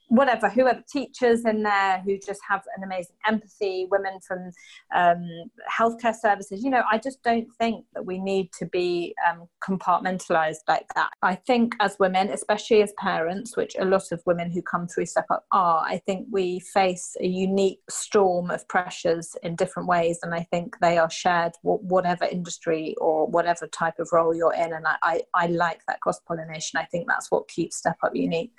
whatever 0.09 0.49
whoever 0.49 0.83
teachers 0.91 1.45
in 1.45 1.63
there 1.63 2.03
who 2.05 2.19
just 2.19 2.41
have 2.49 2.63
an 2.77 2.83
amazing 2.83 3.17
empathy 3.27 3.87
women 3.91 4.19
from 4.27 4.51
um, 4.95 5.25
healthcare 5.71 6.15
services 6.15 6.65
you 6.65 6.71
know 6.71 6.83
i 6.91 6.99
just 6.99 7.23
don't 7.23 7.49
think 7.59 7.85
that 7.95 8.05
we 8.05 8.19
need 8.19 8.53
to 8.53 8.67
be 8.67 9.15
um, 9.29 9.49
compartmentalized 9.63 10.59
like 10.69 10.87
that. 10.95 11.11
I 11.23 11.35
think 11.35 11.75
as 11.81 11.97
women 11.99 12.31
especially 12.31 12.83
as 12.83 12.93
parents 12.99 13.57
which 13.57 13.77
a 13.79 13.85
lot 13.85 14.11
of 14.11 14.23
women 14.27 14.51
who 14.51 14.61
come 14.63 14.89
through 14.89 15.07
step 15.07 15.27
up 15.31 15.45
are 15.53 15.85
i 15.87 15.99
think 16.07 16.27
we 16.31 16.61
face 16.61 17.17
a 17.21 17.27
unique 17.27 17.81
storm 17.89 18.51
of 18.51 18.67
pressures 18.69 19.37
in 19.43 19.55
different 19.57 19.89
ways 19.89 20.19
and 20.23 20.35
i 20.35 20.43
think 20.51 20.77
they 20.81 20.99
are 20.99 21.11
shared 21.11 21.53
whatever 21.63 22.25
industry 22.25 22.95
or 23.01 23.27
whatever 23.27 23.67
type 23.69 23.99
of 23.99 24.09
role 24.13 24.35
you're 24.35 24.55
in 24.55 24.73
and 24.73 24.87
i, 24.87 24.97
I, 25.03 25.23
I 25.35 25.47
like 25.47 25.81
that 25.87 26.01
cross 26.01 26.21
pollination 26.21 26.79
i 26.79 26.85
think 26.85 27.07
that's 27.07 27.31
what 27.31 27.44
keeps 27.49 27.77
Step 27.77 27.97
Up 28.03 28.15
unique. 28.15 28.53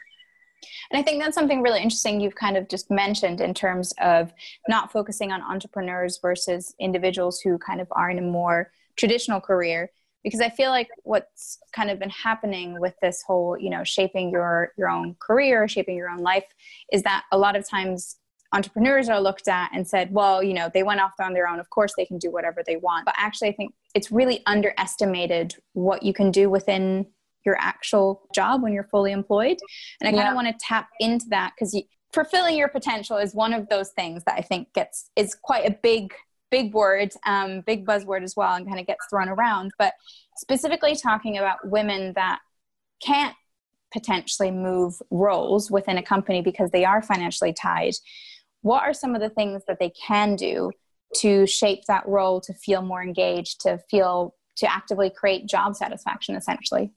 And 0.91 0.99
I 0.99 1.03
think 1.03 1.21
that's 1.21 1.35
something 1.35 1.61
really 1.61 1.81
interesting 1.81 2.19
you've 2.19 2.35
kind 2.35 2.57
of 2.57 2.67
just 2.69 2.89
mentioned 2.89 3.41
in 3.41 3.53
terms 3.53 3.93
of 4.01 4.33
not 4.67 4.91
focusing 4.91 5.31
on 5.31 5.41
entrepreneurs 5.41 6.19
versus 6.21 6.73
individuals 6.79 7.39
who 7.39 7.57
kind 7.57 7.81
of 7.81 7.87
are 7.91 8.09
in 8.09 8.17
a 8.17 8.23
more 8.23 8.71
traditional 8.97 9.39
career. 9.39 9.91
Because 10.23 10.41
I 10.41 10.49
feel 10.49 10.71
like 10.71 10.89
what's 11.03 11.59
kind 11.75 11.91
of 11.91 11.99
been 11.99 12.09
happening 12.09 12.79
with 12.79 12.95
this 12.99 13.23
whole, 13.27 13.57
you 13.59 13.69
know, 13.69 13.83
shaping 13.83 14.31
your 14.31 14.71
your 14.75 14.89
own 14.89 15.15
career, 15.19 15.67
shaping 15.67 15.95
your 15.95 16.09
own 16.09 16.19
life, 16.19 16.45
is 16.91 17.03
that 17.03 17.25
a 17.31 17.37
lot 17.37 17.55
of 17.55 17.69
times 17.69 18.17
entrepreneurs 18.51 19.07
are 19.09 19.19
looked 19.19 19.47
at 19.47 19.69
and 19.73 19.87
said, 19.87 20.11
well, 20.11 20.41
you 20.41 20.53
know, 20.53 20.71
they 20.73 20.81
went 20.81 21.01
off 21.01 21.11
on 21.19 21.33
their 21.33 21.47
own. 21.47 21.59
Of 21.59 21.69
course, 21.69 21.93
they 21.95 22.05
can 22.05 22.17
do 22.17 22.31
whatever 22.31 22.63
they 22.65 22.77
want. 22.77 23.05
But 23.05 23.13
actually, 23.17 23.49
I 23.49 23.53
think 23.53 23.75
it's 23.93 24.11
really 24.11 24.41
underestimated 24.47 25.55
what 25.73 26.01
you 26.01 26.13
can 26.13 26.31
do 26.31 26.49
within 26.49 27.05
your 27.45 27.57
actual 27.59 28.27
job 28.33 28.63
when 28.63 28.73
you're 28.73 28.87
fully 28.91 29.11
employed. 29.11 29.57
And 30.01 30.07
I 30.07 30.17
kind 30.17 30.29
of 30.29 30.35
want 30.35 30.47
to 30.47 30.55
tap 30.59 30.89
into 30.99 31.25
that 31.29 31.53
because 31.55 31.81
fulfilling 32.13 32.57
your 32.57 32.69
potential 32.69 33.17
is 33.17 33.35
one 33.35 33.53
of 33.53 33.69
those 33.69 33.91
things 33.91 34.23
that 34.25 34.35
I 34.37 34.41
think 34.41 34.73
gets 34.73 35.09
is 35.15 35.35
quite 35.35 35.67
a 35.67 35.77
big 35.83 36.13
big 36.51 36.73
word, 36.73 37.11
um, 37.25 37.61
big 37.61 37.85
buzzword 37.85 38.23
as 38.23 38.35
well, 38.35 38.53
and 38.53 38.65
kind 38.65 38.79
of 38.79 38.87
gets 38.87 39.05
thrown 39.09 39.27
around. 39.27 39.71
But 39.77 39.93
specifically 40.37 40.95
talking 40.95 41.37
about 41.37 41.57
women 41.69 42.13
that 42.15 42.39
can't 43.03 43.35
potentially 43.91 44.51
move 44.51 44.93
roles 45.11 45.71
within 45.71 45.97
a 45.97 46.03
company 46.03 46.41
because 46.41 46.71
they 46.71 46.85
are 46.85 47.01
financially 47.01 47.53
tied. 47.53 47.93
What 48.61 48.83
are 48.83 48.93
some 48.93 49.15
of 49.15 49.21
the 49.21 49.29
things 49.29 49.63
that 49.67 49.79
they 49.79 49.91
can 49.91 50.35
do 50.35 50.71
to 51.17 51.45
shape 51.45 51.83
that 51.87 52.07
role 52.07 52.41
to 52.41 52.53
feel 52.53 52.81
more 52.81 53.01
engaged, 53.01 53.61
to 53.61 53.79
feel 53.89 54.35
to 54.57 54.71
actively 54.71 55.09
create 55.09 55.47
job 55.47 55.75
satisfaction 55.75 56.35
essentially? 56.35 56.91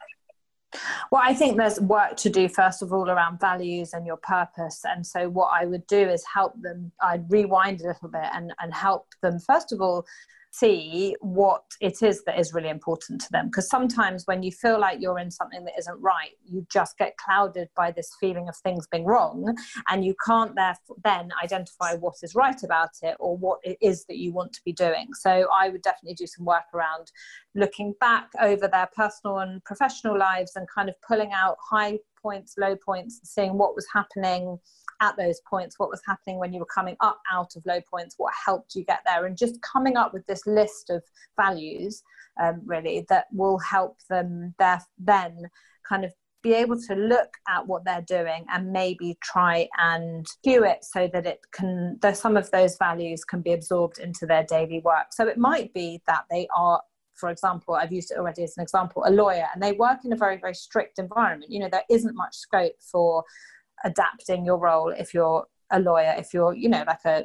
Well, 1.11 1.23
I 1.25 1.35
think 1.35 1.57
there's 1.57 1.81
work 1.81 2.17
to 2.19 2.31
do, 2.31 2.49
first 2.49 2.83
of 2.83 2.93
all, 2.93 3.09
around 3.09 3.41
values 3.41 3.95
and 3.95 4.07
your 4.07 4.19
purpose. 4.19 4.83
And 4.85 5.07
so, 5.07 5.29
what 5.29 5.51
I 5.53 5.65
would 5.65 5.87
do 5.87 6.09
is 6.09 6.25
help 6.33 6.61
them, 6.61 6.93
I'd 7.01 7.31
rewind 7.31 7.81
a 7.81 7.89
little 7.89 8.09
bit 8.09 8.29
and, 8.35 8.53
and 8.61 8.75
help 8.75 9.07
them, 9.23 9.39
first 9.39 9.73
of 9.73 9.81
all, 9.81 10.05
see 10.51 11.15
what 11.21 11.63
it 11.81 12.03
is 12.03 12.25
that 12.25 12.39
is 12.39 12.55
really 12.55 12.69
important 12.69 13.21
to 13.21 13.29
them. 13.31 13.47
Because 13.47 13.69
sometimes 13.69 14.25
when 14.27 14.43
you 14.43 14.53
feel 14.53 14.81
like 14.81 14.99
you're 15.01 15.19
in 15.19 15.31
something 15.31 15.65
that 15.65 15.75
isn't 15.79 16.01
right, 16.01 16.33
you 16.45 16.67
just 16.71 16.97
get 16.99 17.17
clouded 17.17 17.69
by 17.77 17.91
this 17.91 18.11
feeling 18.21 18.49
of 18.49 18.57
things 18.57 18.87
being 18.91 19.05
wrong, 19.05 19.57
and 19.89 20.05
you 20.05 20.15
can't 20.27 20.55
therefore 20.55 20.97
then 21.05 21.31
identify 21.43 21.95
what 21.95 22.15
is 22.23 22.35
right 22.35 22.63
about 22.63 22.91
it 23.03 23.17
or 23.21 23.37
what 23.37 23.59
it 23.63 23.79
is 23.81 24.05
that 24.07 24.19
you 24.19 24.33
want 24.33 24.53
to 24.53 24.61
be 24.65 24.73
doing. 24.73 25.09
So 25.13 25.49
I 25.53 25.69
would 25.69 25.83
definitely 25.83 26.15
do 26.15 26.27
some 26.27 26.45
work 26.45 26.65
around 26.75 27.11
looking 27.55 27.95
back 28.01 28.29
over 28.41 28.69
their 28.69 28.89
personal 28.95 29.39
and 29.39 29.63
professional 29.65 30.19
lives 30.19 30.53
and 30.57 30.67
kind 30.69 30.89
of 30.89 30.95
pulling 31.07 31.33
out 31.33 31.57
high 31.61 31.99
points, 32.21 32.55
low 32.59 32.77
points, 32.77 33.19
and 33.19 33.29
seeing 33.29 33.59
what 33.59 33.75
was 33.75 33.87
happening 33.93 34.59
at 35.01 35.17
those 35.17 35.41
points, 35.49 35.79
what 35.79 35.91
was 35.91 36.03
happening 36.07 36.39
when 36.39 36.53
you 36.53 36.61
were 36.61 36.67
coming 36.67 36.97
up 37.01 37.21
out 37.33 37.55
of 37.57 37.65
low 37.67 37.81
points, 37.91 38.15
what 38.19 38.33
helped 38.45 38.75
you 38.75 38.85
get 38.85 39.01
there, 39.07 39.27
and 39.27 39.37
just 39.37 39.61
coming 39.63 39.97
up 39.97 40.13
with 40.13 40.27
this 40.27 40.47
list 40.47 40.91
of 40.91 41.03
values, 41.37 42.03
um, 42.43 42.61
really, 42.65 43.05
that 43.09 43.27
will 43.33 43.59
help 43.59 43.99
them 44.09 44.55
there, 44.59 44.81
then 44.99 45.49
kind 45.89 46.05
of 46.05 46.13
be 46.43 46.55
able 46.55 46.81
to 46.81 46.95
look 46.95 47.35
at 47.49 47.67
what 47.67 47.85
they're 47.85 48.03
doing 48.03 48.45
and 48.53 48.73
maybe 48.73 49.19
try 49.23 49.69
and 49.79 50.27
cue 50.43 50.65
it 50.65 50.85
so 50.85 51.09
that 51.13 51.27
it 51.27 51.41
can 51.53 51.99
that 52.01 52.17
some 52.17 52.37
of 52.37 52.51
those 52.51 52.77
values 52.79 53.25
can 53.25 53.41
be 53.41 53.53
absorbed 53.53 53.99
into 53.99 54.25
their 54.25 54.45
daily 54.45 54.81
work. 54.85 55.07
So 55.11 55.27
it 55.27 55.39
might 55.39 55.73
be 55.75 56.01
that 56.07 56.25
they 56.31 56.47
are 56.57 56.81
for 57.15 57.31
example 57.31 57.75
i've 57.75 57.93
used 57.93 58.13
it 58.13 58.17
already 58.17 58.45
as 58.45 58.57
an 58.57 58.63
example 58.63 59.03
a 59.05 59.11
lawyer 59.11 59.49
and 59.53 59.61
they 59.61 59.73
work 59.73 59.99
in 60.05 60.13
a 60.13 60.17
very 60.17 60.37
very 60.37 60.55
strict 60.55 61.01
environment. 61.01 61.51
You 61.51 61.61
know 61.61 61.69
there 61.69 61.83
isn't 61.91 62.15
much 62.15 62.37
scope 62.37 62.81
for 62.81 63.25
adapting 63.85 64.45
your 64.45 64.59
role 64.59 64.91
if 64.91 65.15
you're 65.15 65.47
a 65.71 65.81
lawyer 65.81 66.15
if 66.19 66.33
you're 66.33 66.55
you 66.55 66.69
know 66.69 66.85
like 66.87 67.05
a 67.05 67.25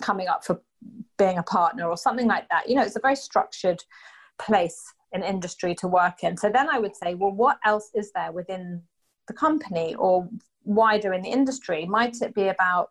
coming 0.00 0.28
up 0.28 0.44
for 0.44 0.60
being 1.16 1.38
a 1.38 1.42
partner 1.42 1.88
or 1.88 1.96
something 1.96 2.28
like 2.28 2.48
that. 2.50 2.68
You 2.68 2.76
know 2.76 2.82
it's 2.82 2.96
a 2.96 3.00
very 3.00 3.16
structured 3.16 3.82
place 4.38 4.80
in 5.12 5.22
industry 5.22 5.74
to 5.76 5.88
work 5.88 6.22
in. 6.22 6.36
So 6.36 6.50
then 6.50 6.68
i 6.70 6.78
would 6.78 6.96
say 6.96 7.14
well 7.14 7.32
what 7.32 7.58
else 7.64 7.90
is 7.94 8.12
there 8.12 8.32
within 8.32 8.82
the 9.26 9.34
company 9.34 9.94
or 9.96 10.28
wider 10.64 11.12
in 11.12 11.22
the 11.22 11.30
industry? 11.30 11.86
Might 11.86 12.20
it 12.22 12.34
be 12.34 12.48
about 12.48 12.90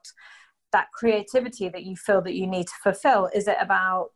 that 0.73 0.87
creativity 0.93 1.69
that 1.69 1.83
you 1.83 1.95
feel 1.95 2.21
that 2.21 2.33
you 2.33 2.47
need 2.47 2.67
to 2.67 2.73
fulfill? 2.83 3.29
Is 3.33 3.47
it 3.47 3.57
about 3.59 4.11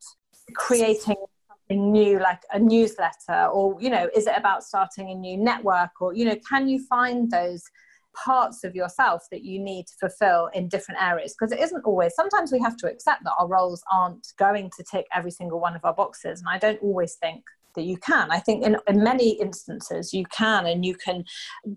creating 0.55 1.15
something 1.47 1.91
new 1.91 2.19
like 2.19 2.41
a 2.51 2.59
newsletter 2.59 3.45
or 3.53 3.77
you 3.79 3.89
know 3.89 4.09
is 4.15 4.27
it 4.27 4.33
about 4.35 4.63
starting 4.63 5.09
a 5.09 5.15
new 5.15 5.37
network 5.37 5.89
or 6.01 6.13
you 6.13 6.25
know 6.25 6.35
can 6.49 6.67
you 6.67 6.83
find 6.87 7.31
those 7.31 7.63
parts 8.13 8.63
of 8.63 8.75
yourself 8.75 9.23
that 9.31 9.43
you 9.43 9.59
need 9.59 9.85
to 9.87 9.93
fulfill 9.99 10.49
in 10.53 10.67
different 10.67 11.01
areas 11.01 11.33
because 11.37 11.51
it 11.51 11.59
isn't 11.59 11.83
always 11.85 12.13
sometimes 12.15 12.51
we 12.51 12.59
have 12.59 12.75
to 12.77 12.87
accept 12.87 13.23
that 13.23 13.33
our 13.39 13.47
roles 13.47 13.81
aren't 13.91 14.27
going 14.37 14.69
to 14.75 14.83
tick 14.83 15.05
every 15.13 15.31
single 15.31 15.59
one 15.59 15.75
of 15.75 15.85
our 15.85 15.93
boxes 15.93 16.39
and 16.39 16.49
i 16.49 16.57
don't 16.57 16.81
always 16.81 17.15
think 17.15 17.43
that 17.75 17.83
you 17.83 17.97
can. 17.97 18.31
I 18.31 18.39
think 18.39 18.65
in, 18.65 18.77
in 18.87 19.03
many 19.03 19.39
instances 19.39 20.13
you 20.13 20.25
can, 20.25 20.65
and 20.65 20.85
you 20.85 20.95
can 20.95 21.23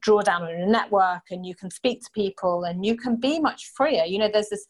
draw 0.00 0.22
down 0.22 0.42
on 0.42 0.50
a 0.50 0.66
network 0.66 1.22
and 1.30 1.46
you 1.46 1.54
can 1.54 1.70
speak 1.70 2.00
to 2.00 2.10
people 2.14 2.64
and 2.64 2.84
you 2.84 2.96
can 2.96 3.16
be 3.16 3.38
much 3.40 3.70
freer. 3.76 4.04
You 4.04 4.18
know, 4.18 4.30
there's 4.32 4.48
this 4.48 4.66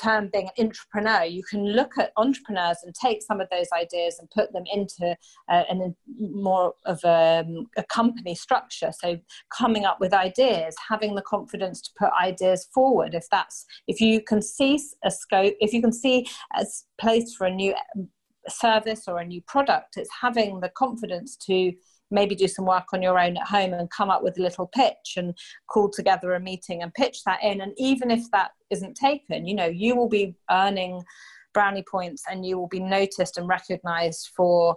term 0.00 0.30
being 0.32 0.48
an 0.56 0.66
entrepreneur, 0.66 1.24
you 1.24 1.42
can 1.42 1.64
look 1.64 1.98
at 1.98 2.12
entrepreneurs 2.16 2.78
and 2.84 2.94
take 2.94 3.22
some 3.22 3.40
of 3.40 3.48
those 3.50 3.66
ideas 3.72 4.18
and 4.18 4.30
put 4.30 4.52
them 4.52 4.64
into 4.72 5.16
uh, 5.48 5.62
an, 5.68 5.94
more 6.18 6.74
of 6.84 7.00
a, 7.04 7.44
um, 7.46 7.66
a, 7.76 7.84
company 7.84 8.34
structure. 8.34 8.92
So 8.92 9.18
coming 9.56 9.84
up 9.84 10.00
with 10.00 10.12
ideas, 10.12 10.74
having 10.88 11.14
the 11.14 11.22
confidence 11.22 11.80
to 11.82 11.90
put 11.98 12.10
ideas 12.20 12.68
forward. 12.74 13.14
If 13.14 13.26
that's 13.30 13.64
if 13.86 14.00
you 14.00 14.20
can 14.20 14.42
see 14.42 14.80
a 15.04 15.10
scope, 15.10 15.54
if 15.60 15.72
you 15.72 15.80
can 15.80 15.92
see 15.92 16.26
a 16.56 16.64
place 16.98 17.34
for 17.34 17.46
a 17.46 17.54
new 17.54 17.74
um, 17.96 18.08
service 18.48 19.04
or 19.08 19.18
a 19.18 19.26
new 19.26 19.40
product, 19.42 19.96
it's 19.96 20.10
having 20.20 20.60
the 20.60 20.70
confidence 20.70 21.36
to 21.46 21.72
maybe 22.10 22.34
do 22.34 22.48
some 22.48 22.64
work 22.64 22.86
on 22.92 23.02
your 23.02 23.18
own 23.18 23.36
at 23.36 23.46
home 23.46 23.72
and 23.72 23.90
come 23.90 24.10
up 24.10 24.22
with 24.22 24.38
a 24.38 24.42
little 24.42 24.66
pitch 24.66 25.14
and 25.16 25.36
call 25.68 25.90
together 25.90 26.34
a 26.34 26.40
meeting 26.40 26.82
and 26.82 26.94
pitch 26.94 27.24
that 27.24 27.42
in. 27.42 27.60
And 27.60 27.72
even 27.76 28.10
if 28.10 28.30
that 28.32 28.52
isn't 28.70 28.96
taken 28.96 29.46
you 29.46 29.54
know 29.54 29.66
you 29.66 29.94
will 29.96 30.08
be 30.08 30.34
earning 30.50 31.02
brownie 31.54 31.84
points 31.90 32.24
and 32.30 32.44
you 32.44 32.58
will 32.58 32.68
be 32.68 32.80
noticed 32.80 33.38
and 33.38 33.48
recognized 33.48 34.30
for 34.36 34.76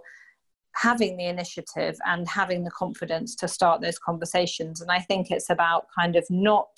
having 0.76 1.16
the 1.16 1.26
initiative 1.26 1.96
and 2.06 2.28
having 2.28 2.62
the 2.62 2.70
confidence 2.70 3.34
to 3.34 3.48
start 3.48 3.80
those 3.80 3.98
conversations. 3.98 4.80
And 4.80 4.90
i 4.90 5.00
think 5.00 5.30
it's 5.30 5.50
about 5.50 5.86
kind 5.98 6.16
of 6.16 6.24
not 6.30 6.68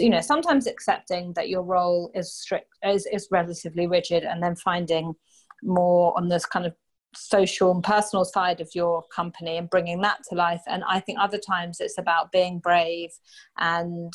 you 0.00 0.10
know 0.10 0.20
sometimes 0.20 0.66
accepting 0.66 1.32
that 1.34 1.48
your 1.48 1.62
role 1.62 2.10
is 2.14 2.32
strict 2.32 2.70
is, 2.84 3.06
is 3.12 3.28
relatively 3.30 3.86
rigid 3.86 4.24
and 4.24 4.42
then 4.42 4.56
finding 4.56 5.14
more 5.62 6.16
on 6.16 6.28
this 6.28 6.46
kind 6.46 6.66
of 6.66 6.74
social 7.16 7.70
and 7.72 7.82
personal 7.82 8.24
side 8.24 8.60
of 8.60 8.68
your 8.74 9.02
company 9.14 9.56
and 9.56 9.70
bringing 9.70 10.00
that 10.02 10.18
to 10.28 10.34
life. 10.34 10.62
And 10.66 10.82
i 10.88 11.00
think 11.00 11.18
other 11.18 11.38
times 11.38 11.80
it's 11.80 11.98
about 11.98 12.32
being 12.32 12.58
brave 12.58 13.10
and 13.58 14.12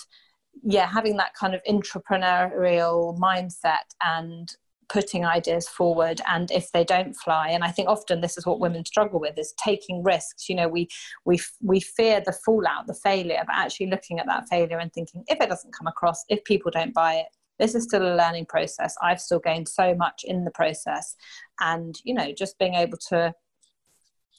yeah 0.63 0.88
having 0.88 1.17
that 1.17 1.33
kind 1.33 1.55
of 1.55 1.62
entrepreneurial 1.69 3.17
mindset 3.17 3.88
and 4.01 4.55
putting 4.89 5.23
ideas 5.23 5.69
forward. 5.69 6.19
And 6.27 6.49
if 6.49 6.71
they 6.71 6.83
don't 6.83 7.13
fly 7.13 7.49
and 7.49 7.63
i 7.63 7.71
think 7.71 7.88
often 7.88 8.21
this 8.21 8.38
is 8.38 8.45
what 8.45 8.59
women 8.59 8.85
struggle 8.85 9.19
with 9.19 9.38
is 9.38 9.53
taking 9.63 10.03
risks. 10.03 10.49
You 10.49 10.55
know 10.55 10.67
we 10.67 10.88
we 11.25 11.39
we 11.62 11.79
fear 11.79 12.21
the 12.25 12.38
fallout 12.45 12.88
the 12.88 12.95
failure 12.95 13.43
but 13.45 13.55
actually 13.55 13.88
looking 13.88 14.19
at 14.19 14.25
that 14.27 14.47
failure 14.49 14.79
and 14.79 14.91
thinking 14.93 15.23
if 15.27 15.39
it 15.39 15.49
doesn't 15.49 15.73
come 15.73 15.88
across 15.88 16.23
if 16.29 16.43
people 16.43 16.71
don't 16.71 16.93
buy 16.93 17.15
it 17.15 17.27
this 17.59 17.75
is 17.75 17.83
still 17.83 18.01
a 18.01 18.15
learning 18.15 18.45
process. 18.45 18.95
I've 19.01 19.21
still 19.21 19.39
gained 19.39 19.67
so 19.67 19.93
much 19.93 20.23
in 20.23 20.45
the 20.45 20.51
process. 20.51 21.15
And 21.59 21.99
you 22.03 22.13
know 22.13 22.31
just 22.31 22.57
being 22.57 22.75
able 22.75 22.97
to 23.09 23.33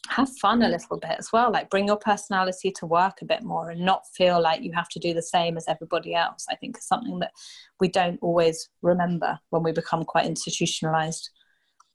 have 0.09 0.31
fun 0.39 0.63
a 0.63 0.69
little 0.69 0.99
bit 0.99 1.15
as 1.19 1.31
well 1.33 1.53
like 1.53 1.69
bring 1.71 1.87
your 1.87 1.97
personality 1.97 2.71
to 2.71 2.87
work 2.87 3.19
a 3.21 3.25
bit 3.25 3.43
more 3.43 3.71
and 3.71 3.85
not 3.85 4.03
feel 4.17 4.41
like 4.41 4.63
you 4.63 4.73
have 4.73 4.89
to 4.89 4.99
do 4.99 5.13
the 5.13 5.23
same 5.23 5.57
as 5.57 5.69
everybody 5.69 6.15
else 6.15 6.47
i 6.51 6.57
think 6.57 6.77
is 6.77 6.87
something 6.87 7.19
that 7.19 7.33
we 7.81 7.89
don't 7.89 8.19
always 8.23 8.71
remember 8.83 9.39
when 9.51 9.63
we 9.63 9.73
become 9.73 10.05
quite 10.05 10.27
institutionalized. 10.27 11.31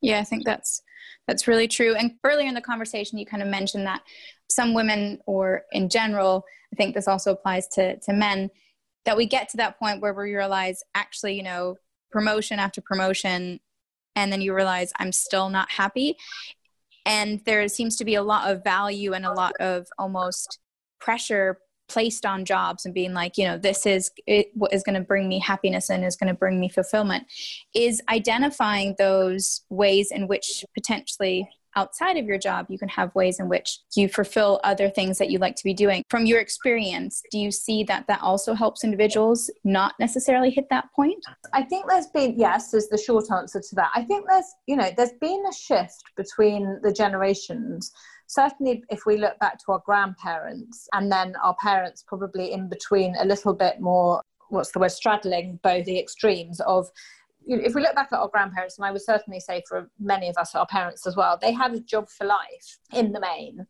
Yeah 0.01 0.19
i 0.19 0.23
think 0.23 0.45
that's 0.45 0.81
that's 1.27 1.47
really 1.47 1.67
true. 1.67 1.95
And 1.95 2.11
earlier 2.23 2.47
in 2.47 2.53
the 2.53 2.61
conversation 2.61 3.17
you 3.17 3.25
kind 3.25 3.41
of 3.41 3.49
mentioned 3.49 3.88
that 3.88 4.01
some 4.49 4.73
women 4.73 5.19
or 5.25 5.63
in 5.71 5.89
general 5.89 6.45
i 6.71 6.75
think 6.75 6.93
this 6.93 7.07
also 7.07 7.31
applies 7.31 7.67
to 7.69 7.97
to 7.99 8.13
men 8.13 8.49
that 9.06 9.18
we 9.18 9.26
get 9.26 9.50
to 9.50 9.58
that 9.58 9.80
point 9.80 10.02
where 10.02 10.13
we 10.13 10.34
realize 10.34 10.84
actually 10.94 11.36
you 11.36 11.44
know 11.44 11.76
promotion 12.12 12.60
after 12.60 12.82
promotion 12.82 13.60
and 14.15 14.32
then 14.32 14.41
you 14.41 14.54
realize 14.54 14.91
i'm 15.00 15.12
still 15.12 15.50
not 15.50 15.72
happy. 15.72 16.18
And 17.06 17.41
there 17.46 17.68
seems 17.68 17.96
to 17.98 18.06
be 18.06 18.15
a 18.15 18.24
lot 18.24 18.50
of 18.50 18.63
value 18.63 19.13
and 19.13 19.26
a 19.26 19.32
lot 19.32 19.54
of 19.60 19.88
almost 20.00 20.60
pressure 21.00 21.60
placed 21.88 22.26
on 22.26 22.46
jobs 22.46 22.86
and 22.86 22.96
being 22.96 23.13
like 23.13 23.38
you 23.38 23.46
know 23.46 23.60
this 23.60 23.86
is 23.86 24.10
it, 24.26 24.48
what 24.56 24.74
is 24.74 24.82
going 24.82 24.96
to 24.96 25.06
bring 25.06 25.28
me 25.28 25.38
happiness 25.38 25.91
and 25.91 26.04
is 26.04 26.15
going 26.15 26.28
to 26.28 26.34
bring 26.34 26.60
me 26.60 26.68
fulfillment 26.68 27.28
is 27.76 28.02
identifying 28.10 28.96
those 28.98 29.62
ways 29.70 30.10
in 30.12 30.28
which 30.28 30.65
potentially 30.74 31.48
outside 31.75 32.17
of 32.17 32.25
your 32.25 32.38
job, 32.38 32.67
you 32.69 32.77
can 32.77 32.89
have 32.89 33.13
ways 33.15 33.39
in 33.39 33.49
which 33.49 33.79
you 33.95 34.07
fulfill 34.07 34.59
other 34.63 34.89
things 34.89 35.17
that 35.17 35.29
you 35.29 35.39
like 35.39 35.55
to 35.55 35.63
be 35.63 35.73
doing. 35.73 36.03
From 36.09 36.25
your 36.25 36.39
experience, 36.39 37.21
do 37.31 37.38
you 37.38 37.51
see 37.51 37.83
that 37.85 38.07
that 38.07 38.21
also 38.21 38.53
helps 38.53 38.83
individuals 38.83 39.49
not 39.63 39.93
necessarily 39.99 40.49
hit 40.49 40.65
that 40.69 40.85
point? 40.95 41.23
I 41.53 41.63
think 41.63 41.88
there's 41.88 42.07
been, 42.07 42.35
yes, 42.38 42.73
is 42.73 42.89
the 42.89 42.97
short 42.97 43.31
answer 43.31 43.59
to 43.59 43.75
that. 43.75 43.91
I 43.95 44.03
think 44.03 44.25
there's, 44.29 44.51
you 44.67 44.75
know, 44.75 44.91
there's 44.95 45.13
been 45.21 45.43
a 45.49 45.53
shift 45.53 46.03
between 46.15 46.79
the 46.83 46.91
generations 46.91 47.91
certainly 48.27 48.83
if 48.89 49.05
we 49.05 49.17
look 49.17 49.38
back 49.39 49.57
to 49.59 49.71
our 49.71 49.81
grandparents 49.85 50.88
and 50.93 51.11
then 51.11 51.35
our 51.43 51.55
parents 51.61 52.03
probably 52.07 52.51
in 52.51 52.67
between 52.67 53.15
a 53.19 53.25
little 53.25 53.53
bit 53.53 53.79
more 53.79 54.21
what's 54.49 54.71
the 54.71 54.79
word 54.79 54.91
straddling 54.91 55.59
both 55.63 55.85
the 55.85 55.99
extremes 55.99 56.59
of 56.61 56.89
if 57.47 57.75
we 57.75 57.81
look 57.81 57.95
back 57.95 58.10
at 58.12 58.19
our 58.19 58.27
grandparents, 58.27 58.77
and 58.77 58.86
I 58.86 58.91
would 58.91 59.01
certainly 59.01 59.39
say 59.39 59.63
for 59.67 59.89
many 59.99 60.29
of 60.29 60.38
us, 60.38 60.55
our 60.55 60.65
parents 60.65 61.05
as 61.05 61.15
well, 61.15 61.38
they 61.39 61.51
had 61.51 61.73
a 61.73 61.79
job 61.79 62.10
for 62.10 62.25
life 62.25 62.79
in 62.93 63.12
the 63.12 63.19
main. 63.19 63.65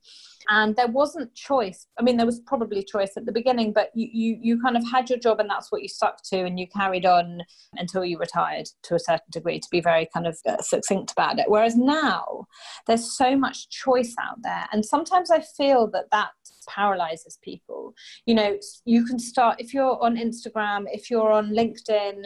And 0.47 0.75
there 0.75 0.87
wasn't 0.87 1.33
choice. 1.33 1.87
I 1.99 2.03
mean, 2.03 2.17
there 2.17 2.25
was 2.25 2.39
probably 2.39 2.83
choice 2.83 3.13
at 3.17 3.25
the 3.25 3.31
beginning, 3.31 3.73
but 3.73 3.89
you, 3.95 4.07
you, 4.11 4.37
you 4.41 4.61
kind 4.61 4.77
of 4.77 4.87
had 4.89 5.09
your 5.09 5.19
job 5.19 5.39
and 5.39 5.49
that's 5.49 5.71
what 5.71 5.81
you 5.81 5.87
stuck 5.87 6.21
to, 6.25 6.45
and 6.45 6.59
you 6.59 6.67
carried 6.67 7.05
on 7.05 7.41
until 7.73 8.05
you 8.05 8.19
retired 8.19 8.67
to 8.83 8.95
a 8.95 8.99
certain 8.99 9.25
degree, 9.31 9.59
to 9.59 9.67
be 9.71 9.81
very 9.81 10.07
kind 10.13 10.27
of 10.27 10.37
uh, 10.47 10.61
succinct 10.61 11.11
about 11.11 11.39
it. 11.39 11.45
Whereas 11.49 11.75
now, 11.75 12.45
there's 12.87 13.17
so 13.17 13.35
much 13.35 13.69
choice 13.69 14.13
out 14.21 14.41
there. 14.43 14.67
And 14.71 14.85
sometimes 14.85 15.31
I 15.31 15.41
feel 15.41 15.87
that 15.91 16.11
that 16.11 16.29
paralyzes 16.67 17.39
people. 17.43 17.93
You 18.25 18.35
know, 18.35 18.57
you 18.85 19.05
can 19.05 19.19
start, 19.19 19.59
if 19.59 19.73
you're 19.73 20.01
on 20.03 20.15
Instagram, 20.15 20.85
if 20.91 21.09
you're 21.09 21.31
on 21.31 21.49
LinkedIn, 21.49 22.25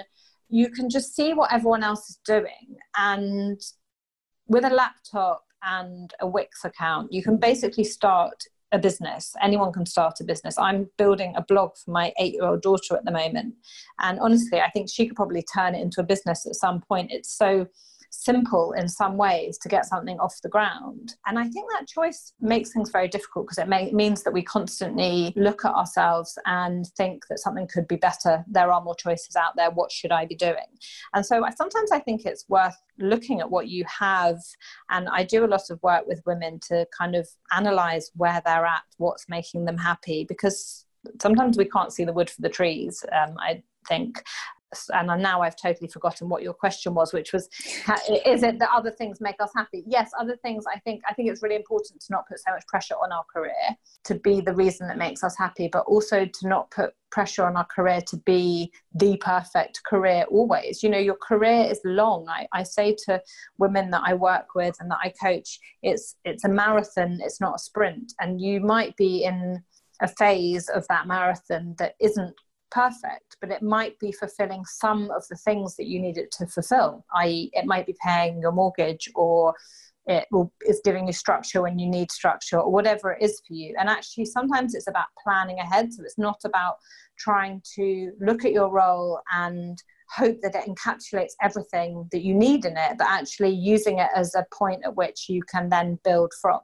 you 0.50 0.70
can 0.70 0.90
just 0.90 1.16
see 1.16 1.34
what 1.34 1.54
everyone 1.54 1.84
else 1.84 2.10
is 2.10 2.20
doing. 2.26 2.78
And 2.98 3.60
with 4.48 4.66
a 4.66 4.70
laptop 4.70 5.44
and 5.64 6.14
a 6.22 6.28
wix 6.28 6.64
account 6.64 7.12
you 7.12 7.22
can 7.22 7.38
basically 7.38 7.84
start 7.84 8.44
a 8.72 8.80
business. 8.80 9.34
Anyone 9.42 9.74
can 9.74 9.86
start 9.86 10.20
a 10.20 10.24
business. 10.24 10.58
I'm 10.58 10.90
building 10.98 11.34
a 11.36 11.44
blog 11.44 11.72
for 11.76 11.92
my 11.92 12.14
eight 12.20 12.34
year 12.34 12.46
old 12.46 12.62
daughter 12.62 12.96
at 12.96 13.04
the 13.04 13.12
moment. 13.12 13.56
And 14.00 14.20
honestly 14.20 14.60
i 14.62 14.70
think 14.70 14.90
she 14.90 15.08
could 15.08 15.16
probably 15.16 15.44
turn 15.44 15.76
it 15.76 15.82
into 15.82 16.02
a 16.02 16.06
business 16.06 16.46
at 16.46 16.56
some 16.56 16.82
point. 16.82 17.12
It's 17.12 17.36
so 17.36 17.68
simple 18.10 18.74
in 18.74 18.88
some 18.88 19.18
ways 19.18 19.58
to 19.60 19.70
get 19.70 19.86
something 19.86 20.20
off 20.20 20.42
the 20.42 20.50
ground. 20.50 21.16
And 21.26 21.38
I 21.38 21.48
think 21.48 21.70
that 21.72 21.88
choice 21.88 22.34
makes 22.40 22.72
things 22.72 22.90
very 22.90 23.08
difficult 23.08 23.48
because 23.48 23.58
it 23.58 23.68
may, 23.68 23.92
means 23.92 24.24
that 24.24 24.34
we 24.34 24.42
constantly 24.42 25.34
look 25.36 25.66
at 25.66 25.74
ourselves 25.74 26.38
and 26.46 26.88
think 26.98 27.28
that 27.30 27.40
something 27.40 27.68
could 27.68 27.88
be 27.88 27.96
better. 27.96 28.44
There 28.48 28.72
are 28.72 28.82
more 28.82 28.96
choices 28.96 29.36
out 29.36 29.56
there. 29.56 29.72
What 29.72 29.92
should 29.92 30.12
I 30.12 30.26
be 30.26 30.36
doing? 30.36 30.56
And 31.14 31.26
so 31.26 31.44
I, 31.44 31.52
sometimes 31.52 31.92
I 31.92 32.00
think 32.00 32.26
it's 32.26 32.46
worth 32.50 32.76
looking 32.98 33.40
at 33.40 33.50
what 33.50 33.68
you 33.68 33.86
have. 33.86 34.40
And 34.90 35.08
I 35.10 35.24
do 35.24 35.46
a 35.46 35.48
lot 35.48 35.70
of 35.70 35.82
work 35.84 36.06
with 36.08 36.22
women 36.26 36.60
to 36.68 36.86
kind 36.98 37.16
of 37.16 37.28
analyze 37.56 38.12
where 38.16 38.42
they're 38.46 38.66
at, 38.66 38.84
what's 38.98 39.30
making 39.30 39.66
them 39.66 39.78
happy, 39.78 40.26
because 40.28 40.86
sometimes 41.22 41.58
we 41.58 41.66
can't 41.66 41.94
see 41.94 42.04
the 42.04 42.14
wood 42.14 42.30
for 42.30 42.42
the 42.42 42.50
trees. 42.50 43.04
Um, 43.12 43.36
I 43.40 43.64
think 43.88 44.24
and 44.94 45.08
now 45.22 45.42
I've 45.42 45.56
totally 45.56 45.88
forgotten 45.88 46.30
what 46.30 46.44
your 46.44 46.54
question 46.54 46.94
was, 46.94 47.14
which 47.14 47.34
was, 47.34 47.50
is 48.26 48.44
it 48.44 48.60
that 48.60 48.70
other 48.74 48.92
things 48.92 49.20
make 49.20 49.36
us 49.40 49.52
happy? 49.56 49.84
Yes, 49.88 50.12
other 50.20 50.36
things. 50.38 50.66
I 50.72 50.80
think 50.80 51.02
I 51.10 51.14
think 51.14 51.30
it's 51.30 51.42
really 51.42 51.56
important 51.56 52.02
to 52.02 52.12
not 52.12 52.28
put 52.28 52.40
so 52.40 52.52
much 52.52 52.66
pressure 52.68 52.96
on 53.04 53.12
our 53.12 53.24
career 53.34 53.54
to 54.06 54.16
be 54.16 54.42
the 54.42 54.54
reason 54.54 54.88
that 54.88 54.98
makes 54.98 55.24
us 55.24 55.36
happy, 55.38 55.70
but 55.72 55.86
also 55.86 56.26
to 56.26 56.48
not 56.48 56.70
put 56.72 56.94
pressure 57.12 57.44
on 57.44 57.58
our 57.58 57.66
career 57.66 58.02
to 58.08 58.18
be 58.18 58.72
the 58.94 59.18
perfect 59.18 59.82
career 59.84 60.26
always. 60.30 60.84
You 60.84 60.90
know, 60.90 61.00
your 61.00 61.18
career 61.18 61.66
is 61.70 61.82
long. 61.84 62.28
I, 62.30 62.48
I 62.54 62.64
say 62.64 62.96
to 63.06 63.22
women 63.58 63.90
that 63.92 64.04
I 64.06 64.14
work 64.14 64.54
with 64.54 64.76
and 64.80 64.92
that 64.92 65.00
I 65.04 65.10
coach, 65.10 65.60
it's 65.82 66.16
it's 66.26 66.44
a 66.44 66.50
marathon. 66.50 67.20
It's 67.22 67.42
not 67.42 67.56
a 67.56 67.60
sprint, 67.60 68.14
and 68.20 68.40
you 68.40 68.60
might 68.60 68.96
be 68.98 69.24
in 69.24 69.64
a 70.02 70.08
phase 70.08 70.70
of 70.70 70.88
that 70.88 71.08
marathon 71.08 71.76
that 71.78 71.96
isn't 72.00 72.34
perfect, 72.72 73.38
but 73.42 73.52
it 73.52 73.62
might 73.62 73.98
be 74.00 74.12
fulfilling 74.12 74.64
some 74.66 75.12
of 75.12 75.28
the 75.30 75.36
things 75.36 75.76
that 75.76 75.88
you 75.88 76.00
need 76.00 76.18
it 76.18 76.32
to 76.32 76.48
fulfill, 76.48 77.06
i.e., 77.16 77.50
it 77.54 77.66
might 77.66 77.86
be 77.86 77.96
paying 78.04 78.40
your 78.42 78.52
mortgage 78.52 79.10
or 79.16 79.54
it 80.06 80.26
will, 80.32 80.52
is 80.66 80.82
giving 80.84 81.06
you 81.06 81.14
structure 81.14 81.62
when 81.62 81.78
you 81.78 81.88
need 81.88 82.12
structure 82.12 82.60
or 82.60 82.72
whatever 82.72 83.12
it 83.12 83.22
is 83.22 83.42
for 83.48 83.54
you. 83.54 83.76
And 83.80 83.88
actually, 83.88 84.26
sometimes 84.26 84.74
it's 84.74 84.88
about 84.88 85.08
planning 85.24 85.60
ahead. 85.60 85.94
So 85.94 86.04
it's 86.04 86.18
not 86.18 86.40
about 86.46 86.78
trying 87.18 87.62
to 87.76 88.12
look 88.20 88.44
at 88.44 88.52
your 88.52 88.72
role 88.72 89.20
and 89.32 89.78
hope 90.10 90.38
that 90.42 90.56
it 90.56 90.66
encapsulates 90.68 91.34
everything 91.44 92.08
that 92.12 92.24
you 92.24 92.34
need 92.34 92.66
in 92.66 92.76
it, 92.76 92.98
but 92.98 93.08
actually 93.08 93.52
using 93.52 94.00
it 94.00 94.10
as 94.16 94.34
a 94.34 94.46
point 94.52 94.82
at 94.84 94.96
which 94.96 95.30
you 95.30 95.44
can 95.44 95.70
then 95.70 96.00
build 96.04 96.32
from. 96.42 96.60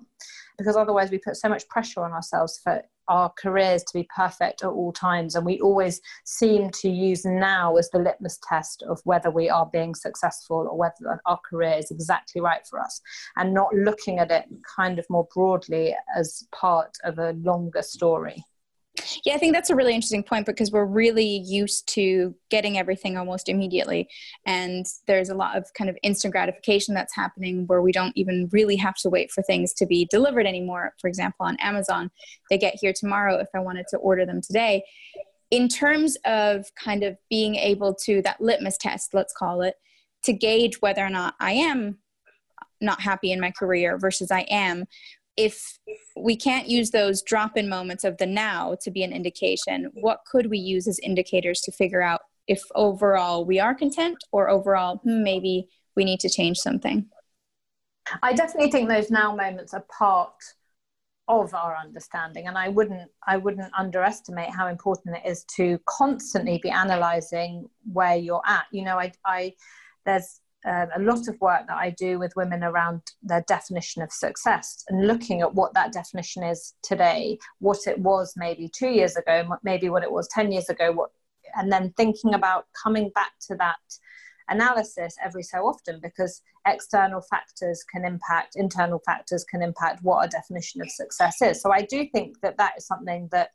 Because 0.57 0.75
otherwise, 0.75 1.11
we 1.11 1.19
put 1.19 1.35
so 1.35 1.49
much 1.49 1.67
pressure 1.67 2.03
on 2.03 2.13
ourselves 2.13 2.59
for 2.63 2.81
our 3.07 3.31
careers 3.37 3.83
to 3.83 3.93
be 3.93 4.07
perfect 4.15 4.63
at 4.63 4.69
all 4.69 4.91
times. 4.91 5.35
And 5.35 5.45
we 5.45 5.59
always 5.59 6.01
seem 6.23 6.69
to 6.71 6.89
use 6.89 7.25
now 7.25 7.75
as 7.75 7.89
the 7.89 7.99
litmus 7.99 8.39
test 8.47 8.83
of 8.83 9.01
whether 9.03 9.31
we 9.31 9.49
are 9.49 9.65
being 9.65 9.95
successful 9.95 10.67
or 10.69 10.77
whether 10.77 11.21
our 11.25 11.39
career 11.49 11.75
is 11.77 11.91
exactly 11.91 12.41
right 12.41 12.65
for 12.67 12.79
us, 12.79 13.01
and 13.37 13.53
not 13.53 13.73
looking 13.73 14.19
at 14.19 14.31
it 14.31 14.45
kind 14.75 14.99
of 14.99 15.05
more 15.09 15.27
broadly 15.33 15.95
as 16.15 16.47
part 16.51 16.97
of 17.03 17.19
a 17.19 17.33
longer 17.33 17.81
story. 17.81 18.43
Yeah, 19.23 19.35
I 19.35 19.37
think 19.37 19.53
that's 19.53 19.69
a 19.69 19.75
really 19.75 19.93
interesting 19.93 20.23
point 20.23 20.45
because 20.45 20.71
we're 20.71 20.85
really 20.85 21.37
used 21.45 21.87
to 21.93 22.35
getting 22.49 22.77
everything 22.77 23.17
almost 23.17 23.47
immediately. 23.47 24.09
And 24.45 24.85
there's 25.07 25.29
a 25.29 25.35
lot 25.35 25.57
of 25.57 25.71
kind 25.73 25.89
of 25.89 25.97
instant 26.03 26.33
gratification 26.33 26.93
that's 26.93 27.15
happening 27.15 27.65
where 27.67 27.81
we 27.81 27.91
don't 27.91 28.15
even 28.17 28.49
really 28.51 28.75
have 28.75 28.95
to 28.95 29.09
wait 29.09 29.31
for 29.31 29.41
things 29.41 29.73
to 29.75 29.85
be 29.85 30.07
delivered 30.11 30.45
anymore. 30.45 30.93
For 30.99 31.07
example, 31.07 31.45
on 31.45 31.57
Amazon, 31.59 32.11
they 32.49 32.57
get 32.57 32.75
here 32.81 32.93
tomorrow 32.93 33.37
if 33.37 33.47
I 33.55 33.59
wanted 33.59 33.85
to 33.89 33.97
order 33.97 34.25
them 34.25 34.41
today. 34.41 34.83
In 35.51 35.67
terms 35.69 36.17
of 36.25 36.65
kind 36.75 37.03
of 37.03 37.17
being 37.29 37.55
able 37.55 37.93
to, 38.03 38.21
that 38.23 38.41
litmus 38.41 38.77
test, 38.77 39.13
let's 39.13 39.33
call 39.33 39.61
it, 39.61 39.75
to 40.23 40.33
gauge 40.33 40.81
whether 40.81 41.05
or 41.05 41.09
not 41.09 41.35
I 41.39 41.51
am 41.51 41.99
not 42.81 43.01
happy 43.01 43.31
in 43.31 43.39
my 43.39 43.51
career 43.51 43.97
versus 43.97 44.31
I 44.31 44.41
am, 44.41 44.85
if 45.37 45.79
we 46.15 46.35
can't 46.35 46.67
use 46.67 46.91
those 46.91 47.21
drop 47.21 47.57
in 47.57 47.67
moments 47.67 48.03
of 48.03 48.17
the 48.17 48.25
now 48.25 48.75
to 48.81 48.91
be 48.91 49.03
an 49.03 49.11
indication, 49.11 49.91
what 49.93 50.21
could 50.29 50.49
we 50.49 50.57
use 50.57 50.87
as 50.87 50.99
indicators 50.99 51.61
to 51.61 51.71
figure 51.71 52.01
out 52.01 52.21
if 52.47 52.61
overall 52.75 53.45
we 53.45 53.59
are 53.59 53.75
content 53.75 54.17
or 54.31 54.49
overall 54.49 54.97
hmm, 54.97 55.23
maybe 55.23 55.67
we 55.95 56.05
need 56.05 56.19
to 56.21 56.29
change 56.29 56.57
something? 56.57 57.05
I 58.21 58.33
definitely 58.33 58.71
think 58.71 58.87
those 58.87 59.09
now 59.09 59.35
moments 59.35 59.73
are 59.73 59.85
part 59.97 60.35
of 61.27 61.53
our 61.55 61.75
understanding 61.75 62.47
and 62.47 62.55
i 62.55 62.69
wouldn't 62.69 63.09
i 63.25 63.35
wouldn't 63.35 63.71
underestimate 63.75 64.49
how 64.49 64.67
important 64.67 65.17
it 65.17 65.27
is 65.27 65.43
to 65.45 65.79
constantly 65.87 66.59
be 66.61 66.69
analyzing 66.69 67.67
where 67.91 68.15
you're 68.15 68.43
at 68.45 68.65
you 68.71 68.83
know 68.83 68.99
i 68.99 69.11
i 69.25 69.51
there's 70.05 70.41
um, 70.65 70.87
a 70.95 70.99
lot 70.99 71.27
of 71.27 71.39
work 71.41 71.67
that 71.67 71.77
I 71.77 71.91
do 71.91 72.17
with 72.17 72.35
women 72.35 72.63
around 72.63 73.01
their 73.21 73.43
definition 73.47 74.01
of 74.01 74.11
success 74.11 74.83
and 74.89 75.07
looking 75.07 75.41
at 75.41 75.53
what 75.53 75.73
that 75.75 75.93
definition 75.93 76.43
is 76.43 76.73
today, 76.81 77.37
what 77.59 77.85
it 77.87 77.99
was 77.99 78.33
maybe 78.35 78.69
two 78.69 78.89
years 78.89 79.15
ago, 79.15 79.47
maybe 79.63 79.89
what 79.89 80.03
it 80.03 80.11
was 80.11 80.27
10 80.29 80.51
years 80.51 80.69
ago, 80.69 80.91
what, 80.91 81.11
and 81.55 81.71
then 81.71 81.93
thinking 81.97 82.33
about 82.33 82.65
coming 82.83 83.11
back 83.13 83.31
to 83.47 83.55
that 83.55 83.77
analysis 84.49 85.15
every 85.23 85.43
so 85.43 85.59
often 85.59 85.99
because 86.01 86.41
external 86.67 87.21
factors 87.21 87.83
can 87.91 88.03
impact, 88.03 88.55
internal 88.55 88.99
factors 89.05 89.43
can 89.43 89.61
impact 89.61 90.03
what 90.03 90.25
a 90.25 90.29
definition 90.29 90.81
of 90.81 90.89
success 90.89 91.41
is. 91.41 91.61
So 91.61 91.71
I 91.71 91.81
do 91.81 92.07
think 92.11 92.41
that 92.41 92.57
that 92.57 92.73
is 92.77 92.87
something 92.87 93.29
that 93.31 93.49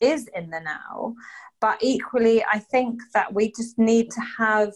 is 0.00 0.28
in 0.34 0.50
the 0.50 0.60
now. 0.60 1.14
But 1.60 1.78
equally, 1.80 2.42
I 2.44 2.58
think 2.58 3.00
that 3.12 3.32
we 3.32 3.52
just 3.52 3.78
need 3.78 4.10
to 4.12 4.20
have 4.38 4.72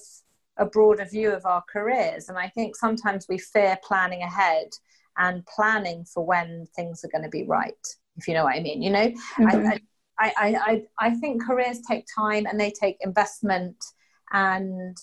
a 0.56 0.66
broader 0.66 1.04
view 1.04 1.30
of 1.30 1.44
our 1.46 1.62
careers. 1.70 2.28
And 2.28 2.38
I 2.38 2.48
think 2.48 2.76
sometimes 2.76 3.26
we 3.28 3.38
fear 3.38 3.78
planning 3.84 4.22
ahead 4.22 4.68
and 5.16 5.46
planning 5.46 6.04
for 6.04 6.24
when 6.24 6.66
things 6.74 7.04
are 7.04 7.08
going 7.08 7.24
to 7.24 7.30
be 7.30 7.44
right, 7.44 7.74
if 8.16 8.26
you 8.28 8.34
know 8.34 8.44
what 8.44 8.56
I 8.56 8.60
mean. 8.60 8.82
You 8.82 8.90
know, 8.90 9.08
mm-hmm. 9.38 9.66
I, 9.68 9.80
I, 10.18 10.32
I, 10.38 10.82
I 10.98 11.10
think 11.16 11.44
careers 11.44 11.80
take 11.88 12.06
time 12.14 12.46
and 12.46 12.58
they 12.58 12.70
take 12.70 12.96
investment. 13.00 13.76
And 14.32 14.96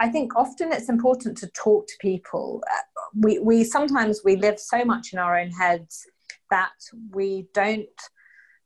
I 0.00 0.08
think 0.08 0.36
often 0.36 0.72
it's 0.72 0.88
important 0.88 1.38
to 1.38 1.48
talk 1.48 1.86
to 1.86 1.94
people. 2.00 2.62
Uh, 2.70 3.00
we, 3.16 3.38
we 3.38 3.64
sometimes 3.64 4.22
we 4.24 4.36
live 4.36 4.58
so 4.58 4.84
much 4.84 5.12
in 5.12 5.18
our 5.18 5.38
own 5.38 5.50
heads 5.50 6.06
that 6.50 6.72
we 7.10 7.46
don't 7.54 7.88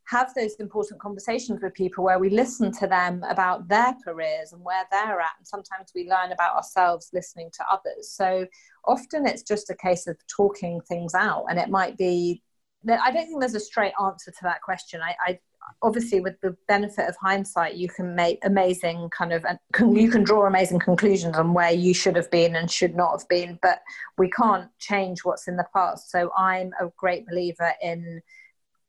have 0.09 0.33
those 0.35 0.55
important 0.55 1.01
conversations 1.01 1.61
with 1.63 1.75
people 1.75 2.03
where 2.03 2.19
we 2.19 2.31
listen 2.31 2.73
to 2.73 2.87
them 2.87 3.23
about 3.29 3.69
their 3.69 3.95
careers 4.03 4.53
and 4.53 4.65
where 4.65 4.85
they're 4.91 5.21
at. 5.21 5.33
And 5.37 5.47
sometimes 5.47 5.93
we 5.95 6.09
learn 6.09 6.33
about 6.33 6.57
ourselves 6.57 7.11
listening 7.13 7.51
to 7.55 7.65
others. 7.71 8.11
So 8.11 8.47
often 8.87 9.27
it's 9.27 9.43
just 9.43 9.69
a 9.69 9.75
case 9.75 10.07
of 10.07 10.17
talking 10.35 10.81
things 10.89 11.15
out. 11.15 11.45
And 11.51 11.59
it 11.59 11.69
might 11.69 11.99
be 11.99 12.43
that 12.85 13.01
I 13.01 13.11
don't 13.11 13.27
think 13.27 13.41
there's 13.41 13.55
a 13.55 13.61
straight 13.61 13.93
answer 14.03 14.31
to 14.31 14.39
that 14.45 14.63
question. 14.63 15.03
I, 15.03 15.15
I 15.27 15.39
obviously 15.83 16.21
with 16.21 16.41
the 16.41 16.57
benefit 16.67 17.07
of 17.07 17.15
hindsight 17.21 17.77
you 17.77 17.89
can 17.89 18.15
make 18.15 18.39
amazing 18.43 19.11
kind 19.11 19.35
of 19.35 19.45
you 19.93 20.11
can 20.11 20.25
draw 20.25 20.47
amazing 20.47 20.79
conclusions 20.79 21.37
on 21.37 21.53
where 21.53 21.73
you 21.73 21.93
should 21.93 22.17
have 22.17 22.31
been 22.31 22.57
and 22.57 22.71
should 22.71 22.95
not 22.95 23.11
have 23.11 23.29
been 23.29 23.59
but 23.61 23.81
we 24.17 24.31
can't 24.31 24.71
change 24.79 25.25
what's 25.25 25.47
in 25.47 25.57
the 25.57 25.67
past 25.75 26.11
so 26.11 26.31
i'm 26.39 26.73
a 26.81 26.89
great 26.97 27.27
believer 27.27 27.73
in 27.83 28.23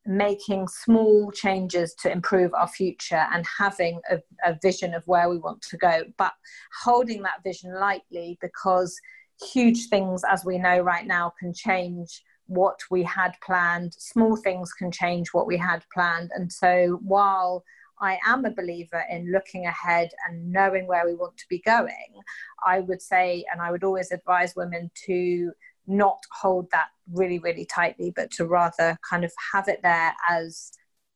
making 0.06 0.68
small 0.68 1.32
changes 1.32 1.94
to 1.94 2.12
improve 2.12 2.54
our 2.54 2.68
future 2.68 3.28
and 3.32 3.46
having 3.58 4.02
a, 4.10 4.18
a, 4.44 4.58
vision 4.62 4.94
of 4.94 5.04
where 5.06 5.30
we 5.30 5.38
want 5.38 5.62
to 5.62 5.78
go, 5.78 6.04
but 6.18 6.34
holding 6.84 7.22
that 7.22 7.44
vision 7.44 7.74
lightly 7.74 8.38
because 8.42 9.00
huge 9.54 9.88
things, 9.88 10.24
as 10.30 10.46
we 10.46 10.58
know 10.58 10.80
right 10.80 11.06
now, 11.06 11.32
can 11.40 11.54
change 11.54 12.24
what 12.48 12.80
we 12.90 13.04
had 13.04 13.36
planned. 13.46 13.94
Small 13.94 14.36
things 14.36 14.74
can 14.74 14.92
change 14.92 15.30
what 15.30 15.48
we 15.48 15.58
had 15.58 15.84
planned. 15.94 16.32
And 16.34 16.52
so 16.52 17.00
while 17.04 17.64
I 18.02 18.18
am 18.26 18.46
a 18.46 18.52
believer 18.52 19.04
in 19.10 19.32
looking 19.32 19.66
ahead 19.66 20.10
and 20.28 20.52
knowing 20.52 20.88
where 20.88 21.06
we 21.06 21.14
want 21.14 21.38
to 21.38 21.46
be 21.50 21.60
going, 21.60 22.14
I 22.66 22.80
would 22.80 23.02
say, 23.02 23.46
and 23.52 23.62
I 23.62 23.72
would 23.72 23.84
always 23.84 24.12
advise 24.12 24.56
women 24.56 24.90
to 25.06 25.52
not 25.86 26.24
hold 26.32 26.70
that 26.72 26.90
really, 27.14 27.40
really 27.40 27.66
tightly, 27.66 28.12
but 28.16 28.32
to 28.32 28.46
rather 28.46 28.98
kind 29.08 29.24
of 29.24 29.32
have 29.54 29.68
it 29.68 29.80
there 29.84 30.14
as 30.30 30.72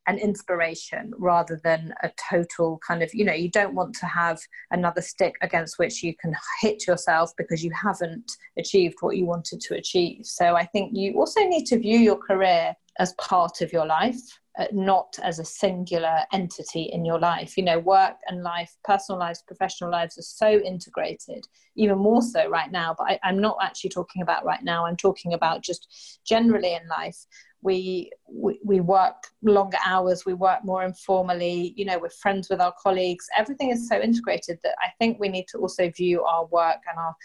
an 0.08 0.18
inspiration 0.18 1.14
rather 1.18 1.60
than 1.64 1.94
a 2.04 2.12
total 2.30 2.80
kind 2.86 3.02
of, 3.02 3.14
you 3.14 3.24
know, 3.24 3.34
you 3.34 3.50
don't 3.50 3.74
want 3.74 3.96
to 3.96 4.06
have 4.06 4.40
another 4.72 5.02
stick 5.02 5.36
against 5.42 5.80
which 5.80 6.04
you 6.04 6.14
can 6.18 6.36
hit 6.62 6.86
yourself 6.88 7.32
because 7.38 7.64
you 7.64 7.72
haven't 7.72 8.32
achieved 8.58 8.96
what 9.00 9.16
you 9.16 9.26
wanted 9.26 9.62
to 9.62 9.76
achieve. 9.76 10.26
So 10.26 10.56
I 10.56 10.66
think 10.66 10.92
you 10.94 11.14
also 11.18 11.42
need 11.42 11.66
to 11.68 11.80
view 11.80 12.00
your 12.00 12.18
career 12.18 12.76
as 13.00 13.14
part 13.14 13.62
of 13.62 13.72
your 13.72 13.86
life 13.86 14.20
uh, 14.58 14.68
not 14.72 15.18
as 15.24 15.39
a 15.39 15.46
singular 15.46 16.20
entity 16.32 16.84
in 16.84 17.06
your 17.06 17.20
life. 17.20 17.58
You 17.58 17.63
know, 17.63 17.80
work 17.80 18.16
and 18.28 18.44
life, 18.44 18.76
personal 18.84 19.20
lives, 19.20 19.44
professional 19.46 19.89
lives 19.89 20.18
are 20.18 20.22
so 20.22 20.60
integrated, 20.60 21.48
even 21.76 21.98
more 21.98 22.22
so 22.22 22.50
right 22.50 22.72
now. 22.72 22.96
But 22.98 23.12
I, 23.12 23.20
I'm 23.24 23.39
not 23.39 23.58
actually 23.62 23.89
talking 23.89 24.22
about 24.22 24.46
right 24.46 24.63
now. 24.63 24.86
I'm 24.86 24.98
talking 24.98 25.34
about 25.34 25.63
just 25.63 26.20
generally 26.26 26.74
in 26.74 26.88
life. 26.88 27.18
We, 27.62 28.12
we, 28.30 28.60
we 28.63 28.82
work 28.82 29.16
longer 29.42 29.78
hours, 29.86 30.26
we 30.26 30.34
work 30.34 30.66
more 30.66 30.84
informally, 30.84 31.74
you 31.78 31.86
know, 31.86 31.98
we're 31.98 32.10
friends 32.10 32.50
with 32.50 32.60
our 32.60 32.74
colleagues. 32.78 33.26
Everything 33.38 33.70
is 33.70 33.88
so 33.88 34.02
integrated 34.02 34.60
that 34.63 34.76
I 34.82 34.89
think 35.00 35.18
we 35.18 35.30
need 35.30 35.48
to 35.48 35.60
also 35.60 35.89
view 35.89 36.24
our 36.24 36.46
work 36.48 36.80
and 36.89 37.00
our 37.00 37.16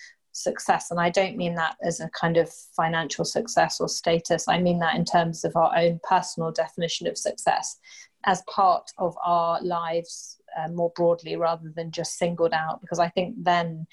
success. 0.42 0.90
And 0.90 1.01
I 1.01 1.11
don't 1.11 1.37
mean 1.37 1.55
that 1.57 1.77
as 1.83 2.01
a 2.01 2.11
kind 2.11 2.37
of 2.37 2.51
financial 2.77 3.24
success 3.24 3.81
or 3.81 3.88
status. 3.88 4.46
I 4.48 4.61
mean 4.61 4.79
that 4.81 4.96
in 4.96 5.05
terms 5.05 5.44
of 5.44 5.57
our 5.57 5.77
own 5.77 6.01
personal 6.09 6.53
definition 6.53 7.07
of 7.07 7.18
success 7.18 7.79
as 8.27 8.42
part 8.51 8.90
of 8.98 9.16
our 9.24 9.61
lives 9.62 10.38
uh, 10.59 10.68
more 10.68 10.92
broadly 10.96 11.37
rather 11.37 11.72
than 11.74 11.90
just 11.90 12.18
singled 12.18 12.53
out. 12.53 12.81
Because 12.81 12.98
I 12.98 13.09
think 13.09 13.37
then 13.42 13.87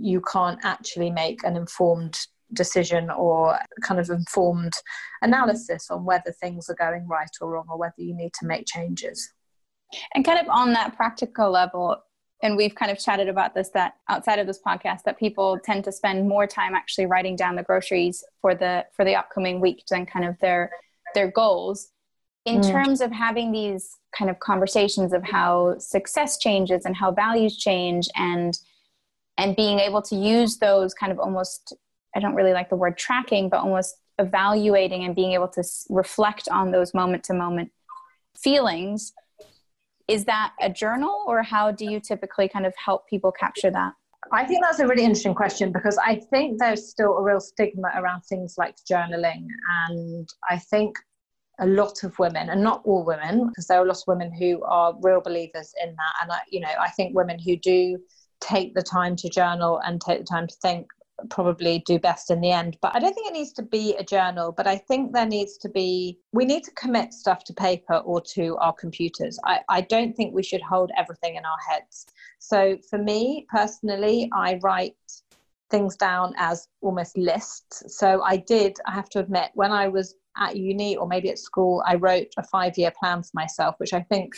you 0.00 0.22
can't 0.32 0.58
actually 0.64 1.10
make 1.10 1.44
an 1.44 1.56
informed 1.56 2.18
decision 2.52 3.10
or 3.10 3.58
kind 3.82 4.00
of 4.00 4.08
informed 4.10 4.74
analysis 5.22 5.90
on 5.90 6.04
whether 6.04 6.32
things 6.32 6.68
are 6.68 6.74
going 6.74 7.06
right 7.06 7.30
or 7.40 7.50
wrong 7.50 7.66
or 7.68 7.78
whether 7.78 7.94
you 7.98 8.14
need 8.14 8.32
to 8.34 8.46
make 8.46 8.66
changes. 8.66 9.32
And 10.14 10.24
kind 10.24 10.38
of 10.38 10.48
on 10.48 10.72
that 10.72 10.96
practical 10.96 11.50
level, 11.50 11.96
and 12.42 12.56
we've 12.56 12.74
kind 12.74 12.90
of 12.90 12.98
chatted 12.98 13.28
about 13.28 13.54
this 13.54 13.70
that 13.70 13.94
outside 14.08 14.38
of 14.38 14.46
this 14.46 14.60
podcast 14.64 15.02
that 15.04 15.18
people 15.18 15.58
tend 15.64 15.84
to 15.84 15.92
spend 15.92 16.28
more 16.28 16.46
time 16.46 16.74
actually 16.74 17.06
writing 17.06 17.36
down 17.36 17.56
the 17.56 17.62
groceries 17.62 18.24
for 18.40 18.54
the 18.54 18.84
for 18.94 19.04
the 19.04 19.14
upcoming 19.14 19.60
week 19.60 19.84
than 19.90 20.06
kind 20.06 20.24
of 20.24 20.38
their 20.40 20.70
their 21.14 21.30
goals 21.30 21.90
in 22.44 22.60
mm. 22.60 22.70
terms 22.70 23.00
of 23.00 23.10
having 23.10 23.52
these 23.52 23.96
kind 24.16 24.30
of 24.30 24.38
conversations 24.40 25.12
of 25.12 25.22
how 25.22 25.76
success 25.78 26.38
changes 26.38 26.84
and 26.84 26.96
how 26.96 27.10
values 27.10 27.56
change 27.56 28.08
and 28.16 28.58
and 29.36 29.54
being 29.56 29.78
able 29.78 30.02
to 30.02 30.16
use 30.16 30.58
those 30.58 30.94
kind 30.94 31.12
of 31.12 31.18
almost 31.18 31.74
i 32.14 32.20
don't 32.20 32.34
really 32.34 32.52
like 32.52 32.70
the 32.70 32.76
word 32.76 32.96
tracking 32.96 33.48
but 33.48 33.60
almost 33.60 33.96
evaluating 34.18 35.04
and 35.04 35.14
being 35.14 35.32
able 35.32 35.48
to 35.48 35.62
reflect 35.88 36.48
on 36.48 36.70
those 36.70 36.92
moment 36.94 37.22
to 37.24 37.32
moment 37.32 37.70
feelings 38.36 39.12
is 40.08 40.24
that 40.24 40.54
a 40.60 40.70
journal 40.70 41.24
or 41.26 41.42
how 41.42 41.70
do 41.70 41.84
you 41.84 42.00
typically 42.00 42.48
kind 42.48 42.66
of 42.66 42.74
help 42.82 43.06
people 43.08 43.30
capture 43.30 43.70
that? 43.70 43.92
I 44.32 44.44
think 44.44 44.62
that's 44.62 44.80
a 44.80 44.86
really 44.86 45.04
interesting 45.04 45.34
question 45.34 45.72
because 45.72 45.98
I 45.98 46.16
think 46.30 46.58
there's 46.58 46.88
still 46.88 47.16
a 47.16 47.22
real 47.22 47.40
stigma 47.40 47.88
around 47.96 48.22
things 48.22 48.54
like 48.58 48.74
journaling. 48.90 49.46
And 49.88 50.28
I 50.50 50.58
think 50.58 50.96
a 51.60 51.66
lot 51.66 52.04
of 52.04 52.18
women, 52.18 52.50
and 52.50 52.62
not 52.62 52.82
all 52.84 53.04
women, 53.04 53.48
because 53.48 53.66
there 53.66 53.78
are 53.78 53.84
a 53.84 53.88
lot 53.88 53.96
of 53.96 54.04
women 54.06 54.32
who 54.32 54.62
are 54.64 54.94
real 55.02 55.20
believers 55.20 55.72
in 55.82 55.90
that. 55.90 56.14
And 56.22 56.32
I, 56.32 56.40
you 56.50 56.60
know, 56.60 56.72
I 56.80 56.90
think 56.90 57.16
women 57.16 57.38
who 57.38 57.56
do 57.56 57.98
take 58.40 58.74
the 58.74 58.82
time 58.82 59.16
to 59.16 59.28
journal 59.28 59.80
and 59.84 60.00
take 60.00 60.20
the 60.20 60.24
time 60.24 60.46
to 60.46 60.54
think 60.62 60.86
probably 61.30 61.80
do 61.86 61.98
best 61.98 62.30
in 62.30 62.40
the 62.40 62.50
end. 62.50 62.76
But 62.80 62.94
I 62.94 63.00
don't 63.00 63.12
think 63.12 63.28
it 63.28 63.32
needs 63.32 63.52
to 63.54 63.62
be 63.62 63.94
a 63.96 64.04
journal, 64.04 64.52
but 64.52 64.66
I 64.66 64.76
think 64.76 65.12
there 65.12 65.26
needs 65.26 65.58
to 65.58 65.68
be, 65.68 66.18
we 66.32 66.44
need 66.44 66.64
to 66.64 66.70
commit 66.72 67.12
stuff 67.12 67.44
to 67.44 67.52
paper 67.52 67.96
or 67.98 68.20
to 68.34 68.56
our 68.58 68.72
computers. 68.72 69.38
I, 69.44 69.60
I 69.68 69.80
don't 69.80 70.14
think 70.16 70.34
we 70.34 70.42
should 70.42 70.62
hold 70.62 70.90
everything 70.96 71.36
in 71.36 71.44
our 71.44 71.58
heads. 71.68 72.06
So 72.38 72.78
for 72.88 72.98
me 72.98 73.46
personally, 73.50 74.30
I 74.32 74.60
write 74.62 74.94
things 75.70 75.96
down 75.96 76.34
as 76.38 76.68
almost 76.80 77.18
lists. 77.18 77.82
So 77.98 78.22
I 78.22 78.36
did, 78.36 78.78
I 78.86 78.92
have 78.92 79.08
to 79.10 79.18
admit, 79.18 79.50
when 79.54 79.72
I 79.72 79.88
was 79.88 80.14
at 80.38 80.56
uni 80.56 80.96
or 80.96 81.06
maybe 81.06 81.30
at 81.30 81.38
school, 81.38 81.82
I 81.86 81.96
wrote 81.96 82.28
a 82.36 82.42
five 82.42 82.78
year 82.78 82.92
plan 82.98 83.22
for 83.22 83.30
myself, 83.34 83.74
which 83.78 83.92
I 83.92 84.00
think 84.02 84.34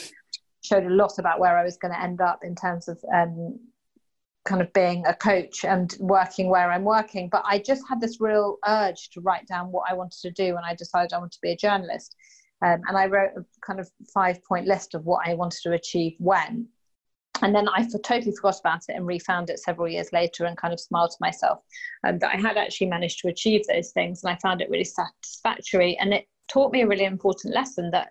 showed 0.62 0.84
a 0.84 0.90
lot 0.90 1.18
about 1.18 1.40
where 1.40 1.58
I 1.58 1.64
was 1.64 1.76
going 1.76 1.92
to 1.92 2.00
end 2.00 2.20
up 2.20 2.40
in 2.42 2.54
terms 2.54 2.88
of 2.88 2.98
um, 3.14 3.58
kind 4.44 4.62
of 4.62 4.72
being 4.72 5.04
a 5.06 5.14
coach 5.14 5.64
and 5.64 5.94
working 6.00 6.48
where 6.48 6.70
I'm 6.70 6.84
working. 6.84 7.28
But 7.28 7.44
I 7.46 7.58
just 7.58 7.82
had 7.88 8.00
this 8.00 8.20
real 8.20 8.58
urge 8.66 9.10
to 9.10 9.20
write 9.20 9.46
down 9.46 9.70
what 9.72 9.84
I 9.88 9.94
wanted 9.94 10.20
to 10.22 10.30
do, 10.30 10.56
and 10.56 10.64
I 10.64 10.74
decided 10.74 11.12
I 11.12 11.18
wanted 11.18 11.32
to 11.32 11.40
be 11.42 11.52
a 11.52 11.56
journalist. 11.56 12.16
Um, 12.62 12.82
and 12.88 12.96
I 12.96 13.06
wrote 13.06 13.30
a 13.36 13.44
kind 13.64 13.80
of 13.80 13.90
five 14.12 14.44
point 14.44 14.66
list 14.66 14.94
of 14.94 15.06
what 15.06 15.26
I 15.26 15.34
wanted 15.34 15.60
to 15.62 15.72
achieve 15.72 16.14
when. 16.18 16.68
And 17.42 17.54
then 17.54 17.68
I 17.68 17.86
totally 18.04 18.32
forgot 18.36 18.60
about 18.60 18.82
it 18.88 18.96
and 18.96 19.06
refound 19.06 19.48
it 19.48 19.60
several 19.60 19.88
years 19.88 20.12
later 20.12 20.44
and 20.44 20.58
kind 20.58 20.74
of 20.74 20.80
smiled 20.80 21.10
to 21.10 21.16
myself 21.20 21.60
um, 22.04 22.18
that 22.18 22.34
I 22.34 22.38
had 22.38 22.58
actually 22.58 22.88
managed 22.88 23.20
to 23.20 23.28
achieve 23.28 23.62
those 23.66 23.92
things. 23.92 24.22
And 24.22 24.30
I 24.30 24.38
found 24.42 24.60
it 24.60 24.68
really 24.68 24.84
satisfactory. 24.84 25.96
And 25.98 26.12
it 26.12 26.26
taught 26.48 26.72
me 26.72 26.82
a 26.82 26.86
really 26.86 27.04
important 27.04 27.54
lesson 27.54 27.90
that 27.92 28.10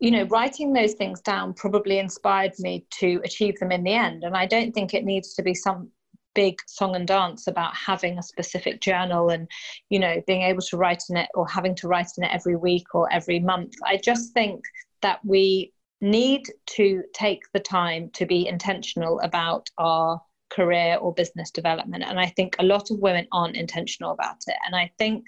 you 0.00 0.10
know, 0.10 0.24
writing 0.24 0.72
those 0.72 0.94
things 0.94 1.20
down 1.20 1.54
probably 1.54 1.98
inspired 1.98 2.52
me 2.58 2.86
to 2.98 3.20
achieve 3.24 3.58
them 3.58 3.72
in 3.72 3.82
the 3.82 3.92
end. 3.92 4.22
And 4.24 4.36
I 4.36 4.46
don't 4.46 4.72
think 4.72 4.94
it 4.94 5.04
needs 5.04 5.34
to 5.34 5.42
be 5.42 5.54
some 5.54 5.90
big 6.34 6.56
song 6.68 6.94
and 6.94 7.06
dance 7.06 7.48
about 7.48 7.74
having 7.74 8.16
a 8.16 8.22
specific 8.22 8.80
journal 8.80 9.30
and, 9.30 9.48
you 9.90 9.98
know, 9.98 10.22
being 10.26 10.42
able 10.42 10.62
to 10.62 10.76
write 10.76 11.02
in 11.10 11.16
it 11.16 11.28
or 11.34 11.48
having 11.48 11.74
to 11.74 11.88
write 11.88 12.10
in 12.16 12.24
it 12.24 12.30
every 12.32 12.54
week 12.54 12.94
or 12.94 13.12
every 13.12 13.40
month. 13.40 13.74
I 13.84 13.96
just 13.96 14.32
think 14.32 14.64
that 15.02 15.18
we 15.24 15.72
need 16.00 16.44
to 16.66 17.02
take 17.12 17.42
the 17.52 17.60
time 17.60 18.10
to 18.10 18.24
be 18.24 18.46
intentional 18.46 19.18
about 19.20 19.68
our 19.78 20.20
career 20.50 20.96
or 21.00 21.12
business 21.12 21.50
development. 21.50 22.04
And 22.06 22.20
I 22.20 22.26
think 22.26 22.54
a 22.58 22.64
lot 22.64 22.90
of 22.92 23.00
women 23.00 23.26
aren't 23.32 23.56
intentional 23.56 24.12
about 24.12 24.36
it. 24.46 24.56
And 24.64 24.76
I 24.76 24.92
think 24.96 25.24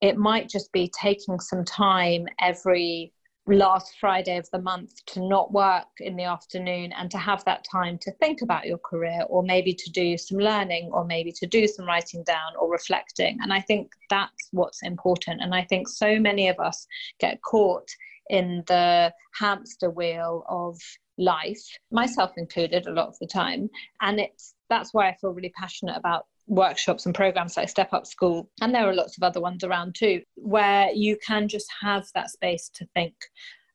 it 0.00 0.16
might 0.16 0.48
just 0.48 0.70
be 0.72 0.90
taking 1.00 1.40
some 1.40 1.64
time 1.64 2.26
every 2.40 3.12
last 3.46 3.96
Friday 4.00 4.38
of 4.38 4.48
the 4.52 4.60
month 4.60 5.04
to 5.06 5.20
not 5.20 5.52
work 5.52 5.86
in 5.98 6.16
the 6.16 6.24
afternoon 6.24 6.92
and 6.92 7.10
to 7.10 7.18
have 7.18 7.44
that 7.44 7.64
time 7.70 7.98
to 7.98 8.10
think 8.12 8.40
about 8.40 8.64
your 8.64 8.78
career 8.78 9.24
or 9.28 9.42
maybe 9.42 9.74
to 9.74 9.90
do 9.90 10.16
some 10.16 10.38
learning 10.38 10.90
or 10.92 11.04
maybe 11.04 11.30
to 11.32 11.46
do 11.46 11.66
some 11.66 11.86
writing 11.86 12.24
down 12.24 12.52
or 12.58 12.70
reflecting. 12.70 13.38
And 13.42 13.52
I 13.52 13.60
think 13.60 13.92
that's 14.08 14.48
what's 14.52 14.82
important. 14.82 15.42
And 15.42 15.54
I 15.54 15.62
think 15.64 15.88
so 15.88 16.18
many 16.18 16.48
of 16.48 16.58
us 16.58 16.86
get 17.20 17.42
caught 17.42 17.88
in 18.30 18.64
the 18.66 19.12
hamster 19.38 19.90
wheel 19.90 20.44
of 20.48 20.78
life, 21.18 21.62
myself 21.90 22.32
included, 22.36 22.86
a 22.86 22.92
lot 22.92 23.08
of 23.08 23.18
the 23.20 23.26
time. 23.26 23.68
And 24.00 24.20
it's 24.20 24.54
that's 24.70 24.94
why 24.94 25.08
I 25.08 25.16
feel 25.20 25.32
really 25.32 25.52
passionate 25.56 25.96
about 25.96 26.26
workshops 26.46 27.06
and 27.06 27.14
programs 27.14 27.56
like 27.56 27.68
Step 27.68 27.92
Up 27.92 28.06
School, 28.06 28.50
and 28.60 28.74
there 28.74 28.88
are 28.88 28.94
lots 28.94 29.16
of 29.16 29.22
other 29.22 29.40
ones 29.40 29.64
around 29.64 29.94
too, 29.94 30.22
where 30.34 30.90
you 30.92 31.16
can 31.26 31.48
just 31.48 31.70
have 31.80 32.06
that 32.14 32.30
space 32.30 32.70
to 32.74 32.86
think 32.94 33.14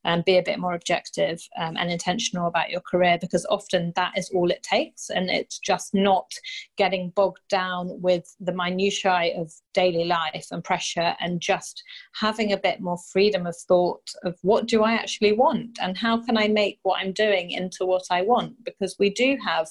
and 0.06 0.24
be 0.24 0.38
a 0.38 0.44
bit 0.44 0.60
more 0.60 0.74
objective 0.74 1.42
um, 1.58 1.76
and 1.78 1.92
intentional 1.92 2.48
about 2.48 2.70
your 2.70 2.82
career 2.82 3.18
because 3.20 3.46
often 3.50 3.92
that 3.96 4.18
is 4.18 4.30
all 4.34 4.50
it 4.50 4.64
takes 4.64 5.10
and 5.10 5.30
it's 5.30 5.60
just 5.60 5.94
not 5.94 6.32
getting 6.78 7.12
bogged 7.16 7.42
down 7.50 8.02
with 8.02 8.36
the 8.40 8.54
minutiae 8.54 9.34
of 9.38 9.52
daily 9.74 10.06
life 10.06 10.48
and 10.52 10.64
pressure 10.64 11.16
and 11.20 11.42
just 11.42 11.84
having 12.20 12.54
a 12.54 12.58
bit 12.58 12.80
more 12.80 12.98
freedom 13.12 13.46
of 13.46 13.56
thought 13.68 14.10
of 14.24 14.38
what 14.42 14.68
do 14.68 14.84
i 14.84 14.94
actually 14.94 15.34
want 15.34 15.78
and 15.82 15.98
how 15.98 16.24
can 16.24 16.38
i 16.38 16.48
make 16.48 16.80
what 16.84 17.00
i'm 17.00 17.12
doing 17.12 17.52
into 17.52 17.86
what 17.86 18.06
i 18.10 18.22
want 18.22 18.54
because 18.64 18.96
we 19.00 19.10
do 19.10 19.38
have 19.46 19.68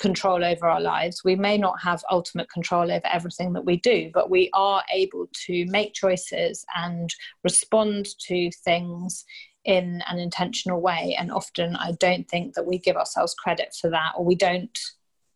control 0.00 0.44
over 0.44 0.66
our 0.66 0.80
lives. 0.80 1.22
We 1.24 1.36
may 1.36 1.58
not 1.58 1.80
have 1.82 2.02
ultimate 2.10 2.50
control 2.50 2.90
over 2.90 3.06
everything 3.06 3.52
that 3.52 3.64
we 3.64 3.76
do, 3.76 4.10
but 4.12 4.30
we 4.30 4.50
are 4.54 4.82
able 4.92 5.28
to 5.46 5.66
make 5.66 5.94
choices 5.94 6.64
and 6.74 7.14
respond 7.44 8.08
to 8.26 8.50
things 8.64 9.24
in 9.64 10.02
an 10.08 10.18
intentional 10.18 10.80
way. 10.80 11.14
And 11.18 11.30
often 11.30 11.76
I 11.76 11.92
don't 12.00 12.28
think 12.28 12.54
that 12.54 12.66
we 12.66 12.78
give 12.78 12.96
ourselves 12.96 13.34
credit 13.34 13.76
for 13.78 13.90
that 13.90 14.12
or 14.16 14.24
we 14.24 14.34
don't 14.34 14.76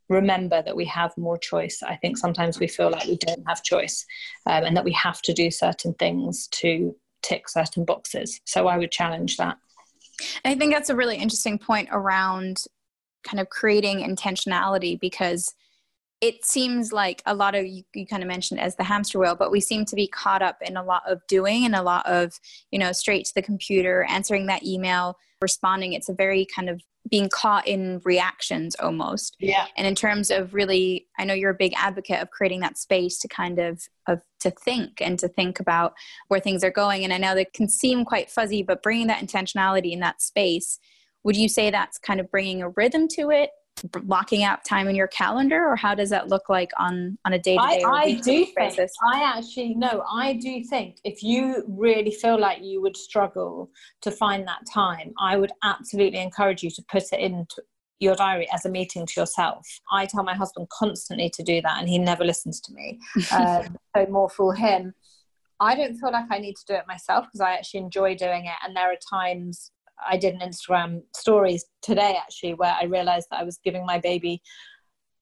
remember 0.08 0.62
that 0.62 0.76
we 0.76 0.86
have 0.86 1.16
more 1.16 1.38
choice. 1.38 1.82
I 1.82 1.96
think 1.96 2.16
sometimes 2.16 2.58
we 2.58 2.66
feel 2.66 2.90
like 2.90 3.06
we 3.06 3.16
don't 3.16 3.44
have 3.46 3.62
choice 3.62 4.04
um, 4.46 4.64
and 4.64 4.76
that 4.76 4.84
we 4.84 4.92
have 4.92 5.20
to 5.22 5.32
do 5.32 5.50
certain 5.50 5.94
things 5.94 6.48
to 6.48 6.94
tick 7.22 7.48
certain 7.48 7.84
boxes. 7.84 8.40
So 8.44 8.66
I 8.66 8.78
would 8.78 8.90
challenge 8.90 9.36
that. 9.36 9.58
I 10.44 10.54
think 10.54 10.72
that's 10.72 10.90
a 10.90 10.96
really 10.96 11.16
interesting 11.16 11.58
point 11.58 11.88
around 11.90 12.64
kind 13.24 13.40
of 13.40 13.48
creating 13.48 13.98
intentionality 13.98 14.98
because 14.98 15.54
it 16.20 16.44
seems 16.44 16.92
like 16.92 17.22
a 17.26 17.34
lot 17.34 17.54
of 17.54 17.66
you, 17.66 17.82
you, 17.94 18.06
kind 18.06 18.22
of 18.22 18.28
mentioned 18.28 18.60
as 18.60 18.76
the 18.76 18.84
hamster 18.84 19.18
wheel 19.18 19.34
but 19.34 19.50
we 19.50 19.60
seem 19.60 19.84
to 19.84 19.96
be 19.96 20.06
caught 20.06 20.42
up 20.42 20.58
in 20.62 20.76
a 20.76 20.82
lot 20.82 21.02
of 21.06 21.20
doing 21.28 21.64
and 21.64 21.74
a 21.74 21.82
lot 21.82 22.06
of 22.06 22.38
you 22.70 22.78
know 22.78 22.92
straight 22.92 23.26
to 23.26 23.34
the 23.34 23.42
computer 23.42 24.04
answering 24.08 24.46
that 24.46 24.64
email 24.64 25.16
responding. 25.44 25.92
It's 25.92 26.08
a 26.08 26.14
very 26.14 26.46
kind 26.46 26.70
of 26.70 26.80
being 27.10 27.28
caught 27.28 27.68
in 27.68 28.00
reactions 28.04 28.74
almost. 28.76 29.36
Yeah. 29.38 29.66
And 29.76 29.86
in 29.86 29.94
terms 29.94 30.30
of 30.30 30.54
really 30.54 31.06
i 31.18 31.24
know 31.24 31.34
you're 31.34 31.50
a 31.50 31.54
big 31.66 31.74
advocate 31.76 32.22
of 32.22 32.30
creating 32.30 32.60
that 32.60 32.78
space 32.78 33.18
to 33.18 33.28
kind 33.28 33.58
of 33.58 33.82
of 34.08 34.22
to 34.40 34.50
think 34.50 35.02
and 35.02 35.18
to 35.18 35.28
think 35.28 35.60
about 35.60 35.92
where 36.28 36.40
things 36.40 36.64
are 36.64 36.70
going. 36.70 37.04
And 37.04 37.12
i 37.12 37.18
know 37.18 37.34
that 37.34 37.52
can 37.52 37.68
seem 37.68 38.06
quite 38.06 38.30
fuzzy 38.30 38.62
but 38.62 38.82
bringing 38.82 39.08
that 39.08 39.22
intentionality 39.22 39.92
in 39.92 40.00
that 40.00 40.22
space 40.22 40.78
would 41.24 41.36
you 41.36 41.48
say 41.48 41.70
that's 41.70 41.98
kind 41.98 42.20
of 42.20 42.30
bringing 42.30 42.62
a 42.62 42.68
rhythm 42.70 43.08
to 43.08 43.30
it 43.30 43.50
blocking 44.02 44.44
out 44.44 44.64
time 44.64 44.88
in 44.88 44.94
your 44.94 45.08
calendar 45.08 45.66
or 45.68 45.74
how 45.74 45.94
does 45.94 46.10
that 46.10 46.28
look 46.28 46.48
like 46.48 46.70
on 46.78 47.18
on 47.24 47.32
a 47.32 47.38
day-to-day 47.38 47.82
I, 47.84 47.90
I 47.90 48.20
do 48.20 48.46
basis? 48.56 48.76
think 48.76 48.90
i 49.14 49.22
actually 49.36 49.74
no 49.74 50.04
i 50.10 50.34
do 50.34 50.62
think 50.62 50.98
if 51.04 51.22
you 51.22 51.64
really 51.68 52.12
feel 52.12 52.38
like 52.38 52.62
you 52.62 52.80
would 52.82 52.96
struggle 52.96 53.70
to 54.02 54.10
find 54.10 54.46
that 54.46 54.60
time 54.72 55.12
i 55.18 55.36
would 55.36 55.50
absolutely 55.64 56.20
encourage 56.20 56.62
you 56.62 56.70
to 56.70 56.84
put 56.90 57.02
it 57.12 57.18
into 57.18 57.62
your 57.98 58.14
diary 58.14 58.46
as 58.54 58.64
a 58.64 58.70
meeting 58.70 59.06
to 59.06 59.20
yourself 59.20 59.66
i 59.90 60.06
tell 60.06 60.22
my 60.22 60.34
husband 60.34 60.68
constantly 60.70 61.28
to 61.30 61.42
do 61.42 61.60
that 61.60 61.78
and 61.78 61.88
he 61.88 61.98
never 61.98 62.24
listens 62.24 62.60
to 62.60 62.72
me 62.72 62.98
um, 63.32 63.76
so 63.96 64.06
more 64.06 64.30
for 64.30 64.54
him 64.54 64.94
i 65.58 65.74
don't 65.74 65.96
feel 65.96 66.12
like 66.12 66.26
i 66.30 66.38
need 66.38 66.54
to 66.54 66.64
do 66.68 66.74
it 66.74 66.84
myself 66.86 67.26
because 67.26 67.40
i 67.40 67.54
actually 67.54 67.80
enjoy 67.80 68.14
doing 68.14 68.44
it 68.46 68.54
and 68.64 68.76
there 68.76 68.90
are 68.90 68.96
times 69.10 69.72
I 70.06 70.16
did 70.16 70.34
an 70.34 70.40
Instagram 70.40 71.02
stories 71.14 71.64
today 71.82 72.18
actually 72.20 72.54
where 72.54 72.76
I 72.80 72.84
realized 72.84 73.28
that 73.30 73.40
I 73.40 73.44
was 73.44 73.58
giving 73.64 73.86
my 73.86 73.98
baby 73.98 74.42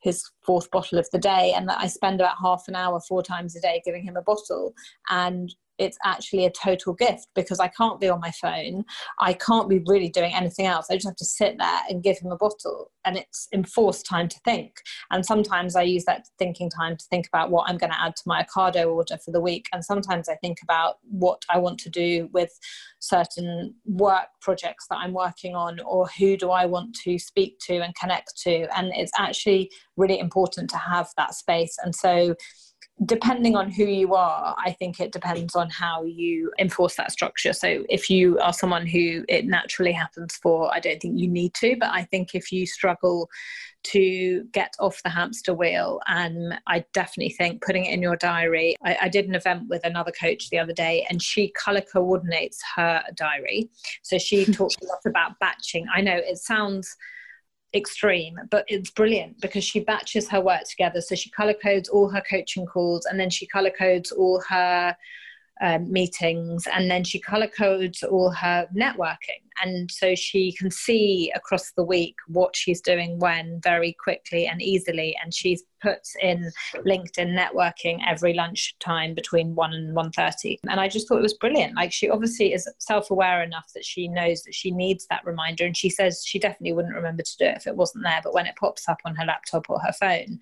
his 0.02 0.24
fourth 0.44 0.70
bottle 0.70 0.98
of 0.98 1.08
the 1.12 1.18
day 1.18 1.52
and 1.56 1.68
that 1.68 1.78
I 1.80 1.86
spend 1.86 2.20
about 2.20 2.36
half 2.42 2.64
an 2.66 2.74
hour 2.74 3.00
four 3.00 3.22
times 3.22 3.54
a 3.56 3.60
day 3.60 3.80
giving 3.84 4.02
him 4.02 4.16
a 4.16 4.22
bottle. 4.22 4.74
And 5.10 5.54
it's 5.78 5.98
actually 6.04 6.44
a 6.44 6.50
total 6.50 6.94
gift 6.94 7.28
because 7.34 7.60
I 7.60 7.68
can't 7.68 8.00
be 8.00 8.08
on 8.08 8.20
my 8.20 8.30
phone. 8.30 8.84
I 9.20 9.32
can't 9.32 9.68
be 9.68 9.82
really 9.86 10.08
doing 10.08 10.34
anything 10.34 10.66
else. 10.66 10.86
I 10.90 10.94
just 10.94 11.06
have 11.06 11.16
to 11.16 11.24
sit 11.24 11.56
there 11.58 11.80
and 11.88 12.02
give 12.02 12.18
him 12.18 12.30
a 12.30 12.36
bottle. 12.36 12.90
And 13.04 13.16
it's 13.16 13.48
enforced 13.52 14.06
time 14.06 14.28
to 14.28 14.38
think. 14.44 14.76
And 15.10 15.24
sometimes 15.24 15.74
I 15.74 15.82
use 15.82 16.04
that 16.04 16.26
thinking 16.38 16.70
time 16.70 16.96
to 16.96 17.04
think 17.06 17.26
about 17.26 17.50
what 17.50 17.68
I'm 17.68 17.78
going 17.78 17.90
to 17.90 18.00
add 18.00 18.16
to 18.16 18.22
my 18.26 18.44
Ocado 18.44 18.94
order 18.94 19.18
for 19.24 19.32
the 19.32 19.40
week. 19.40 19.66
And 19.72 19.84
sometimes 19.84 20.28
I 20.28 20.36
think 20.36 20.58
about 20.62 20.96
what 21.02 21.42
I 21.50 21.58
want 21.58 21.78
to 21.80 21.90
do 21.90 22.28
with 22.32 22.50
certain 23.00 23.74
work 23.84 24.28
projects 24.40 24.86
that 24.88 24.98
I'm 24.98 25.12
working 25.12 25.54
on 25.56 25.80
or 25.80 26.06
who 26.18 26.36
do 26.36 26.50
I 26.50 26.66
want 26.66 26.96
to 27.04 27.18
speak 27.18 27.58
to 27.66 27.80
and 27.80 27.94
connect 27.96 28.36
to. 28.42 28.66
And 28.76 28.92
it's 28.94 29.12
actually 29.18 29.70
really 29.96 30.18
important 30.18 30.70
to 30.70 30.76
have 30.76 31.08
that 31.16 31.34
space. 31.34 31.76
And 31.82 31.94
so 31.94 32.36
depending 33.06 33.56
on 33.56 33.70
who 33.70 33.84
you 33.84 34.14
are, 34.14 34.54
I 34.64 34.72
think 34.72 35.00
it 35.00 35.12
depends 35.12 35.56
on 35.56 35.70
how 35.70 36.04
you 36.04 36.52
enforce 36.58 36.96
that 36.96 37.10
structure. 37.10 37.52
So 37.52 37.84
if 37.88 38.08
you 38.08 38.38
are 38.38 38.52
someone 38.52 38.86
who 38.86 39.24
it 39.28 39.46
naturally 39.46 39.92
happens 39.92 40.36
for, 40.36 40.72
I 40.72 40.78
don't 40.78 41.00
think 41.00 41.18
you 41.18 41.28
need 41.28 41.54
to, 41.54 41.76
but 41.80 41.90
I 41.90 42.04
think 42.04 42.34
if 42.34 42.52
you 42.52 42.66
struggle 42.66 43.28
to 43.84 44.44
get 44.52 44.74
off 44.78 45.02
the 45.02 45.10
hamster 45.10 45.54
wheel, 45.54 46.00
and 46.06 46.58
I 46.66 46.84
definitely 46.92 47.32
think 47.32 47.62
putting 47.62 47.86
it 47.86 47.94
in 47.94 48.02
your 48.02 48.16
diary. 48.16 48.76
I, 48.84 48.96
I 49.02 49.08
did 49.08 49.26
an 49.26 49.34
event 49.34 49.68
with 49.68 49.84
another 49.84 50.12
coach 50.12 50.50
the 50.50 50.58
other 50.58 50.72
day, 50.72 51.04
and 51.10 51.20
she 51.20 51.50
color 51.50 51.80
coordinates 51.80 52.62
her 52.76 53.02
diary. 53.16 53.70
So 54.02 54.18
she 54.18 54.44
talked 54.52 54.82
a 54.82 54.86
lot 54.86 55.00
about 55.04 55.38
batching. 55.40 55.86
I 55.92 56.00
know 56.00 56.16
it 56.16 56.38
sounds 56.38 56.96
extreme, 57.74 58.38
but 58.50 58.64
it's 58.68 58.90
brilliant 58.90 59.40
because 59.40 59.64
she 59.64 59.80
batches 59.80 60.28
her 60.28 60.40
work 60.40 60.64
together. 60.64 61.00
So 61.00 61.14
she 61.14 61.30
color 61.30 61.54
codes 61.54 61.88
all 61.88 62.08
her 62.10 62.22
coaching 62.28 62.66
calls 62.66 63.06
and 63.06 63.18
then 63.18 63.30
she 63.30 63.46
color 63.46 63.70
codes 63.70 64.12
all 64.12 64.42
her 64.48 64.96
um, 65.62 65.90
meetings 65.90 66.66
and 66.72 66.90
then 66.90 67.04
she 67.04 67.18
color 67.18 67.46
codes 67.46 68.02
all 68.02 68.30
her 68.30 68.66
networking. 68.76 69.40
And 69.62 69.90
so 69.90 70.14
she 70.14 70.52
can 70.52 70.70
see 70.70 71.30
across 71.36 71.72
the 71.72 71.84
week 71.84 72.16
what 72.26 72.56
she's 72.56 72.80
doing 72.80 73.18
when 73.18 73.60
very 73.62 73.94
quickly 74.02 74.46
and 74.46 74.60
easily. 74.60 75.16
And 75.22 75.32
she's 75.32 75.62
puts 75.80 76.14
in 76.20 76.50
linkedin 76.86 77.36
networking 77.36 77.98
every 78.06 78.34
lunchtime 78.34 79.14
between 79.14 79.52
1 79.56 79.72
and 79.72 79.96
1.30 79.96 80.60
and 80.70 80.78
i 80.78 80.86
just 80.86 81.08
thought 81.08 81.18
it 81.18 81.22
was 81.22 81.34
brilliant. 81.34 81.74
Like 81.74 81.92
she 81.92 82.08
obviously 82.08 82.52
is 82.52 82.68
self-aware 82.78 83.42
enough 83.42 83.72
that 83.74 83.84
she 83.84 84.06
knows 84.06 84.42
that 84.42 84.54
she 84.54 84.70
needs 84.70 85.06
that 85.10 85.24
reminder. 85.24 85.64
And 85.66 85.76
she 85.76 85.90
says 85.90 86.22
she 86.24 86.38
definitely 86.38 86.72
wouldn't 86.72 86.94
remember 86.94 87.24
to 87.24 87.36
do 87.36 87.46
it 87.46 87.56
if 87.56 87.66
it 87.66 87.76
wasn't 87.76 88.04
there. 88.04 88.20
But 88.22 88.34
when 88.34 88.46
it 88.46 88.54
pops 88.56 88.88
up 88.88 88.98
on 89.04 89.16
her 89.16 89.24
laptop 89.24 89.68
or 89.68 89.80
her 89.80 89.92
phone 89.92 90.38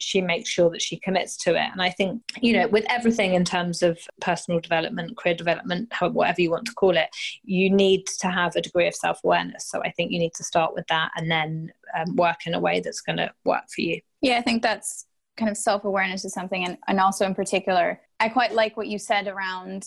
she 0.00 0.20
makes 0.20 0.48
sure 0.48 0.70
that 0.70 0.82
she 0.82 0.98
commits 0.98 1.36
to 1.36 1.50
it. 1.50 1.68
And 1.72 1.80
I 1.80 1.90
think, 1.90 2.22
you 2.40 2.54
know, 2.54 2.66
with 2.68 2.84
everything 2.88 3.34
in 3.34 3.44
terms 3.44 3.82
of 3.82 3.98
personal 4.20 4.58
development, 4.58 5.16
career 5.16 5.34
development, 5.34 5.92
whatever 6.00 6.40
you 6.40 6.50
want 6.50 6.66
to 6.66 6.72
call 6.72 6.96
it, 6.96 7.08
you 7.44 7.70
need 7.70 8.06
to 8.18 8.28
have 8.28 8.56
a 8.56 8.62
degree 8.62 8.88
of 8.88 8.94
self 8.94 9.20
awareness. 9.24 9.66
So 9.68 9.82
I 9.82 9.90
think 9.90 10.10
you 10.10 10.18
need 10.18 10.34
to 10.34 10.44
start 10.44 10.74
with 10.74 10.86
that 10.88 11.10
and 11.16 11.30
then 11.30 11.72
um, 11.96 12.16
work 12.16 12.46
in 12.46 12.54
a 12.54 12.60
way 12.60 12.80
that's 12.80 13.00
going 13.00 13.18
to 13.18 13.32
work 13.44 13.64
for 13.74 13.82
you. 13.82 14.00
Yeah, 14.22 14.38
I 14.38 14.42
think 14.42 14.62
that's 14.62 15.06
kind 15.36 15.50
of 15.50 15.56
self 15.56 15.84
awareness 15.84 16.24
is 16.24 16.32
something. 16.32 16.64
And, 16.64 16.78
and 16.88 16.98
also, 16.98 17.26
in 17.26 17.34
particular, 17.34 18.00
I 18.18 18.28
quite 18.28 18.54
like 18.54 18.76
what 18.76 18.88
you 18.88 18.98
said 18.98 19.28
around 19.28 19.86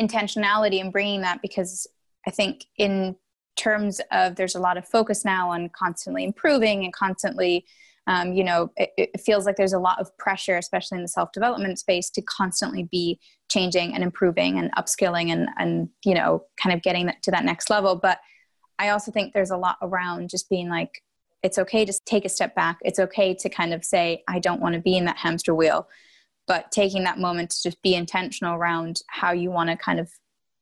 intentionality 0.00 0.80
and 0.80 0.92
bringing 0.92 1.20
that 1.20 1.42
because 1.42 1.86
I 2.26 2.30
think 2.30 2.64
in 2.76 3.16
terms 3.56 4.00
of 4.10 4.36
there's 4.36 4.54
a 4.54 4.60
lot 4.60 4.76
of 4.76 4.88
focus 4.88 5.24
now 5.24 5.50
on 5.50 5.70
constantly 5.76 6.24
improving 6.24 6.84
and 6.84 6.92
constantly 6.92 7.66
um, 8.06 8.32
you 8.32 8.42
know 8.44 8.70
it, 8.76 8.90
it, 8.96 9.20
feels 9.20 9.46
like 9.46 9.56
there's 9.56 9.72
a 9.72 9.78
lot 9.78 10.00
of 10.00 10.16
pressure 10.18 10.56
especially 10.56 10.96
in 10.96 11.02
the 11.02 11.08
self-development 11.08 11.78
space 11.78 12.10
to 12.10 12.22
constantly 12.22 12.88
be 12.90 13.18
changing 13.48 13.94
and 13.94 14.02
improving 14.02 14.58
and 14.58 14.72
upskilling 14.72 15.32
and 15.32 15.48
and 15.58 15.88
you 16.04 16.14
know 16.14 16.44
kind 16.60 16.74
of 16.74 16.82
getting 16.82 17.10
to 17.22 17.30
that 17.30 17.44
next 17.44 17.70
level. 17.70 17.96
But 17.96 18.18
i 18.78 18.88
also 18.88 19.12
think 19.12 19.32
there's 19.32 19.50
a 19.50 19.56
lot 19.56 19.76
around 19.82 20.30
just 20.30 20.48
being 20.48 20.68
like 20.68 21.02
it's 21.42 21.58
okay 21.58 21.84
to 21.84 21.92
take 22.06 22.24
a 22.24 22.28
step 22.28 22.54
back. 22.54 22.78
It's 22.82 23.00
okay 23.00 23.34
to 23.34 23.48
kind 23.48 23.74
of 23.74 23.84
say 23.84 24.22
i 24.28 24.38
don't 24.38 24.60
want 24.60 24.74
to 24.74 24.80
be 24.80 24.96
in 24.96 25.04
that 25.06 25.18
hamster 25.18 25.54
wheel. 25.54 25.88
But 26.48 26.72
taking 26.72 27.04
that 27.04 27.18
moment 27.18 27.50
to 27.50 27.62
just 27.62 27.80
be 27.82 27.94
intentional 27.94 28.56
around 28.56 29.00
how 29.08 29.32
you 29.32 29.50
want 29.50 29.70
to 29.70 29.76
kind 29.76 30.00
of 30.00 30.10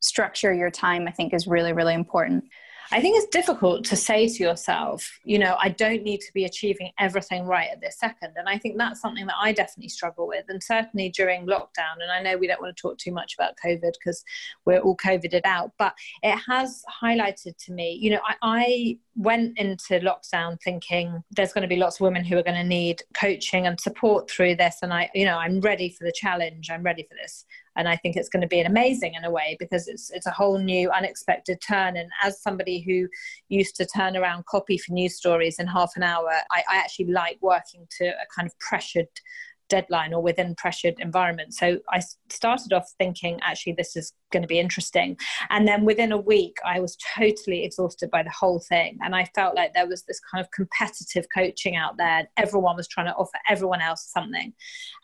structure 0.00 0.52
your 0.52 0.70
time 0.70 1.06
i 1.06 1.10
think 1.10 1.34
is 1.34 1.46
really 1.46 1.74
really 1.74 1.92
important 1.92 2.44
I 2.92 3.00
think 3.00 3.16
it's 3.16 3.28
difficult 3.28 3.84
to 3.84 3.96
say 3.96 4.28
to 4.28 4.42
yourself, 4.42 5.20
you 5.24 5.38
know, 5.38 5.56
I 5.60 5.68
don't 5.68 6.02
need 6.02 6.20
to 6.22 6.32
be 6.34 6.44
achieving 6.44 6.90
everything 6.98 7.46
right 7.46 7.68
at 7.70 7.80
this 7.80 7.98
second. 7.98 8.32
And 8.36 8.48
I 8.48 8.58
think 8.58 8.78
that's 8.78 9.00
something 9.00 9.26
that 9.26 9.36
I 9.38 9.52
definitely 9.52 9.90
struggle 9.90 10.26
with. 10.26 10.44
And 10.48 10.60
certainly 10.60 11.08
during 11.10 11.46
lockdown, 11.46 12.02
and 12.02 12.10
I 12.10 12.20
know 12.20 12.36
we 12.36 12.48
don't 12.48 12.60
want 12.60 12.76
to 12.76 12.80
talk 12.80 12.98
too 12.98 13.12
much 13.12 13.34
about 13.34 13.54
COVID 13.64 13.92
because 13.92 14.24
we're 14.64 14.80
all 14.80 14.96
COVIDed 14.96 15.42
out, 15.44 15.70
but 15.78 15.94
it 16.24 16.36
has 16.48 16.82
highlighted 17.02 17.56
to 17.66 17.72
me, 17.72 17.96
you 18.00 18.10
know, 18.10 18.20
I, 18.26 18.36
I 18.42 18.98
went 19.14 19.56
into 19.58 20.00
lockdown 20.00 20.60
thinking 20.60 21.22
there's 21.30 21.52
going 21.52 21.62
to 21.62 21.68
be 21.68 21.76
lots 21.76 21.96
of 21.96 22.00
women 22.00 22.24
who 22.24 22.38
are 22.38 22.42
going 22.42 22.56
to 22.56 22.64
need 22.64 23.02
coaching 23.14 23.66
and 23.66 23.78
support 23.78 24.28
through 24.28 24.56
this. 24.56 24.78
And 24.82 24.92
I, 24.92 25.10
you 25.14 25.24
know, 25.24 25.38
I'm 25.38 25.60
ready 25.60 25.90
for 25.90 26.02
the 26.04 26.12
challenge. 26.12 26.70
I'm 26.70 26.82
ready 26.82 27.04
for 27.04 27.14
this 27.14 27.44
and 27.76 27.88
I 27.88 27.96
think 27.96 28.16
it's 28.16 28.28
going 28.28 28.42
to 28.42 28.48
be 28.48 28.60
an 28.60 28.66
amazing 28.66 29.14
in 29.14 29.24
a 29.24 29.30
way 29.30 29.56
because 29.58 29.88
it's 29.88 30.10
it's 30.10 30.26
a 30.26 30.30
whole 30.32 30.58
new 30.58 30.90
unexpected 30.90 31.60
turn. 31.60 31.96
And 31.96 32.10
as 32.22 32.42
somebody 32.42 32.80
who 32.80 33.08
used 33.48 33.76
to 33.76 33.86
turn 33.86 34.16
around 34.16 34.46
copy 34.46 34.76
for 34.78 34.92
news 34.92 35.16
stories 35.16 35.58
in 35.58 35.66
half 35.66 35.92
an 35.96 36.02
hour, 36.02 36.30
I, 36.50 36.62
I 36.68 36.76
actually 36.76 37.12
like 37.12 37.38
working 37.40 37.86
to 37.98 38.06
a 38.08 38.26
kind 38.34 38.46
of 38.46 38.58
pressured 38.58 39.08
deadline 39.70 40.12
or 40.12 40.20
within 40.22 40.54
pressured 40.56 40.96
environments. 40.98 41.58
So 41.58 41.78
I 41.90 42.02
started 42.28 42.74
off 42.74 42.92
thinking, 42.98 43.38
actually, 43.42 43.72
this 43.72 43.96
is 43.96 44.12
going 44.30 44.42
to 44.42 44.48
be 44.48 44.58
interesting. 44.58 45.16
And 45.48 45.66
then 45.66 45.84
within 45.84 46.12
a 46.12 46.18
week, 46.18 46.58
I 46.64 46.80
was 46.80 46.96
totally 47.16 47.64
exhausted 47.64 48.10
by 48.10 48.22
the 48.22 48.30
whole 48.30 48.60
thing. 48.68 48.98
And 49.02 49.14
I 49.14 49.24
felt 49.34 49.56
like 49.56 49.72
there 49.72 49.88
was 49.88 50.02
this 50.02 50.20
kind 50.30 50.44
of 50.44 50.50
competitive 50.50 51.26
coaching 51.34 51.76
out 51.76 51.96
there. 51.96 52.28
Everyone 52.36 52.76
was 52.76 52.88
trying 52.88 53.06
to 53.06 53.14
offer 53.14 53.38
everyone 53.48 53.80
else 53.80 54.10
something. 54.12 54.52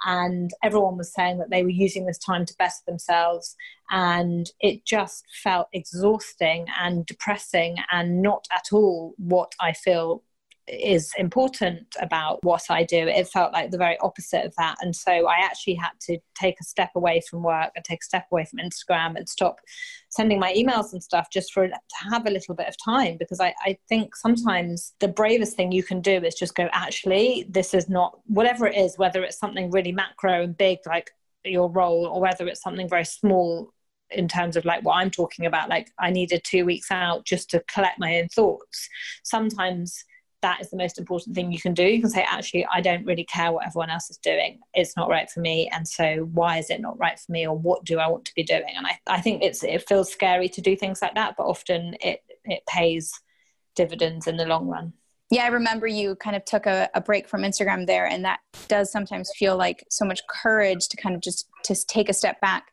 And 0.05 0.51
everyone 0.63 0.99
was 0.99 1.15
saying 1.15 1.39
that 1.39 1.51
they 1.51 1.63
were 1.63 1.71
using 1.71 2.05
this 2.05 2.19
time 2.19 2.45
to 2.45 2.55
best 2.59 2.85
themselves. 2.85 3.57
And 3.91 4.51
it 4.61 4.85
just 4.85 5.25
felt 5.43 5.69
exhausting 5.73 6.67
and 6.79 7.07
depressing 7.07 7.77
and 7.93 8.21
not 8.21 8.47
at 8.55 8.73
all 8.73 9.15
what 9.17 9.53
I 9.61 9.73
feel 9.73 10.23
is 10.69 11.13
important 11.17 11.87
about 12.01 12.43
what 12.43 12.63
I 12.69 12.83
do. 12.83 12.99
It 12.99 13.29
felt 13.29 13.53
like 13.53 13.71
the 13.71 13.79
very 13.79 13.97
opposite 13.99 14.45
of 14.45 14.55
that. 14.57 14.77
And 14.81 14.95
so 14.95 15.27
I 15.29 15.37
actually 15.45 15.75
had 15.75 15.93
to 16.03 16.19
take 16.35 16.57
a 16.61 16.65
step 16.65 16.91
away 16.97 17.21
from 17.29 17.43
work 17.43 17.71
and 17.77 17.85
take 17.85 18.03
a 18.03 18.05
step 18.05 18.27
away 18.33 18.45
from 18.47 18.59
Instagram 18.59 19.17
and 19.17 19.29
stop 19.29 19.61
sending 20.09 20.41
my 20.41 20.53
emails 20.55 20.93
and 20.93 21.03
stuff 21.03 21.29
just 21.33 21.53
for 21.53 21.69
to 21.69 21.79
have 22.11 22.27
a 22.27 22.31
little 22.31 22.55
bit 22.55 22.69
of 22.69 22.75
time 22.85 23.17
because 23.19 23.41
I, 23.41 23.55
I 23.65 23.79
think 23.89 24.17
sometimes 24.17 24.95
the 24.99 25.09
bravest 25.09 25.57
thing 25.57 25.73
you 25.73 25.83
can 25.83 26.01
do 26.01 26.17
is 26.17 26.35
just 26.35 26.55
go, 26.55 26.69
actually, 26.73 27.47
this 27.49 27.73
is 27.73 27.89
not 27.89 28.19
whatever 28.27 28.67
it 28.67 28.77
is, 28.77 28.99
whether 28.99 29.23
it's 29.23 29.39
something 29.39 29.71
really 29.71 29.93
macro 29.93 30.43
and 30.43 30.57
big 30.57 30.79
like 30.87 31.11
your 31.45 31.71
role 31.71 32.07
or 32.07 32.21
whether 32.21 32.47
it's 32.49 32.63
something 32.63 32.89
very 32.89 33.05
small 33.05 33.73
in 34.11 34.29
terms 34.29 34.57
of 34.57 34.65
like 34.65 34.85
what 34.85 34.97
I'm 34.97 35.11
talking 35.11 35.47
about, 35.47 35.69
like 35.69 35.91
I 35.99 36.11
needed 36.11 36.43
two 36.45 36.65
weeks 36.65 36.91
out 36.91 37.25
just 37.25 37.51
to 37.51 37.63
collect 37.69 37.99
my 37.99 38.21
own 38.21 38.29
thoughts. 38.29 38.89
Sometimes 39.25 40.05
that 40.47 40.61
is 40.61 40.71
the 40.71 40.77
most 40.77 40.97
important 40.97 41.35
thing 41.35 41.51
you 41.51 41.61
can 41.61 41.75
do. 41.75 41.83
You 41.83 42.01
can 42.01 42.09
say, 42.09 42.25
actually, 42.25 42.65
I 42.73 42.81
don't 42.81 43.05
really 43.05 43.25
care 43.25 43.51
what 43.51 43.67
everyone 43.67 43.91
else 43.91 44.09
is 44.11 44.17
doing. 44.19 44.61
It's 44.75 44.97
not 44.97 45.09
right 45.09 45.29
for 45.29 45.41
me. 45.41 45.69
And 45.73 45.89
so 45.89 46.29
why 46.33 46.59
is 46.59 46.71
it 46.71 46.81
not 46.81 46.97
right 47.01 47.19
for 47.19 47.33
me? 47.33 47.49
Or 47.49 47.59
what 47.59 47.85
do 47.85 47.99
I 47.99 48.07
want 48.07 48.27
to 48.27 48.35
be 48.37 48.45
doing? 48.45 48.63
And 48.77 48.87
I, 48.87 48.97
I 49.09 49.21
think 49.21 49.43
it's 49.43 49.65
it 49.65 49.89
feels 49.89 50.13
scary 50.13 50.49
to 50.51 50.61
do 50.61 50.77
things 50.77 51.03
like 51.03 51.17
that, 51.17 51.35
but 51.37 51.47
often 51.47 51.97
it 52.01 52.21
it 52.45 52.63
pays 52.69 53.13
dividends 53.75 54.29
in 54.29 54.37
the 54.37 54.47
long 54.47 54.69
run. 54.69 54.93
Yeah, 55.33 55.43
I 55.43 55.49
remember 55.49 55.89
you 55.89 56.15
kind 56.15 56.37
of 56.37 56.45
took 56.45 56.67
a, 56.67 56.89
a 56.95 57.01
break 57.01 57.27
from 57.29 57.43
Instagram 57.43 57.85
there, 57.85 58.07
and 58.07 58.25
that 58.25 58.39
does 58.69 58.93
sometimes 58.93 59.33
feel 59.37 59.57
like 59.57 59.85
so 59.91 60.05
much 60.05 60.21
courage 60.29 60.87
to 60.91 60.97
kind 60.97 61.17
of 61.17 61.23
just 61.23 61.49
to 61.65 61.75
take 61.89 62.09
a 62.09 62.15
step 62.15 62.41
back 62.41 62.69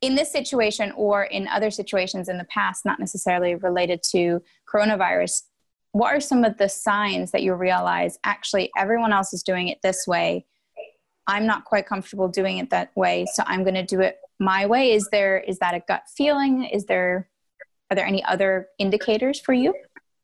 in 0.00 0.14
this 0.14 0.32
situation 0.32 0.90
or 0.96 1.24
in 1.24 1.48
other 1.48 1.70
situations 1.70 2.30
in 2.30 2.38
the 2.38 2.44
past, 2.44 2.86
not 2.86 2.98
necessarily 2.98 3.54
related 3.56 4.02
to 4.12 4.40
coronavirus, 4.72 5.42
what 5.94 6.12
are 6.12 6.20
some 6.20 6.42
of 6.42 6.58
the 6.58 6.68
signs 6.68 7.30
that 7.30 7.44
you 7.44 7.54
realize 7.54 8.18
actually 8.24 8.68
everyone 8.76 9.12
else 9.12 9.32
is 9.32 9.44
doing 9.44 9.68
it 9.68 9.78
this 9.80 10.08
way. 10.08 10.44
I'm 11.28 11.46
not 11.46 11.64
quite 11.64 11.86
comfortable 11.86 12.26
doing 12.26 12.58
it 12.58 12.68
that 12.70 12.90
way 12.96 13.26
so 13.32 13.44
i'm 13.46 13.62
going 13.62 13.76
to 13.76 13.84
do 13.96 14.00
it 14.00 14.16
my 14.40 14.66
way. 14.66 14.92
Is 14.92 15.08
there 15.12 15.38
is 15.38 15.58
that 15.60 15.74
a 15.74 15.82
gut 15.86 16.02
feeling? 16.16 16.64
Is 16.64 16.84
there 16.86 17.30
are 17.90 17.94
there 17.94 18.06
any 18.06 18.24
other 18.24 18.66
indicators 18.80 19.38
for 19.38 19.52
you? 19.52 19.72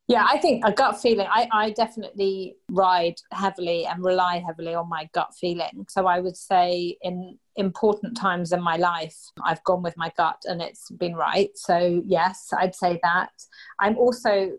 Yeah 0.09 0.27
i 0.29 0.39
think 0.39 0.65
a 0.67 0.73
gut 0.73 1.01
feeling 1.01 1.29
I, 1.31 1.49
I 1.53 1.71
definitely 1.71 2.57
ride 2.69 3.19
heavily 3.31 3.87
and 3.87 4.05
rely 4.05 4.43
heavily 4.45 4.75
on 4.75 4.89
my 4.89 5.09
gut 5.15 5.31
feeling. 5.41 5.87
So 5.89 6.09
i 6.09 6.19
would 6.19 6.37
say 6.37 6.97
in 7.01 7.39
important 7.55 8.17
times 8.17 8.51
in 8.51 8.61
my 8.61 8.77
life 8.77 9.17
i've 9.45 9.63
gone 9.63 9.83
with 9.85 9.97
my 9.97 10.11
gut 10.17 10.43
and 10.47 10.61
it's 10.61 10.91
been 10.91 11.15
right. 11.15 11.51
So 11.55 12.03
yes 12.05 12.49
i'd 12.59 12.75
say 12.75 12.99
that. 13.05 13.31
I'm 13.79 13.97
also 13.97 14.51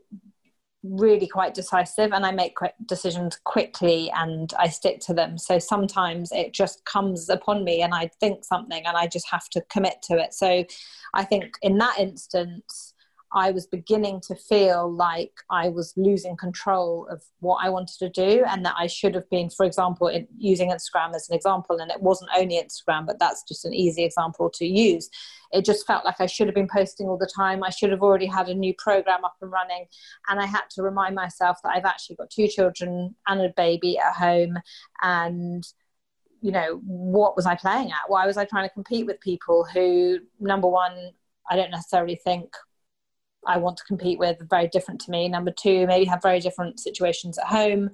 really 0.83 1.27
quite 1.27 1.53
decisive 1.53 2.11
and 2.11 2.25
I 2.25 2.31
make 2.31 2.55
quick 2.55 2.73
decisions 2.85 3.39
quickly 3.43 4.11
and 4.15 4.51
I 4.57 4.67
stick 4.69 4.99
to 5.01 5.13
them. 5.13 5.37
So 5.37 5.59
sometimes 5.59 6.31
it 6.31 6.53
just 6.53 6.83
comes 6.85 7.29
upon 7.29 7.63
me 7.63 7.81
and 7.81 7.93
I 7.93 8.09
think 8.19 8.43
something 8.43 8.85
and 8.85 8.97
I 8.97 9.07
just 9.07 9.29
have 9.29 9.47
to 9.49 9.61
commit 9.69 10.01
to 10.03 10.17
it. 10.17 10.33
So 10.33 10.65
I 11.13 11.23
think 11.23 11.55
in 11.61 11.77
that 11.77 11.99
instance, 11.99 12.90
I 13.33 13.51
was 13.51 13.65
beginning 13.65 14.19
to 14.27 14.35
feel 14.35 14.91
like 14.91 15.31
I 15.49 15.69
was 15.69 15.93
losing 15.95 16.35
control 16.35 17.07
of 17.09 17.23
what 17.39 17.63
I 17.63 17.69
wanted 17.69 17.97
to 17.99 18.09
do, 18.09 18.43
and 18.47 18.65
that 18.65 18.75
I 18.77 18.87
should 18.87 19.15
have 19.15 19.29
been, 19.29 19.49
for 19.49 19.65
example, 19.65 20.07
in, 20.07 20.27
using 20.37 20.69
Instagram 20.69 21.15
as 21.15 21.29
an 21.29 21.35
example. 21.35 21.77
And 21.79 21.91
it 21.91 22.01
wasn't 22.01 22.31
only 22.35 22.61
Instagram, 22.61 23.05
but 23.05 23.19
that's 23.19 23.43
just 23.43 23.65
an 23.65 23.73
easy 23.73 24.03
example 24.03 24.49
to 24.55 24.65
use. 24.65 25.09
It 25.51 25.65
just 25.65 25.87
felt 25.87 26.05
like 26.05 26.19
I 26.19 26.25
should 26.25 26.47
have 26.47 26.55
been 26.55 26.67
posting 26.67 27.07
all 27.07 27.17
the 27.17 27.31
time. 27.33 27.63
I 27.63 27.69
should 27.69 27.91
have 27.91 28.01
already 28.01 28.25
had 28.25 28.49
a 28.49 28.53
new 28.53 28.73
program 28.77 29.23
up 29.23 29.35
and 29.41 29.51
running. 29.51 29.85
And 30.29 30.39
I 30.39 30.45
had 30.45 30.63
to 30.71 30.81
remind 30.81 31.15
myself 31.15 31.57
that 31.63 31.73
I've 31.75 31.85
actually 31.85 32.17
got 32.17 32.29
two 32.29 32.47
children 32.47 33.15
and 33.27 33.41
a 33.41 33.53
baby 33.55 33.97
at 33.97 34.13
home. 34.13 34.57
And 35.01 35.65
you 36.41 36.51
know, 36.51 36.81
what 36.83 37.35
was 37.35 37.45
I 37.45 37.55
playing 37.55 37.91
at? 37.91 37.99
Why 38.09 38.25
was 38.25 38.35
I 38.35 38.45
trying 38.45 38.67
to 38.67 38.73
compete 38.73 39.05
with 39.05 39.21
people 39.21 39.63
who, 39.63 40.17
number 40.39 40.67
one, 40.67 41.11
I 41.49 41.55
don't 41.55 41.69
necessarily 41.69 42.15
think 42.15 42.51
I 43.45 43.57
want 43.57 43.77
to 43.77 43.83
compete 43.85 44.19
with 44.19 44.37
very 44.49 44.67
different 44.67 45.01
to 45.01 45.11
me. 45.11 45.27
Number 45.27 45.51
two, 45.51 45.87
maybe 45.87 46.05
have 46.05 46.21
very 46.21 46.39
different 46.39 46.79
situations 46.79 47.37
at 47.37 47.47
home 47.47 47.91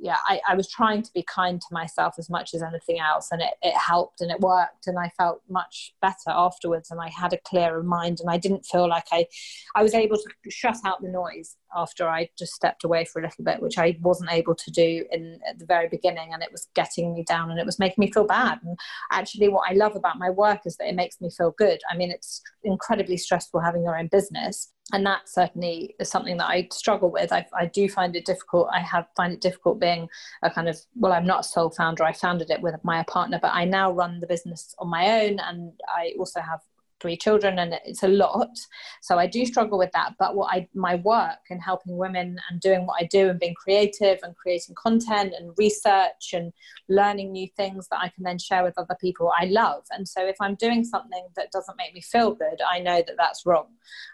yeah, 0.00 0.16
I, 0.28 0.40
I, 0.48 0.54
was 0.54 0.68
trying 0.68 1.02
to 1.02 1.12
be 1.12 1.24
kind 1.24 1.60
to 1.60 1.66
myself 1.72 2.14
as 2.18 2.30
much 2.30 2.54
as 2.54 2.62
anything 2.62 3.00
else, 3.00 3.28
and 3.32 3.42
it, 3.42 3.54
it 3.62 3.76
helped 3.76 4.20
and 4.20 4.30
it 4.30 4.40
worked, 4.40 4.86
and 4.86 4.96
I 4.96 5.10
felt 5.18 5.42
much 5.48 5.92
better 6.00 6.28
afterwards, 6.28 6.90
and 6.90 7.00
I 7.00 7.08
had 7.08 7.32
a 7.32 7.38
clearer 7.38 7.82
mind, 7.82 8.20
and 8.20 8.30
I 8.30 8.38
didn't 8.38 8.64
feel 8.64 8.88
like 8.88 9.06
I, 9.10 9.26
I 9.74 9.82
was 9.82 9.94
able 9.94 10.16
to 10.16 10.50
shut 10.50 10.76
out 10.84 11.02
the 11.02 11.08
noise 11.08 11.56
after 11.74 12.08
I 12.08 12.30
just 12.38 12.52
stepped 12.52 12.84
away 12.84 13.04
for 13.04 13.20
a 13.20 13.24
little 13.24 13.44
bit, 13.44 13.60
which 13.60 13.76
I 13.76 13.98
wasn't 14.00 14.32
able 14.32 14.54
to 14.54 14.70
do 14.70 15.04
in 15.10 15.40
at 15.48 15.58
the 15.58 15.66
very 15.66 15.88
beginning, 15.88 16.32
and 16.32 16.44
it 16.44 16.52
was 16.52 16.68
getting 16.74 17.12
me 17.12 17.24
down, 17.24 17.50
and 17.50 17.58
it 17.58 17.66
was 17.66 17.80
making 17.80 18.02
me 18.02 18.12
feel 18.12 18.26
bad. 18.26 18.60
And 18.62 18.78
actually, 19.10 19.48
what 19.48 19.68
I 19.68 19.74
love 19.74 19.96
about 19.96 20.18
my 20.18 20.30
work 20.30 20.60
is 20.64 20.76
that 20.76 20.88
it 20.88 20.94
makes 20.94 21.20
me 21.20 21.28
feel 21.28 21.54
good. 21.58 21.80
I 21.90 21.96
mean, 21.96 22.12
it's 22.12 22.40
incredibly 22.62 23.16
stressful 23.16 23.60
having 23.60 23.82
your 23.82 23.98
own 23.98 24.06
business, 24.06 24.72
and 24.92 25.04
that 25.04 25.28
certainly 25.28 25.94
is 26.00 26.08
something 26.08 26.36
that 26.38 26.48
I 26.48 26.68
struggle 26.72 27.10
with. 27.10 27.32
I, 27.32 27.46
I, 27.54 27.66
do 27.66 27.88
find 27.88 28.16
it 28.16 28.24
difficult. 28.24 28.68
I 28.72 28.80
have 28.80 29.06
find 29.16 29.34
it 29.34 29.40
difficult 29.40 29.78
being 29.78 30.08
a 30.42 30.50
kind 30.50 30.68
of 30.68 30.80
well, 30.96 31.12
I'm 31.12 31.26
not 31.26 31.40
a 31.40 31.44
sole 31.44 31.70
founder. 31.70 32.04
I 32.04 32.12
founded 32.12 32.50
it 32.50 32.62
with 32.62 32.74
my 32.82 33.02
partner, 33.04 33.38
but 33.40 33.52
I 33.52 33.64
now 33.64 33.92
run 33.92 34.20
the 34.20 34.26
business 34.26 34.74
on 34.78 34.88
my 34.88 35.22
own, 35.22 35.38
and 35.40 35.72
I 35.88 36.14
also 36.18 36.40
have 36.40 36.60
three 37.00 37.16
children 37.16 37.58
and 37.58 37.78
it's 37.84 38.02
a 38.02 38.08
lot. 38.08 38.58
So 39.02 39.18
i 39.18 39.26
do 39.26 39.44
struggle 39.44 39.78
with 39.78 39.90
that. 39.92 40.14
But 40.18 40.34
what 40.34 40.52
i 40.52 40.68
my 40.74 40.96
work 40.96 41.38
and 41.50 41.62
helping 41.62 41.96
women 41.96 42.38
and 42.50 42.60
doing 42.60 42.86
what 42.86 43.00
i 43.00 43.06
do 43.06 43.28
and 43.28 43.40
being 43.40 43.54
creative 43.54 44.18
and 44.22 44.36
creating 44.36 44.74
content 44.74 45.34
and 45.38 45.52
research 45.56 46.32
and 46.32 46.52
learning 46.88 47.32
new 47.32 47.48
things 47.56 47.88
that 47.88 48.00
i 48.00 48.08
can 48.08 48.24
then 48.24 48.38
share 48.38 48.64
with 48.64 48.78
other 48.78 48.96
people 49.00 49.32
i 49.38 49.44
love. 49.46 49.84
And 49.90 50.08
so 50.08 50.26
if 50.26 50.36
i'm 50.40 50.54
doing 50.56 50.84
something 50.84 51.26
that 51.36 51.52
doesn't 51.52 51.76
make 51.76 51.94
me 51.94 52.00
feel 52.00 52.34
good 52.34 52.60
i 52.68 52.78
know 52.78 53.02
that 53.06 53.16
that's 53.16 53.46
wrong. 53.46 53.66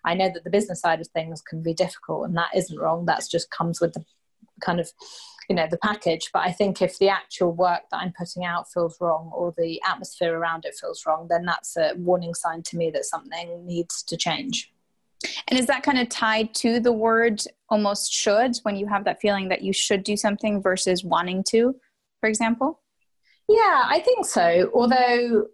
I 0.05 0.14
know 0.14 0.30
that 0.32 0.45
the 0.45 0.51
business 0.51 0.80
side 0.80 1.01
of 1.01 1.09
things 1.09 1.43
can 1.43 1.62
be 1.62 1.74
difficult 1.74 2.26
and 2.26 2.37
that 2.37 2.51
isn't 2.55 2.78
wrong. 2.78 3.05
That's 3.07 3.28
just 3.28 3.51
comes 3.51 3.80
with 3.80 3.95
the 3.95 4.05
kind 4.61 4.80
of 4.80 4.91
you 5.49 5.55
know 5.55 5.66
the 5.70 5.78
package 5.78 6.30
but 6.32 6.40
i 6.40 6.51
think 6.53 6.80
if 6.80 6.99
the 6.99 7.09
actual 7.09 7.53
work 7.53 7.82
that 7.90 7.99
i'm 7.99 8.12
putting 8.16 8.45
out 8.45 8.70
feels 8.70 8.97
wrong 9.01 9.30
or 9.34 9.53
the 9.57 9.80
atmosphere 9.86 10.36
around 10.36 10.64
it 10.64 10.74
feels 10.74 11.05
wrong 11.07 11.26
then 11.28 11.45
that's 11.45 11.76
a 11.76 11.92
warning 11.97 12.34
sign 12.34 12.62
to 12.62 12.76
me 12.76 12.90
that 12.90 13.05
something 13.05 13.66
needs 13.66 14.03
to 14.03 14.16
change. 14.16 14.72
And 15.49 15.59
is 15.59 15.66
that 15.66 15.82
kind 15.82 15.99
of 15.99 16.11
tied 16.11 16.55
to 16.57 16.80
the 16.80 16.92
word 16.92 17.42
almost 17.70 18.12
should 18.12 18.57
when 18.62 18.76
you 18.76 18.86
have 18.86 19.05
that 19.05 19.20
feeling 19.20 19.49
that 19.49 19.62
you 19.62 19.72
should 19.72 20.03
do 20.03 20.16
something 20.16 20.61
versus 20.61 21.03
wanting 21.05 21.42
to 21.45 21.74
for 22.20 22.28
example? 22.28 22.80
Yeah 23.49 23.82
i 23.86 24.01
think 24.05 24.26
so. 24.26 24.70
Although 24.74 25.47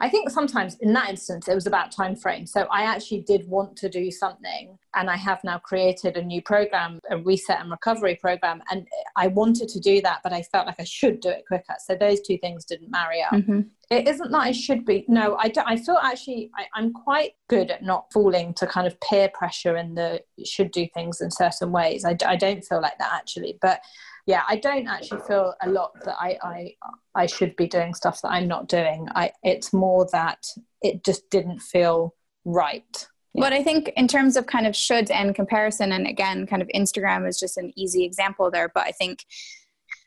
I 0.00 0.08
think 0.08 0.30
sometimes 0.30 0.76
in 0.80 0.92
that 0.94 1.10
instance 1.10 1.48
it 1.48 1.54
was 1.54 1.66
about 1.66 1.92
time 1.92 2.16
frame. 2.16 2.46
So 2.46 2.66
I 2.70 2.82
actually 2.82 3.20
did 3.22 3.46
want 3.48 3.76
to 3.76 3.88
do 3.88 4.10
something 4.10 4.78
and 4.94 5.10
I 5.10 5.16
have 5.16 5.42
now 5.44 5.58
created 5.58 6.16
a 6.16 6.22
new 6.22 6.40
program, 6.40 7.00
a 7.10 7.18
reset 7.18 7.60
and 7.60 7.70
recovery 7.70 8.16
program. 8.16 8.62
And 8.70 8.86
I 9.16 9.28
wanted 9.28 9.68
to 9.68 9.80
do 9.80 10.00
that, 10.02 10.20
but 10.22 10.32
I 10.32 10.42
felt 10.42 10.66
like 10.66 10.80
I 10.80 10.84
should 10.84 11.20
do 11.20 11.28
it 11.28 11.44
quicker. 11.46 11.74
So 11.84 11.94
those 11.94 12.20
two 12.20 12.38
things 12.38 12.64
didn't 12.64 12.90
marry 12.90 13.22
up. 13.22 13.32
Mm-hmm. 13.32 13.60
It 13.90 14.08
isn't 14.08 14.30
that 14.32 14.40
I 14.40 14.52
should 14.52 14.84
be. 14.84 15.04
No, 15.08 15.36
I 15.36 15.48
don't. 15.48 15.68
I 15.68 15.76
feel 15.76 15.98
actually 16.02 16.50
I, 16.56 16.64
I'm 16.74 16.92
quite 16.92 17.32
good 17.48 17.70
at 17.70 17.84
not 17.84 18.12
falling 18.12 18.54
to 18.54 18.66
kind 18.66 18.86
of 18.86 18.98
peer 19.00 19.30
pressure 19.32 19.76
and 19.76 19.96
the 19.96 20.22
should 20.44 20.72
do 20.72 20.88
things 20.92 21.20
in 21.20 21.30
certain 21.30 21.70
ways. 21.70 22.04
I, 22.04 22.16
I 22.26 22.36
don't 22.36 22.64
feel 22.64 22.80
like 22.80 22.98
that 22.98 23.12
actually. 23.12 23.58
But 23.60 23.80
yeah, 24.26 24.42
I 24.48 24.56
don't 24.56 24.88
actually 24.88 25.22
feel 25.22 25.54
a 25.62 25.70
lot 25.70 25.92
that 26.04 26.16
I, 26.18 26.36
I 26.42 26.74
I 27.14 27.26
should 27.26 27.54
be 27.54 27.68
doing 27.68 27.94
stuff 27.94 28.20
that 28.22 28.30
I'm 28.30 28.48
not 28.48 28.68
doing. 28.68 29.08
I 29.14 29.32
it's 29.42 29.72
more 29.72 30.06
that 30.12 30.44
it 30.82 31.04
just 31.04 31.30
didn't 31.30 31.60
feel 31.60 32.14
right. 32.44 33.06
But 33.38 33.52
I 33.52 33.62
think 33.62 33.92
in 33.96 34.08
terms 34.08 34.36
of 34.36 34.46
kind 34.46 34.66
of 34.66 34.74
should 34.74 35.10
and 35.10 35.34
comparison, 35.34 35.92
and 35.92 36.06
again, 36.06 36.46
kind 36.46 36.62
of 36.62 36.68
Instagram 36.74 37.28
is 37.28 37.38
just 37.38 37.58
an 37.58 37.72
easy 37.76 38.04
example 38.04 38.50
there. 38.50 38.70
But 38.74 38.84
I 38.86 38.92
think 38.92 39.24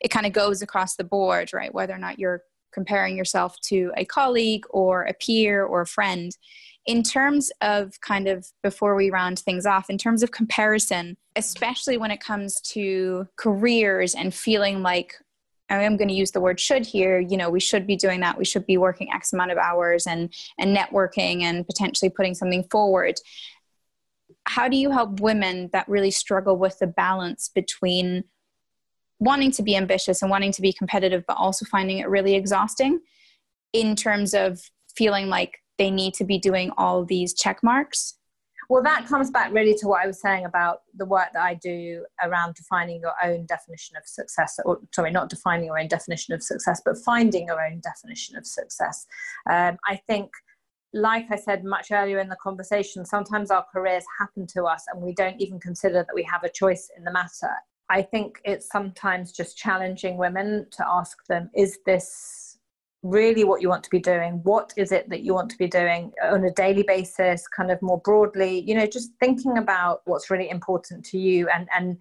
it 0.01 0.09
kind 0.09 0.25
of 0.25 0.33
goes 0.33 0.61
across 0.61 0.95
the 0.95 1.03
board, 1.03 1.53
right? 1.53 1.73
Whether 1.73 1.93
or 1.93 1.99
not 1.99 2.19
you're 2.19 2.41
comparing 2.73 3.15
yourself 3.15 3.55
to 3.61 3.91
a 3.95 4.05
colleague 4.05 4.65
or 4.69 5.03
a 5.03 5.13
peer 5.13 5.63
or 5.63 5.81
a 5.81 5.87
friend 5.87 6.35
in 6.85 7.03
terms 7.03 7.51
of 7.61 7.99
kind 8.01 8.27
of 8.27 8.47
before 8.63 8.95
we 8.95 9.09
round 9.09 9.39
things 9.39 9.65
off, 9.65 9.89
in 9.89 9.97
terms 9.97 10.23
of 10.23 10.31
comparison, 10.31 11.17
especially 11.35 11.97
when 11.97 12.11
it 12.11 12.19
comes 12.19 12.59
to 12.61 13.27
careers 13.35 14.15
and 14.15 14.33
feeling 14.33 14.81
like 14.81 15.15
I 15.69 15.83
am 15.83 15.97
going 15.97 16.07
to 16.07 16.15
use 16.15 16.31
the 16.31 16.41
word 16.41 16.59
should 16.59 16.85
here, 16.85 17.19
you 17.19 17.37
know, 17.37 17.49
we 17.49 17.59
should 17.59 17.85
be 17.85 17.95
doing 17.95 18.21
that. 18.21 18.37
We 18.37 18.45
should 18.45 18.65
be 18.65 18.77
working 18.77 19.11
X 19.13 19.33
amount 19.33 19.51
of 19.51 19.57
hours 19.57 20.07
and, 20.07 20.33
and 20.57 20.75
networking 20.75 21.43
and 21.43 21.65
potentially 21.65 22.09
putting 22.09 22.33
something 22.33 22.63
forward. 22.71 23.15
How 24.45 24.67
do 24.67 24.75
you 24.75 24.89
help 24.89 25.19
women 25.19 25.69
that 25.73 25.87
really 25.87 26.11
struggle 26.11 26.57
with 26.57 26.79
the 26.79 26.87
balance 26.87 27.49
between 27.53 28.23
wanting 29.19 29.51
to 29.51 29.63
be 29.63 29.75
ambitious 29.75 30.21
and 30.21 30.31
wanting 30.31 30.53
to 30.53 30.61
be 30.61 30.73
competitive, 30.73 31.23
but 31.27 31.37
also 31.37 31.65
finding 31.65 31.99
it 31.99 32.09
really 32.09 32.33
exhausting 32.33 32.99
in 33.73 33.95
terms 33.95 34.33
of 34.33 34.59
feeling 34.95 35.27
like 35.27 35.59
they 35.79 35.89
need 35.89 36.13
to 36.15 36.23
be 36.23 36.37
doing 36.37 36.69
all 36.77 37.03
these 37.03 37.33
check 37.33 37.63
marks? 37.63 38.15
Well, 38.69 38.83
that 38.83 39.07
comes 39.07 39.31
back 39.31 39.51
really 39.51 39.73
to 39.79 39.87
what 39.87 40.03
I 40.03 40.05
was 40.05 40.21
saying 40.21 40.45
about 40.45 40.83
the 40.95 41.05
work 41.05 41.29
that 41.33 41.41
I 41.41 41.55
do 41.55 42.05
around 42.23 42.53
defining 42.53 43.01
your 43.01 43.15
own 43.23 43.47
definition 43.47 43.97
of 43.97 44.03
success. 44.05 44.59
Or, 44.63 44.79
sorry, 44.93 45.09
not 45.09 45.27
defining 45.27 45.65
your 45.65 45.79
own 45.79 45.87
definition 45.87 46.35
of 46.35 46.43
success, 46.43 46.79
but 46.85 46.95
finding 47.03 47.47
your 47.47 47.59
own 47.65 47.79
definition 47.79 48.35
of 48.35 48.45
success. 48.45 49.07
Um, 49.49 49.79
I 49.87 49.95
think, 50.05 50.29
like 50.93 51.25
I 51.31 51.35
said 51.35 51.63
much 51.63 51.91
earlier 51.91 52.19
in 52.19 52.29
the 52.29 52.37
conversation, 52.43 53.05
sometimes 53.05 53.49
our 53.49 53.65
careers 53.73 54.03
happen 54.19 54.45
to 54.53 54.65
us 54.65 54.85
and 54.93 55.01
we 55.01 55.13
don't 55.13 55.41
even 55.41 55.59
consider 55.59 56.03
that 56.03 56.13
we 56.13 56.23
have 56.31 56.43
a 56.43 56.49
choice 56.49 56.91
in 56.95 57.03
the 57.03 57.11
matter. 57.11 57.51
I 57.89 58.03
think 58.03 58.39
it's 58.45 58.69
sometimes 58.69 59.31
just 59.31 59.57
challenging 59.57 60.17
women 60.17 60.67
to 60.71 60.85
ask 60.87 61.25
them, 61.25 61.49
is 61.55 61.79
this 61.87 62.48
really 63.01 63.43
what 63.43 63.61
you 63.61 63.69
want 63.69 63.83
to 63.83 63.89
be 63.89 63.99
doing 63.99 64.41
what 64.43 64.73
is 64.75 64.91
it 64.91 65.09
that 65.09 65.21
you 65.21 65.33
want 65.33 65.49
to 65.49 65.57
be 65.57 65.67
doing 65.67 66.11
on 66.21 66.43
a 66.43 66.51
daily 66.51 66.83
basis 66.83 67.47
kind 67.47 67.71
of 67.71 67.81
more 67.81 67.99
broadly 68.01 68.59
you 68.67 68.75
know 68.75 68.85
just 68.85 69.11
thinking 69.19 69.57
about 69.57 70.01
what's 70.05 70.29
really 70.29 70.49
important 70.49 71.03
to 71.05 71.17
you 71.17 71.47
and 71.49 71.67
and 71.73 71.97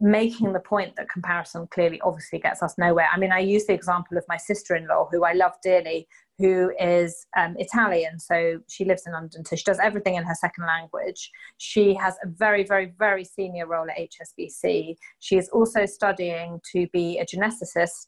making 0.00 0.52
the 0.52 0.60
point 0.60 0.94
that 0.96 1.08
comparison 1.08 1.66
clearly 1.72 2.00
obviously 2.02 2.38
gets 2.38 2.62
us 2.62 2.76
nowhere. 2.78 3.08
I 3.12 3.18
mean 3.18 3.32
i 3.32 3.38
use 3.38 3.66
the 3.66 3.74
example 3.74 4.16
of 4.16 4.24
my 4.28 4.36
sister-in-law 4.36 5.08
who 5.10 5.24
i 5.24 5.32
love 5.32 5.52
dearly 5.62 6.06
who 6.38 6.72
is 6.78 7.26
um, 7.36 7.56
italian 7.58 8.18
so 8.18 8.60
she 8.68 8.84
lives 8.84 9.02
in 9.06 9.12
london 9.12 9.44
so 9.44 9.56
she 9.56 9.64
does 9.64 9.80
everything 9.80 10.14
in 10.14 10.24
her 10.24 10.34
second 10.34 10.66
language. 10.66 11.30
She 11.58 11.94
has 11.94 12.14
a 12.24 12.28
very 12.28 12.64
very 12.64 12.92
very 12.98 13.24
senior 13.24 13.66
role 13.66 13.86
at 13.90 13.96
hsbc 13.98 14.96
she 15.20 15.36
is 15.36 15.48
also 15.50 15.86
studying 15.86 16.60
to 16.72 16.86
be 16.92 17.18
a 17.18 17.26
geneticist 17.26 18.06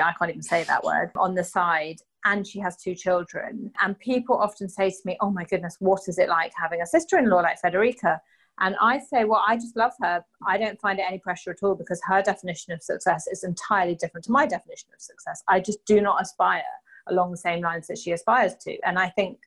I 0.00 0.12
can't 0.18 0.30
even 0.30 0.42
say 0.42 0.64
that 0.64 0.84
word, 0.84 1.10
on 1.16 1.34
the 1.34 1.44
side. 1.44 1.96
And 2.24 2.46
she 2.46 2.60
has 2.60 2.76
two 2.76 2.94
children. 2.94 3.72
And 3.80 3.98
people 3.98 4.36
often 4.36 4.68
say 4.68 4.90
to 4.90 4.96
me, 5.04 5.16
Oh 5.20 5.30
my 5.30 5.44
goodness, 5.44 5.76
what 5.80 6.02
is 6.06 6.18
it 6.18 6.28
like 6.28 6.52
having 6.56 6.80
a 6.80 6.86
sister 6.86 7.18
in 7.18 7.28
law 7.28 7.40
like 7.40 7.60
Federica? 7.60 8.20
And 8.60 8.76
I 8.80 8.98
say, 8.98 9.24
Well, 9.24 9.42
I 9.46 9.56
just 9.56 9.76
love 9.76 9.92
her. 10.00 10.24
I 10.46 10.56
don't 10.56 10.80
find 10.80 10.98
it 10.98 11.04
any 11.08 11.18
pressure 11.18 11.50
at 11.50 11.62
all 11.62 11.74
because 11.74 12.00
her 12.06 12.22
definition 12.22 12.72
of 12.72 12.82
success 12.82 13.26
is 13.26 13.44
entirely 13.44 13.96
different 13.96 14.24
to 14.26 14.32
my 14.32 14.46
definition 14.46 14.90
of 14.94 15.00
success. 15.00 15.42
I 15.48 15.60
just 15.60 15.84
do 15.84 16.00
not 16.00 16.22
aspire 16.22 16.62
along 17.08 17.32
the 17.32 17.36
same 17.36 17.62
lines 17.62 17.88
that 17.88 17.98
she 17.98 18.12
aspires 18.12 18.54
to. 18.62 18.78
And 18.84 18.98
I 18.98 19.08
think 19.08 19.38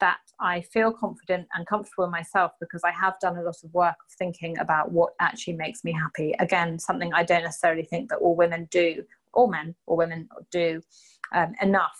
that 0.00 0.18
I 0.40 0.60
feel 0.60 0.92
confident 0.92 1.48
and 1.54 1.66
comfortable 1.66 2.04
in 2.04 2.10
myself 2.10 2.52
because 2.60 2.82
I 2.84 2.92
have 2.92 3.18
done 3.20 3.36
a 3.36 3.42
lot 3.42 3.56
of 3.64 3.74
work 3.74 3.96
of 4.06 4.12
thinking 4.18 4.58
about 4.58 4.92
what 4.92 5.14
actually 5.20 5.54
makes 5.54 5.84
me 5.84 5.92
happy. 5.92 6.34
Again, 6.38 6.78
something 6.78 7.12
I 7.12 7.24
don't 7.24 7.42
necessarily 7.42 7.82
think 7.82 8.08
that 8.10 8.18
all 8.18 8.36
women 8.36 8.68
do 8.70 9.04
or 9.38 9.48
men 9.48 9.74
or 9.86 9.96
women 9.96 10.28
do 10.50 10.82
um, 11.32 11.54
enough. 11.62 11.98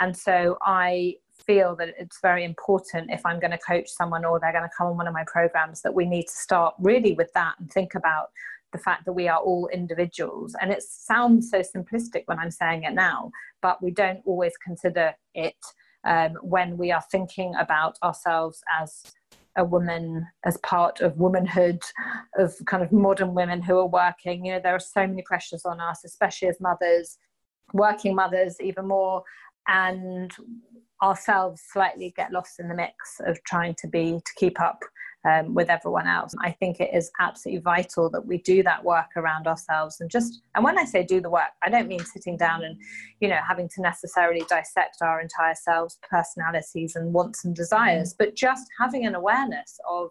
And 0.00 0.16
so 0.16 0.58
I 0.62 1.14
feel 1.46 1.76
that 1.76 1.94
it's 1.98 2.18
very 2.20 2.44
important 2.44 3.10
if 3.10 3.24
I'm 3.24 3.38
going 3.38 3.52
to 3.52 3.58
coach 3.58 3.88
someone 3.88 4.24
or 4.24 4.40
they're 4.40 4.52
going 4.52 4.64
to 4.64 4.76
come 4.76 4.88
on 4.88 4.96
one 4.96 5.06
of 5.06 5.14
my 5.14 5.24
programs 5.26 5.82
that 5.82 5.94
we 5.94 6.04
need 6.04 6.24
to 6.24 6.32
start 6.46 6.74
really 6.80 7.12
with 7.12 7.32
that 7.34 7.54
and 7.60 7.70
think 7.70 7.94
about 7.94 8.26
the 8.72 8.78
fact 8.78 9.04
that 9.04 9.12
we 9.12 9.28
are 9.28 9.38
all 9.38 9.68
individuals. 9.72 10.56
And 10.60 10.72
it 10.72 10.82
sounds 10.82 11.50
so 11.50 11.60
simplistic 11.60 12.22
when 12.26 12.38
I'm 12.38 12.50
saying 12.50 12.82
it 12.84 12.94
now, 12.94 13.30
but 13.62 13.82
we 13.82 13.90
don't 13.90 14.20
always 14.24 14.52
consider 14.64 15.14
it 15.34 15.62
um, 16.04 16.32
when 16.42 16.76
we 16.76 16.90
are 16.92 17.04
thinking 17.10 17.54
about 17.58 17.98
ourselves 18.02 18.62
as 18.80 19.02
a 19.56 19.64
woman 19.64 20.26
as 20.44 20.56
part 20.58 21.00
of 21.00 21.18
womanhood 21.18 21.82
of 22.36 22.54
kind 22.66 22.82
of 22.82 22.92
modern 22.92 23.34
women 23.34 23.62
who 23.62 23.78
are 23.78 23.86
working. 23.86 24.44
You 24.44 24.52
know 24.52 24.60
there 24.62 24.74
are 24.74 24.80
so 24.80 25.06
many 25.06 25.22
pressures 25.22 25.64
on 25.64 25.80
us 25.80 26.04
especially 26.04 26.48
as 26.48 26.60
mothers 26.60 27.18
working 27.72 28.14
mothers 28.14 28.56
even 28.60 28.88
more 28.88 29.22
and 29.68 30.30
ourselves 31.02 31.62
slightly 31.72 32.12
get 32.16 32.32
lost 32.32 32.60
in 32.60 32.68
the 32.68 32.74
mix 32.74 33.20
of 33.26 33.42
trying 33.44 33.74
to 33.78 33.88
be 33.88 34.20
to 34.24 34.32
keep 34.36 34.60
up 34.60 34.80
um, 35.24 35.54
with 35.54 35.68
everyone 35.68 36.06
else. 36.06 36.34
I 36.42 36.52
think 36.52 36.80
it 36.80 36.90
is 36.92 37.10
absolutely 37.20 37.62
vital 37.62 38.08
that 38.10 38.26
we 38.26 38.38
do 38.38 38.62
that 38.62 38.84
work 38.84 39.10
around 39.16 39.46
ourselves 39.46 40.00
and 40.00 40.10
just, 40.10 40.42
and 40.54 40.64
when 40.64 40.78
I 40.78 40.84
say 40.84 41.04
do 41.04 41.20
the 41.20 41.30
work, 41.30 41.50
I 41.62 41.68
don't 41.68 41.88
mean 41.88 42.04
sitting 42.04 42.36
down 42.36 42.64
and, 42.64 42.78
you 43.20 43.28
know, 43.28 43.38
having 43.46 43.68
to 43.74 43.82
necessarily 43.82 44.44
dissect 44.48 44.98
our 45.02 45.20
entire 45.20 45.54
selves, 45.54 45.98
personalities, 46.08 46.96
and 46.96 47.12
wants 47.12 47.44
and 47.44 47.54
desires, 47.54 48.14
but 48.18 48.34
just 48.34 48.66
having 48.78 49.06
an 49.06 49.14
awareness 49.14 49.78
of, 49.88 50.10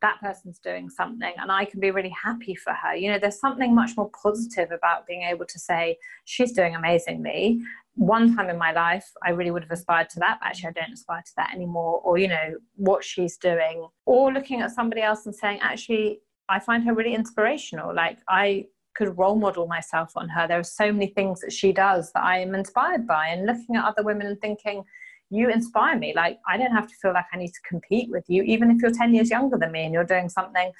that 0.00 0.20
person's 0.20 0.60
doing 0.60 0.88
something 0.88 1.32
and 1.38 1.50
I 1.50 1.64
can 1.64 1.80
be 1.80 1.90
really 1.90 2.14
happy 2.22 2.54
for 2.54 2.72
her. 2.72 2.94
You 2.94 3.10
know, 3.10 3.18
there's 3.18 3.40
something 3.40 3.74
much 3.74 3.96
more 3.96 4.08
positive 4.22 4.70
about 4.70 5.08
being 5.08 5.22
able 5.22 5.44
to 5.46 5.58
say, 5.58 5.98
she's 6.24 6.52
doing 6.52 6.76
amazingly 6.76 7.60
one 7.98 8.34
time 8.36 8.48
in 8.48 8.56
my 8.56 8.72
life 8.72 9.06
i 9.26 9.30
really 9.30 9.50
would 9.50 9.62
have 9.62 9.70
aspired 9.72 10.08
to 10.08 10.18
that 10.20 10.38
but 10.40 10.48
actually 10.48 10.68
i 10.68 10.72
don't 10.72 10.92
aspire 10.92 11.22
to 11.22 11.32
that 11.36 11.52
anymore 11.52 12.00
or 12.04 12.16
you 12.16 12.28
know 12.28 12.54
what 12.76 13.02
she's 13.04 13.36
doing 13.36 13.86
or 14.06 14.32
looking 14.32 14.60
at 14.60 14.70
somebody 14.70 15.02
else 15.02 15.26
and 15.26 15.34
saying 15.34 15.58
actually 15.60 16.20
i 16.48 16.58
find 16.58 16.84
her 16.84 16.94
really 16.94 17.14
inspirational 17.14 17.94
like 17.94 18.18
i 18.28 18.64
could 18.94 19.16
role 19.18 19.36
model 19.36 19.66
myself 19.66 20.12
on 20.16 20.28
her 20.28 20.46
there 20.46 20.58
are 20.58 20.64
so 20.64 20.92
many 20.92 21.08
things 21.08 21.40
that 21.40 21.52
she 21.52 21.72
does 21.72 22.12
that 22.12 22.22
i 22.22 22.38
am 22.38 22.54
inspired 22.54 23.06
by 23.06 23.26
and 23.28 23.46
looking 23.46 23.76
at 23.76 23.84
other 23.84 24.02
women 24.02 24.26
and 24.28 24.40
thinking 24.40 24.84
you 25.30 25.50
inspire 25.50 25.98
me. 25.98 26.12
Like, 26.14 26.38
I 26.48 26.56
don't 26.56 26.72
have 26.72 26.86
to 26.88 26.94
feel 27.00 27.12
like 27.12 27.26
I 27.32 27.36
need 27.36 27.52
to 27.52 27.60
compete 27.68 28.10
with 28.10 28.24
you, 28.28 28.42
even 28.44 28.70
if 28.70 28.80
you're 28.80 28.90
10 28.90 29.14
years 29.14 29.30
younger 29.30 29.58
than 29.58 29.72
me 29.72 29.84
and 29.84 29.92
you're 29.92 30.04
doing 30.04 30.28
something 30.28 30.72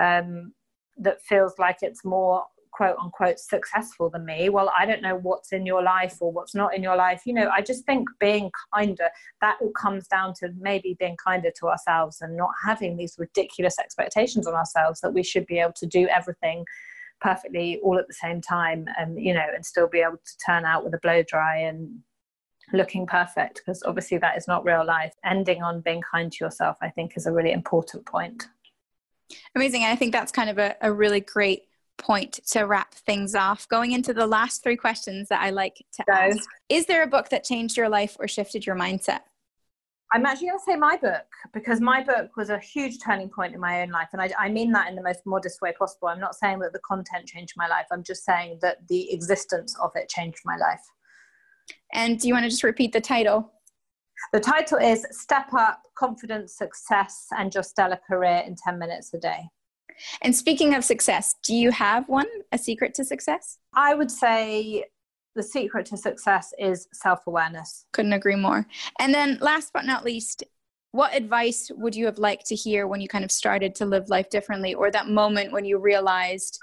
um, 0.00 0.52
that 0.98 1.22
feels 1.22 1.54
like 1.58 1.78
it's 1.82 2.04
more 2.04 2.44
quote 2.72 2.96
unquote 3.02 3.38
successful 3.38 4.10
than 4.10 4.24
me. 4.24 4.48
Well 4.48 4.72
i 4.78 4.84
don't 4.86 5.02
know 5.02 5.16
what's 5.16 5.52
in 5.52 5.64
your 5.66 5.82
life 5.82 6.16
or 6.20 6.32
what's 6.32 6.54
not 6.54 6.74
in 6.74 6.82
your 6.82 6.96
life. 6.96 7.22
You 7.26 7.34
know 7.34 7.50
i 7.54 7.60
just 7.60 7.84
think 7.84 8.08
being 8.18 8.50
kinder 8.74 9.08
that 9.40 9.58
all 9.60 9.70
comes 9.70 10.08
down 10.08 10.34
to 10.40 10.50
maybe 10.58 10.96
being 10.98 11.16
kinder 11.22 11.50
to 11.60 11.68
ourselves 11.68 12.20
and 12.20 12.36
not 12.36 12.50
having 12.64 12.96
these 12.96 13.16
ridiculous 13.18 13.78
expectations 13.78 14.46
on 14.46 14.54
ourselves 14.54 15.00
that 15.00 15.14
we 15.14 15.22
should 15.22 15.46
be 15.46 15.58
able 15.58 15.74
to 15.74 15.86
do 15.86 16.08
everything 16.08 16.64
perfectly 17.20 17.78
all 17.82 17.98
at 17.98 18.08
the 18.08 18.14
same 18.14 18.40
time 18.40 18.86
and 18.98 19.20
you 19.22 19.32
know 19.32 19.46
and 19.54 19.64
still 19.64 19.88
be 19.88 20.00
able 20.00 20.16
to 20.16 20.36
turn 20.44 20.64
out 20.64 20.84
with 20.84 20.94
a 20.94 20.98
blow 20.98 21.22
dry 21.22 21.56
and 21.56 22.00
looking 22.72 23.06
perfect 23.06 23.60
because 23.60 23.82
obviously 23.84 24.16
that 24.16 24.36
is 24.36 24.48
not 24.48 24.64
real 24.64 24.84
life. 24.84 25.12
Ending 25.24 25.62
on 25.62 25.82
being 25.82 26.00
kind 26.10 26.32
to 26.32 26.44
yourself 26.44 26.76
i 26.80 26.88
think 26.88 27.12
is 27.16 27.26
a 27.26 27.32
really 27.32 27.52
important 27.52 28.06
point. 28.06 28.48
Amazing. 29.54 29.84
I 29.84 29.96
think 29.96 30.12
that's 30.12 30.32
kind 30.32 30.50
of 30.50 30.58
a, 30.58 30.76
a 30.80 30.92
really 30.92 31.20
great 31.20 31.62
point 31.98 32.40
to 32.46 32.62
wrap 32.62 32.94
things 32.94 33.34
off 33.34 33.68
going 33.68 33.92
into 33.92 34.12
the 34.12 34.26
last 34.26 34.62
three 34.62 34.76
questions 34.76 35.28
that 35.28 35.40
i 35.40 35.50
like 35.50 35.84
to 35.92 36.02
Go. 36.06 36.12
ask 36.12 36.48
is 36.68 36.86
there 36.86 37.02
a 37.02 37.06
book 37.06 37.28
that 37.28 37.44
changed 37.44 37.76
your 37.76 37.88
life 37.88 38.16
or 38.18 38.26
shifted 38.26 38.66
your 38.66 38.76
mindset 38.76 39.20
I'm 40.14 40.26
actually 40.26 40.48
going 40.48 40.58
to 40.58 40.64
say 40.64 40.76
my 40.76 40.98
book 40.98 41.24
because 41.54 41.80
my 41.80 42.02
book 42.02 42.36
was 42.36 42.50
a 42.50 42.58
huge 42.58 42.98
turning 43.02 43.30
point 43.30 43.54
in 43.54 43.60
my 43.60 43.80
own 43.80 43.88
life. 43.88 44.08
And 44.12 44.20
I, 44.20 44.28
I, 44.38 44.50
mean 44.50 44.70
that 44.72 44.90
in 44.90 44.94
the 44.94 45.02
most 45.02 45.20
modest 45.24 45.62
way 45.62 45.72
possible. 45.72 46.08
I'm 46.08 46.20
not 46.20 46.34
saying 46.34 46.58
that 46.58 46.74
the 46.74 46.80
content 46.80 47.26
changed 47.26 47.54
my 47.56 47.66
life, 47.66 47.86
I'm 47.90 48.02
just 48.02 48.22
saying 48.24 48.58
that 48.60 48.86
the 48.88 49.10
existence 49.10 49.74
of 49.82 49.90
it 49.94 50.10
changed 50.10 50.40
my 50.44 50.58
life. 50.58 50.82
And 51.94 52.18
do 52.18 52.28
you 52.28 52.34
want 52.34 52.44
to 52.44 52.50
just 52.50 52.62
repeat 52.62 52.92
the 52.92 53.00
title? 53.00 53.50
The 54.34 54.40
title 54.40 54.78
is 54.78 55.06
Step 55.10 55.52
Up 55.54 55.80
Confidence, 55.96 56.56
Success, 56.56 57.26
and 57.36 57.52
Your 57.54 57.62
Stellar 57.62 57.98
Career 58.06 58.42
in 58.46 58.54
10 58.54 58.78
Minutes 58.78 59.14
a 59.14 59.18
Day. 59.18 59.48
And 60.22 60.34
speaking 60.34 60.74
of 60.74 60.84
success, 60.84 61.34
do 61.42 61.54
you 61.54 61.70
have 61.70 62.08
one, 62.08 62.26
a 62.52 62.58
secret 62.58 62.94
to 62.94 63.04
success? 63.04 63.58
I 63.74 63.94
would 63.94 64.10
say 64.10 64.84
the 65.34 65.42
secret 65.42 65.86
to 65.86 65.96
success 65.96 66.52
is 66.58 66.88
self 66.92 67.26
awareness. 67.26 67.86
Couldn't 67.92 68.12
agree 68.12 68.36
more. 68.36 68.66
And 68.98 69.14
then, 69.14 69.38
last 69.40 69.72
but 69.72 69.84
not 69.84 70.04
least, 70.04 70.44
what 70.92 71.14
advice 71.14 71.70
would 71.74 71.94
you 71.96 72.04
have 72.06 72.18
liked 72.18 72.46
to 72.46 72.54
hear 72.54 72.86
when 72.86 73.00
you 73.00 73.08
kind 73.08 73.24
of 73.24 73.32
started 73.32 73.74
to 73.76 73.86
live 73.86 74.08
life 74.08 74.28
differently, 74.28 74.74
or 74.74 74.90
that 74.90 75.08
moment 75.08 75.52
when 75.52 75.64
you 75.64 75.78
realized, 75.78 76.58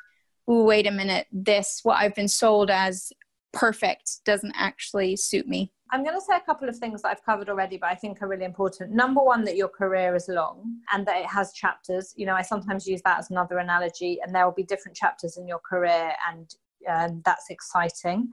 oh, 0.48 0.64
wait 0.64 0.88
a 0.88 0.92
minute, 0.92 1.28
this, 1.32 1.80
what 1.84 2.00
I've 2.00 2.16
been 2.16 2.28
sold 2.28 2.70
as 2.70 3.12
perfect, 3.52 4.24
doesn't 4.26 4.54
actually 4.56 5.16
suit 5.16 5.48
me? 5.48 5.72
I'm 5.92 6.04
going 6.04 6.16
to 6.16 6.22
say 6.22 6.36
a 6.36 6.42
couple 6.42 6.70
of 6.70 6.78
things 6.78 7.02
that 7.02 7.10
I've 7.10 7.26
covered 7.26 7.50
already, 7.50 7.78
but 7.78 7.90
I 7.90 7.96
think 7.96 8.22
are 8.22 8.28
really 8.28 8.46
important. 8.46 8.92
Number 8.92 9.22
one, 9.22 9.44
that 9.46 9.56
your 9.56 9.70
career 9.70 10.16
is 10.16 10.28
long 10.28 10.82
and 10.94 11.06
that 11.08 11.18
it 11.18 11.26
has 11.26 11.52
chapters. 11.54 12.14
You 12.16 12.26
know, 12.26 12.36
I 12.36 12.44
sometimes 12.44 12.88
use 12.88 13.02
that 13.06 13.20
as 13.20 13.32
another 13.32 13.58
analogy, 13.58 14.20
and 14.24 14.34
there 14.34 14.46
will 14.46 14.54
be 14.54 14.64
different 14.64 14.96
chapters 14.96 15.38
in 15.38 15.48
your 15.48 15.60
career, 15.60 16.14
and 16.30 16.54
um, 16.88 17.22
that's 17.26 17.50
exciting. 17.50 18.30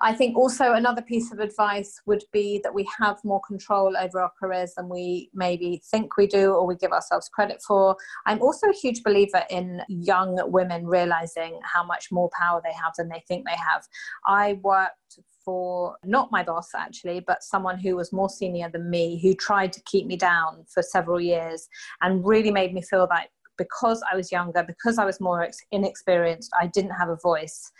I 0.00 0.14
think 0.14 0.36
also 0.36 0.72
another 0.72 1.02
piece 1.02 1.30
of 1.30 1.40
advice 1.40 2.00
would 2.06 2.24
be 2.32 2.58
that 2.64 2.72
we 2.72 2.88
have 2.98 3.22
more 3.22 3.40
control 3.46 3.96
over 3.98 4.20
our 4.20 4.32
careers 4.40 4.72
than 4.76 4.88
we 4.88 5.30
maybe 5.34 5.82
think 5.90 6.16
we 6.16 6.26
do 6.26 6.52
or 6.52 6.66
we 6.66 6.74
give 6.76 6.92
ourselves 6.92 7.28
credit 7.28 7.60
for. 7.60 7.94
I'm 8.24 8.40
also 8.40 8.68
a 8.68 8.72
huge 8.72 9.02
believer 9.02 9.42
in 9.50 9.82
young 9.88 10.40
women 10.50 10.86
realizing 10.86 11.60
how 11.62 11.84
much 11.84 12.10
more 12.10 12.30
power 12.38 12.62
they 12.64 12.72
have 12.72 12.94
than 12.96 13.08
they 13.08 13.22
think 13.28 13.44
they 13.44 13.56
have. 13.56 13.86
I 14.26 14.54
worked 14.62 15.18
for 15.44 15.96
not 16.04 16.32
my 16.32 16.42
boss 16.42 16.70
actually, 16.74 17.20
but 17.20 17.42
someone 17.42 17.78
who 17.78 17.96
was 17.96 18.12
more 18.12 18.28
senior 18.28 18.70
than 18.70 18.88
me 18.88 19.20
who 19.20 19.34
tried 19.34 19.72
to 19.74 19.82
keep 19.82 20.06
me 20.06 20.16
down 20.16 20.64
for 20.68 20.82
several 20.82 21.20
years 21.20 21.68
and 22.00 22.26
really 22.26 22.50
made 22.50 22.72
me 22.72 22.82
feel 22.82 23.06
like 23.10 23.30
because 23.56 24.02
I 24.10 24.16
was 24.16 24.32
younger, 24.32 24.62
because 24.62 24.98
I 24.98 25.04
was 25.04 25.20
more 25.20 25.48
inexperienced, 25.70 26.50
I 26.60 26.66
didn't 26.66 26.92
have 26.92 27.08
a 27.08 27.16
voice. 27.16 27.70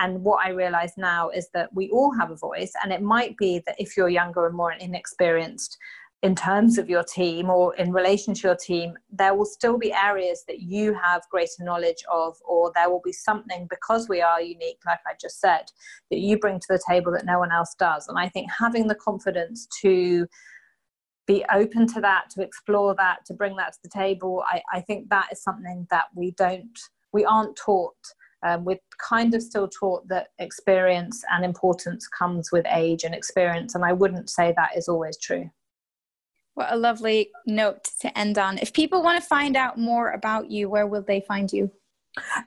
And 0.00 0.22
what 0.22 0.46
I 0.46 0.50
realize 0.50 0.92
now 0.96 1.28
is 1.30 1.48
that 1.54 1.74
we 1.74 1.90
all 1.90 2.12
have 2.12 2.30
a 2.30 2.36
voice, 2.36 2.72
and 2.82 2.92
it 2.92 3.02
might 3.02 3.36
be 3.36 3.62
that 3.66 3.74
if 3.80 3.96
you're 3.96 4.08
younger 4.08 4.46
and 4.46 4.56
more 4.56 4.72
inexperienced, 4.72 5.76
in 6.22 6.34
terms 6.34 6.78
of 6.78 6.90
your 6.90 7.04
team 7.04 7.48
or 7.48 7.76
in 7.76 7.92
relation 7.92 8.34
to 8.34 8.48
your 8.48 8.56
team, 8.56 8.94
there 9.10 9.34
will 9.34 9.44
still 9.44 9.78
be 9.78 9.92
areas 9.92 10.42
that 10.48 10.60
you 10.60 10.92
have 10.94 11.22
greater 11.30 11.62
knowledge 11.62 12.02
of, 12.12 12.36
or 12.44 12.72
there 12.74 12.90
will 12.90 13.02
be 13.04 13.12
something 13.12 13.68
because 13.70 14.08
we 14.08 14.20
are 14.20 14.42
unique, 14.42 14.80
like 14.84 14.98
I 15.06 15.12
just 15.20 15.40
said, 15.40 15.70
that 16.10 16.18
you 16.18 16.36
bring 16.36 16.58
to 16.58 16.66
the 16.68 16.82
table 16.88 17.12
that 17.12 17.24
no 17.24 17.38
one 17.38 17.52
else 17.52 17.74
does. 17.78 18.08
And 18.08 18.18
I 18.18 18.28
think 18.28 18.50
having 18.50 18.88
the 18.88 18.96
confidence 18.96 19.68
to 19.82 20.26
be 21.28 21.44
open 21.54 21.86
to 21.86 22.00
that, 22.00 22.30
to 22.30 22.42
explore 22.42 22.96
that, 22.96 23.24
to 23.26 23.34
bring 23.34 23.54
that 23.56 23.74
to 23.74 23.78
the 23.84 23.90
table, 23.90 24.42
I, 24.50 24.60
I 24.72 24.80
think 24.80 25.10
that 25.10 25.28
is 25.30 25.40
something 25.40 25.86
that 25.90 26.06
we 26.16 26.32
don't, 26.32 26.76
we 27.12 27.24
aren't 27.24 27.54
taught. 27.54 27.94
Um, 28.44 28.64
we're 28.64 28.80
kind 28.98 29.34
of 29.34 29.42
still 29.42 29.68
taught 29.68 30.08
that 30.08 30.28
experience 30.40 31.22
and 31.30 31.44
importance 31.44 32.08
comes 32.08 32.50
with 32.50 32.66
age 32.70 33.04
and 33.04 33.14
experience, 33.14 33.76
and 33.76 33.84
I 33.84 33.92
wouldn't 33.92 34.30
say 34.30 34.52
that 34.56 34.76
is 34.76 34.88
always 34.88 35.16
true. 35.18 35.50
What 36.58 36.72
a 36.72 36.76
lovely 36.76 37.30
note 37.46 37.84
to 38.00 38.18
end 38.18 38.36
on. 38.36 38.58
If 38.58 38.72
people 38.72 39.00
want 39.00 39.22
to 39.22 39.28
find 39.28 39.56
out 39.56 39.78
more 39.78 40.10
about 40.10 40.50
you, 40.50 40.68
where 40.68 40.88
will 40.88 41.02
they 41.02 41.20
find 41.20 41.52
you? 41.52 41.70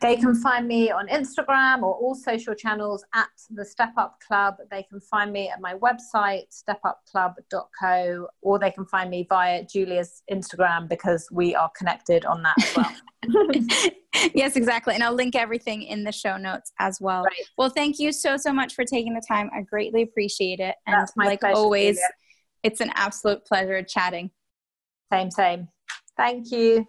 They 0.01 0.17
can 0.17 0.35
find 0.35 0.67
me 0.67 0.91
on 0.91 1.07
Instagram 1.07 1.83
or 1.83 1.95
all 1.95 2.13
social 2.13 2.53
channels 2.53 3.05
at 3.13 3.29
the 3.49 3.63
Step 3.63 3.93
Up 3.95 4.19
Club. 4.19 4.55
They 4.69 4.83
can 4.83 4.99
find 4.99 5.31
me 5.31 5.47
at 5.47 5.61
my 5.61 5.75
website, 5.75 6.43
stepupclub.co, 6.51 8.27
or 8.41 8.59
they 8.59 8.71
can 8.71 8.85
find 8.85 9.09
me 9.09 9.25
via 9.29 9.63
Julia's 9.63 10.23
Instagram 10.29 10.89
because 10.89 11.29
we 11.31 11.55
are 11.55 11.71
connected 11.77 12.25
on 12.25 12.43
that 12.43 12.55
as 12.61 12.75
well. 12.75 13.91
yes, 14.33 14.55
exactly. 14.57 14.93
And 14.93 15.03
I'll 15.03 15.13
link 15.13 15.35
everything 15.35 15.83
in 15.83 16.03
the 16.03 16.11
show 16.11 16.35
notes 16.35 16.73
as 16.79 16.99
well. 16.99 17.23
Right. 17.23 17.45
Well, 17.57 17.69
thank 17.69 17.99
you 17.99 18.11
so, 18.11 18.35
so 18.35 18.51
much 18.51 18.73
for 18.73 18.83
taking 18.83 19.13
the 19.13 19.23
time. 19.25 19.49
I 19.55 19.61
greatly 19.61 20.01
appreciate 20.01 20.59
it. 20.59 20.75
And 20.85 21.07
like 21.15 21.39
pleasure, 21.39 21.55
always, 21.55 21.95
Julia. 21.95 22.09
It's 22.63 22.81
an 22.81 22.91
absolute 22.95 23.45
pleasure 23.45 23.83
chatting. 23.83 24.31
Same, 25.11 25.31
same. 25.31 25.67
Thank 26.17 26.51
you. 26.51 26.87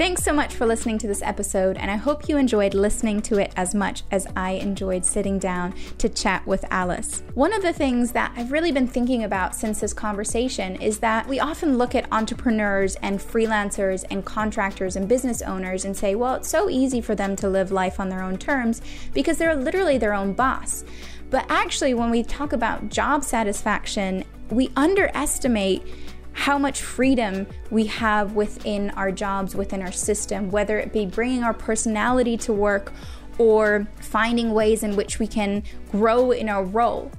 Thanks 0.00 0.22
so 0.22 0.32
much 0.32 0.54
for 0.54 0.64
listening 0.64 0.96
to 0.96 1.06
this 1.06 1.20
episode, 1.20 1.76
and 1.76 1.90
I 1.90 1.96
hope 1.96 2.26
you 2.26 2.38
enjoyed 2.38 2.72
listening 2.72 3.20
to 3.20 3.36
it 3.36 3.52
as 3.54 3.74
much 3.74 4.02
as 4.10 4.26
I 4.34 4.52
enjoyed 4.52 5.04
sitting 5.04 5.38
down 5.38 5.74
to 5.98 6.08
chat 6.08 6.46
with 6.46 6.64
Alice. 6.70 7.22
One 7.34 7.52
of 7.52 7.60
the 7.60 7.74
things 7.74 8.12
that 8.12 8.32
I've 8.34 8.50
really 8.50 8.72
been 8.72 8.88
thinking 8.88 9.24
about 9.24 9.54
since 9.54 9.78
this 9.78 9.92
conversation 9.92 10.76
is 10.76 11.00
that 11.00 11.28
we 11.28 11.38
often 11.38 11.76
look 11.76 11.94
at 11.94 12.10
entrepreneurs 12.12 12.96
and 13.02 13.20
freelancers 13.20 14.06
and 14.10 14.24
contractors 14.24 14.96
and 14.96 15.06
business 15.06 15.42
owners 15.42 15.84
and 15.84 15.94
say, 15.94 16.14
well, 16.14 16.36
it's 16.36 16.48
so 16.48 16.70
easy 16.70 17.02
for 17.02 17.14
them 17.14 17.36
to 17.36 17.50
live 17.50 17.70
life 17.70 18.00
on 18.00 18.08
their 18.08 18.22
own 18.22 18.38
terms 18.38 18.80
because 19.12 19.36
they're 19.36 19.54
literally 19.54 19.98
their 19.98 20.14
own 20.14 20.32
boss. 20.32 20.82
But 21.30 21.46
actually, 21.48 21.94
when 21.94 22.10
we 22.10 22.22
talk 22.22 22.52
about 22.52 22.88
job 22.88 23.24
satisfaction, 23.24 24.24
we 24.50 24.70
underestimate 24.76 25.86
how 26.32 26.58
much 26.58 26.82
freedom 26.82 27.46
we 27.70 27.86
have 27.86 28.34
within 28.34 28.90
our 28.90 29.12
jobs, 29.12 29.54
within 29.54 29.82
our 29.82 29.92
system, 29.92 30.50
whether 30.50 30.78
it 30.78 30.92
be 30.92 31.06
bringing 31.06 31.44
our 31.44 31.54
personality 31.54 32.36
to 32.38 32.52
work 32.52 32.92
or 33.38 33.86
finding 34.00 34.52
ways 34.52 34.82
in 34.82 34.96
which 34.96 35.18
we 35.18 35.26
can 35.26 35.62
grow 35.90 36.30
in 36.30 36.48
our 36.48 36.64
role 36.64 37.10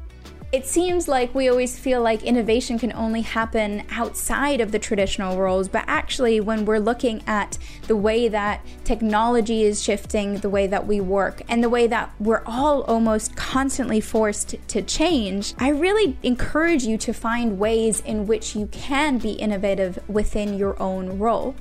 it 0.51 0.67
seems 0.67 1.07
like 1.07 1.33
we 1.33 1.49
always 1.49 1.79
feel 1.79 2.01
like 2.01 2.23
innovation 2.23 2.77
can 2.77 2.91
only 2.91 3.21
happen 3.21 3.83
outside 3.89 4.59
of 4.59 4.73
the 4.73 4.79
traditional 4.79 5.37
roles, 5.37 5.69
but 5.69 5.85
actually, 5.87 6.41
when 6.41 6.65
we're 6.65 6.79
looking 6.79 7.23
at 7.25 7.57
the 7.87 7.95
way 7.95 8.27
that 8.27 8.65
technology 8.83 9.63
is 9.63 9.81
shifting, 9.81 10.37
the 10.39 10.49
way 10.49 10.67
that 10.67 10.85
we 10.85 10.99
work, 10.99 11.41
and 11.47 11.63
the 11.63 11.69
way 11.69 11.87
that 11.87 12.11
we're 12.19 12.43
all 12.45 12.81
almost 12.83 13.35
constantly 13.37 14.01
forced 14.01 14.55
to 14.67 14.81
change, 14.81 15.53
I 15.57 15.69
really 15.69 16.17
encourage 16.21 16.83
you 16.83 16.97
to 16.97 17.13
find 17.13 17.57
ways 17.57 18.01
in 18.01 18.27
which 18.27 18.53
you 18.53 18.67
can 18.67 19.19
be 19.19 19.31
innovative 19.31 19.99
within 20.09 20.57
your 20.57 20.81
own 20.81 21.17
role. 21.17 21.55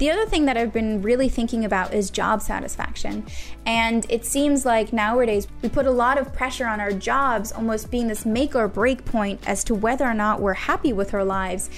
The 0.00 0.10
other 0.10 0.24
thing 0.24 0.46
that 0.46 0.56
I've 0.56 0.72
been 0.72 1.02
really 1.02 1.28
thinking 1.28 1.66
about 1.66 1.92
is 1.92 2.08
job 2.08 2.40
satisfaction. 2.40 3.26
And 3.66 4.06
it 4.08 4.24
seems 4.24 4.64
like 4.64 4.94
nowadays 4.94 5.46
we 5.60 5.68
put 5.68 5.84
a 5.84 5.90
lot 5.90 6.16
of 6.16 6.32
pressure 6.32 6.66
on 6.66 6.80
our 6.80 6.90
jobs, 6.90 7.52
almost 7.52 7.90
being 7.90 8.08
this 8.08 8.24
make 8.24 8.56
or 8.56 8.66
break 8.66 9.04
point 9.04 9.46
as 9.46 9.62
to 9.64 9.74
whether 9.74 10.06
or 10.06 10.14
not 10.14 10.40
we're 10.40 10.54
happy 10.54 10.94
with 10.94 11.12
our 11.12 11.22
lives. 11.22 11.68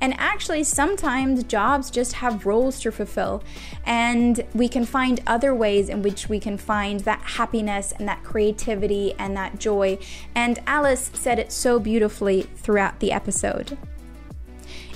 And 0.00 0.14
actually, 0.16 0.62
sometimes 0.62 1.42
jobs 1.42 1.90
just 1.90 2.12
have 2.12 2.46
roles 2.46 2.78
to 2.82 2.92
fulfill, 2.92 3.42
and 3.84 4.44
we 4.54 4.68
can 4.68 4.84
find 4.84 5.20
other 5.26 5.52
ways 5.52 5.88
in 5.88 6.02
which 6.02 6.28
we 6.28 6.38
can 6.38 6.58
find 6.58 7.00
that 7.00 7.20
happiness 7.22 7.92
and 7.98 8.06
that 8.06 8.22
creativity 8.22 9.12
and 9.18 9.36
that 9.36 9.58
joy. 9.58 9.98
And 10.36 10.60
Alice 10.68 11.10
said 11.14 11.40
it 11.40 11.50
so 11.50 11.80
beautifully 11.80 12.42
throughout 12.42 13.00
the 13.00 13.10
episode. 13.10 13.76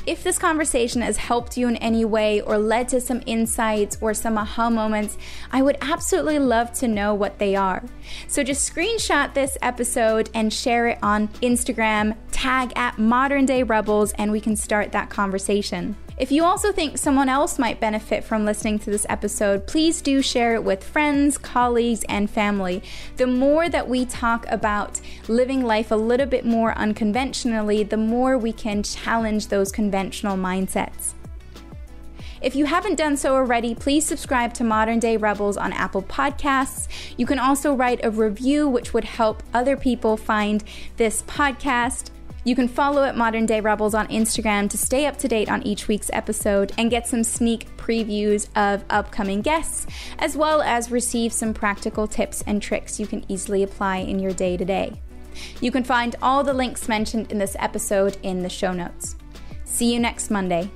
If 0.06 0.22
this 0.22 0.38
conversation 0.38 1.02
has 1.02 1.16
helped 1.16 1.56
you 1.56 1.66
in 1.66 1.74
any 1.78 2.04
way 2.04 2.40
or 2.40 2.58
led 2.58 2.88
to 2.90 3.00
some 3.00 3.24
insights 3.26 3.98
or 4.00 4.14
some 4.14 4.38
aha 4.38 4.70
moments, 4.70 5.18
I 5.50 5.62
would 5.62 5.78
absolutely 5.80 6.38
love 6.38 6.72
to 6.74 6.86
know 6.86 7.12
what 7.12 7.40
they 7.40 7.56
are. 7.56 7.82
So 8.28 8.44
just 8.44 8.72
screenshot 8.72 9.34
this 9.34 9.58
episode 9.62 10.30
and 10.32 10.52
share 10.52 10.86
it 10.86 11.00
on 11.02 11.26
Instagram, 11.42 12.16
tag 12.30 12.72
at 12.76 12.98
Modern 12.98 13.46
Day 13.46 13.64
Rebels, 13.64 14.12
and 14.12 14.30
we 14.30 14.40
can 14.40 14.54
start 14.54 14.92
that 14.92 15.10
conversation. 15.10 15.96
If 16.18 16.32
you 16.32 16.44
also 16.44 16.72
think 16.72 16.96
someone 16.96 17.28
else 17.28 17.58
might 17.58 17.78
benefit 17.78 18.24
from 18.24 18.46
listening 18.46 18.78
to 18.78 18.90
this 18.90 19.04
episode, 19.06 19.66
please 19.66 20.00
do 20.00 20.22
share 20.22 20.54
it 20.54 20.64
with 20.64 20.82
friends, 20.82 21.36
colleagues, 21.36 22.04
and 22.08 22.30
family. 22.30 22.82
The 23.18 23.26
more 23.26 23.68
that 23.68 23.86
we 23.86 24.06
talk 24.06 24.46
about 24.48 24.98
living 25.28 25.62
life 25.62 25.90
a 25.90 25.96
little 25.96 26.24
bit 26.24 26.46
more 26.46 26.72
unconventionally, 26.78 27.82
the 27.82 27.98
more 27.98 28.38
we 28.38 28.54
can 28.54 28.82
challenge 28.82 29.48
those 29.48 29.70
conventional 29.70 30.38
mindsets. 30.38 31.12
If 32.40 32.56
you 32.56 32.64
haven't 32.64 32.96
done 32.96 33.18
so 33.18 33.34
already, 33.34 33.74
please 33.74 34.06
subscribe 34.06 34.54
to 34.54 34.64
Modern 34.64 34.98
Day 34.98 35.18
Rebels 35.18 35.58
on 35.58 35.74
Apple 35.74 36.02
Podcasts. 36.02 36.88
You 37.18 37.26
can 37.26 37.38
also 37.38 37.74
write 37.74 38.02
a 38.02 38.10
review, 38.10 38.68
which 38.68 38.94
would 38.94 39.04
help 39.04 39.42
other 39.52 39.76
people 39.76 40.16
find 40.16 40.64
this 40.96 41.22
podcast. 41.22 42.10
You 42.46 42.54
can 42.54 42.68
follow 42.68 43.02
at 43.02 43.16
Modern 43.16 43.44
Day 43.44 43.60
Rebels 43.60 43.92
on 43.92 44.06
Instagram 44.06 44.70
to 44.70 44.78
stay 44.78 45.06
up 45.06 45.16
to 45.16 45.26
date 45.26 45.50
on 45.50 45.64
each 45.64 45.88
week's 45.88 46.10
episode 46.12 46.72
and 46.78 46.88
get 46.88 47.08
some 47.08 47.24
sneak 47.24 47.76
previews 47.76 48.46
of 48.54 48.84
upcoming 48.88 49.42
guests, 49.42 49.84
as 50.20 50.36
well 50.36 50.62
as 50.62 50.92
receive 50.92 51.32
some 51.32 51.52
practical 51.52 52.06
tips 52.06 52.44
and 52.46 52.62
tricks 52.62 53.00
you 53.00 53.06
can 53.08 53.24
easily 53.26 53.64
apply 53.64 53.96
in 53.96 54.20
your 54.20 54.32
day 54.32 54.56
to 54.56 54.64
day. 54.64 55.02
You 55.60 55.72
can 55.72 55.82
find 55.82 56.14
all 56.22 56.44
the 56.44 56.54
links 56.54 56.88
mentioned 56.88 57.32
in 57.32 57.38
this 57.38 57.56
episode 57.58 58.16
in 58.22 58.44
the 58.44 58.48
show 58.48 58.72
notes. 58.72 59.16
See 59.64 59.92
you 59.92 59.98
next 59.98 60.30
Monday. 60.30 60.70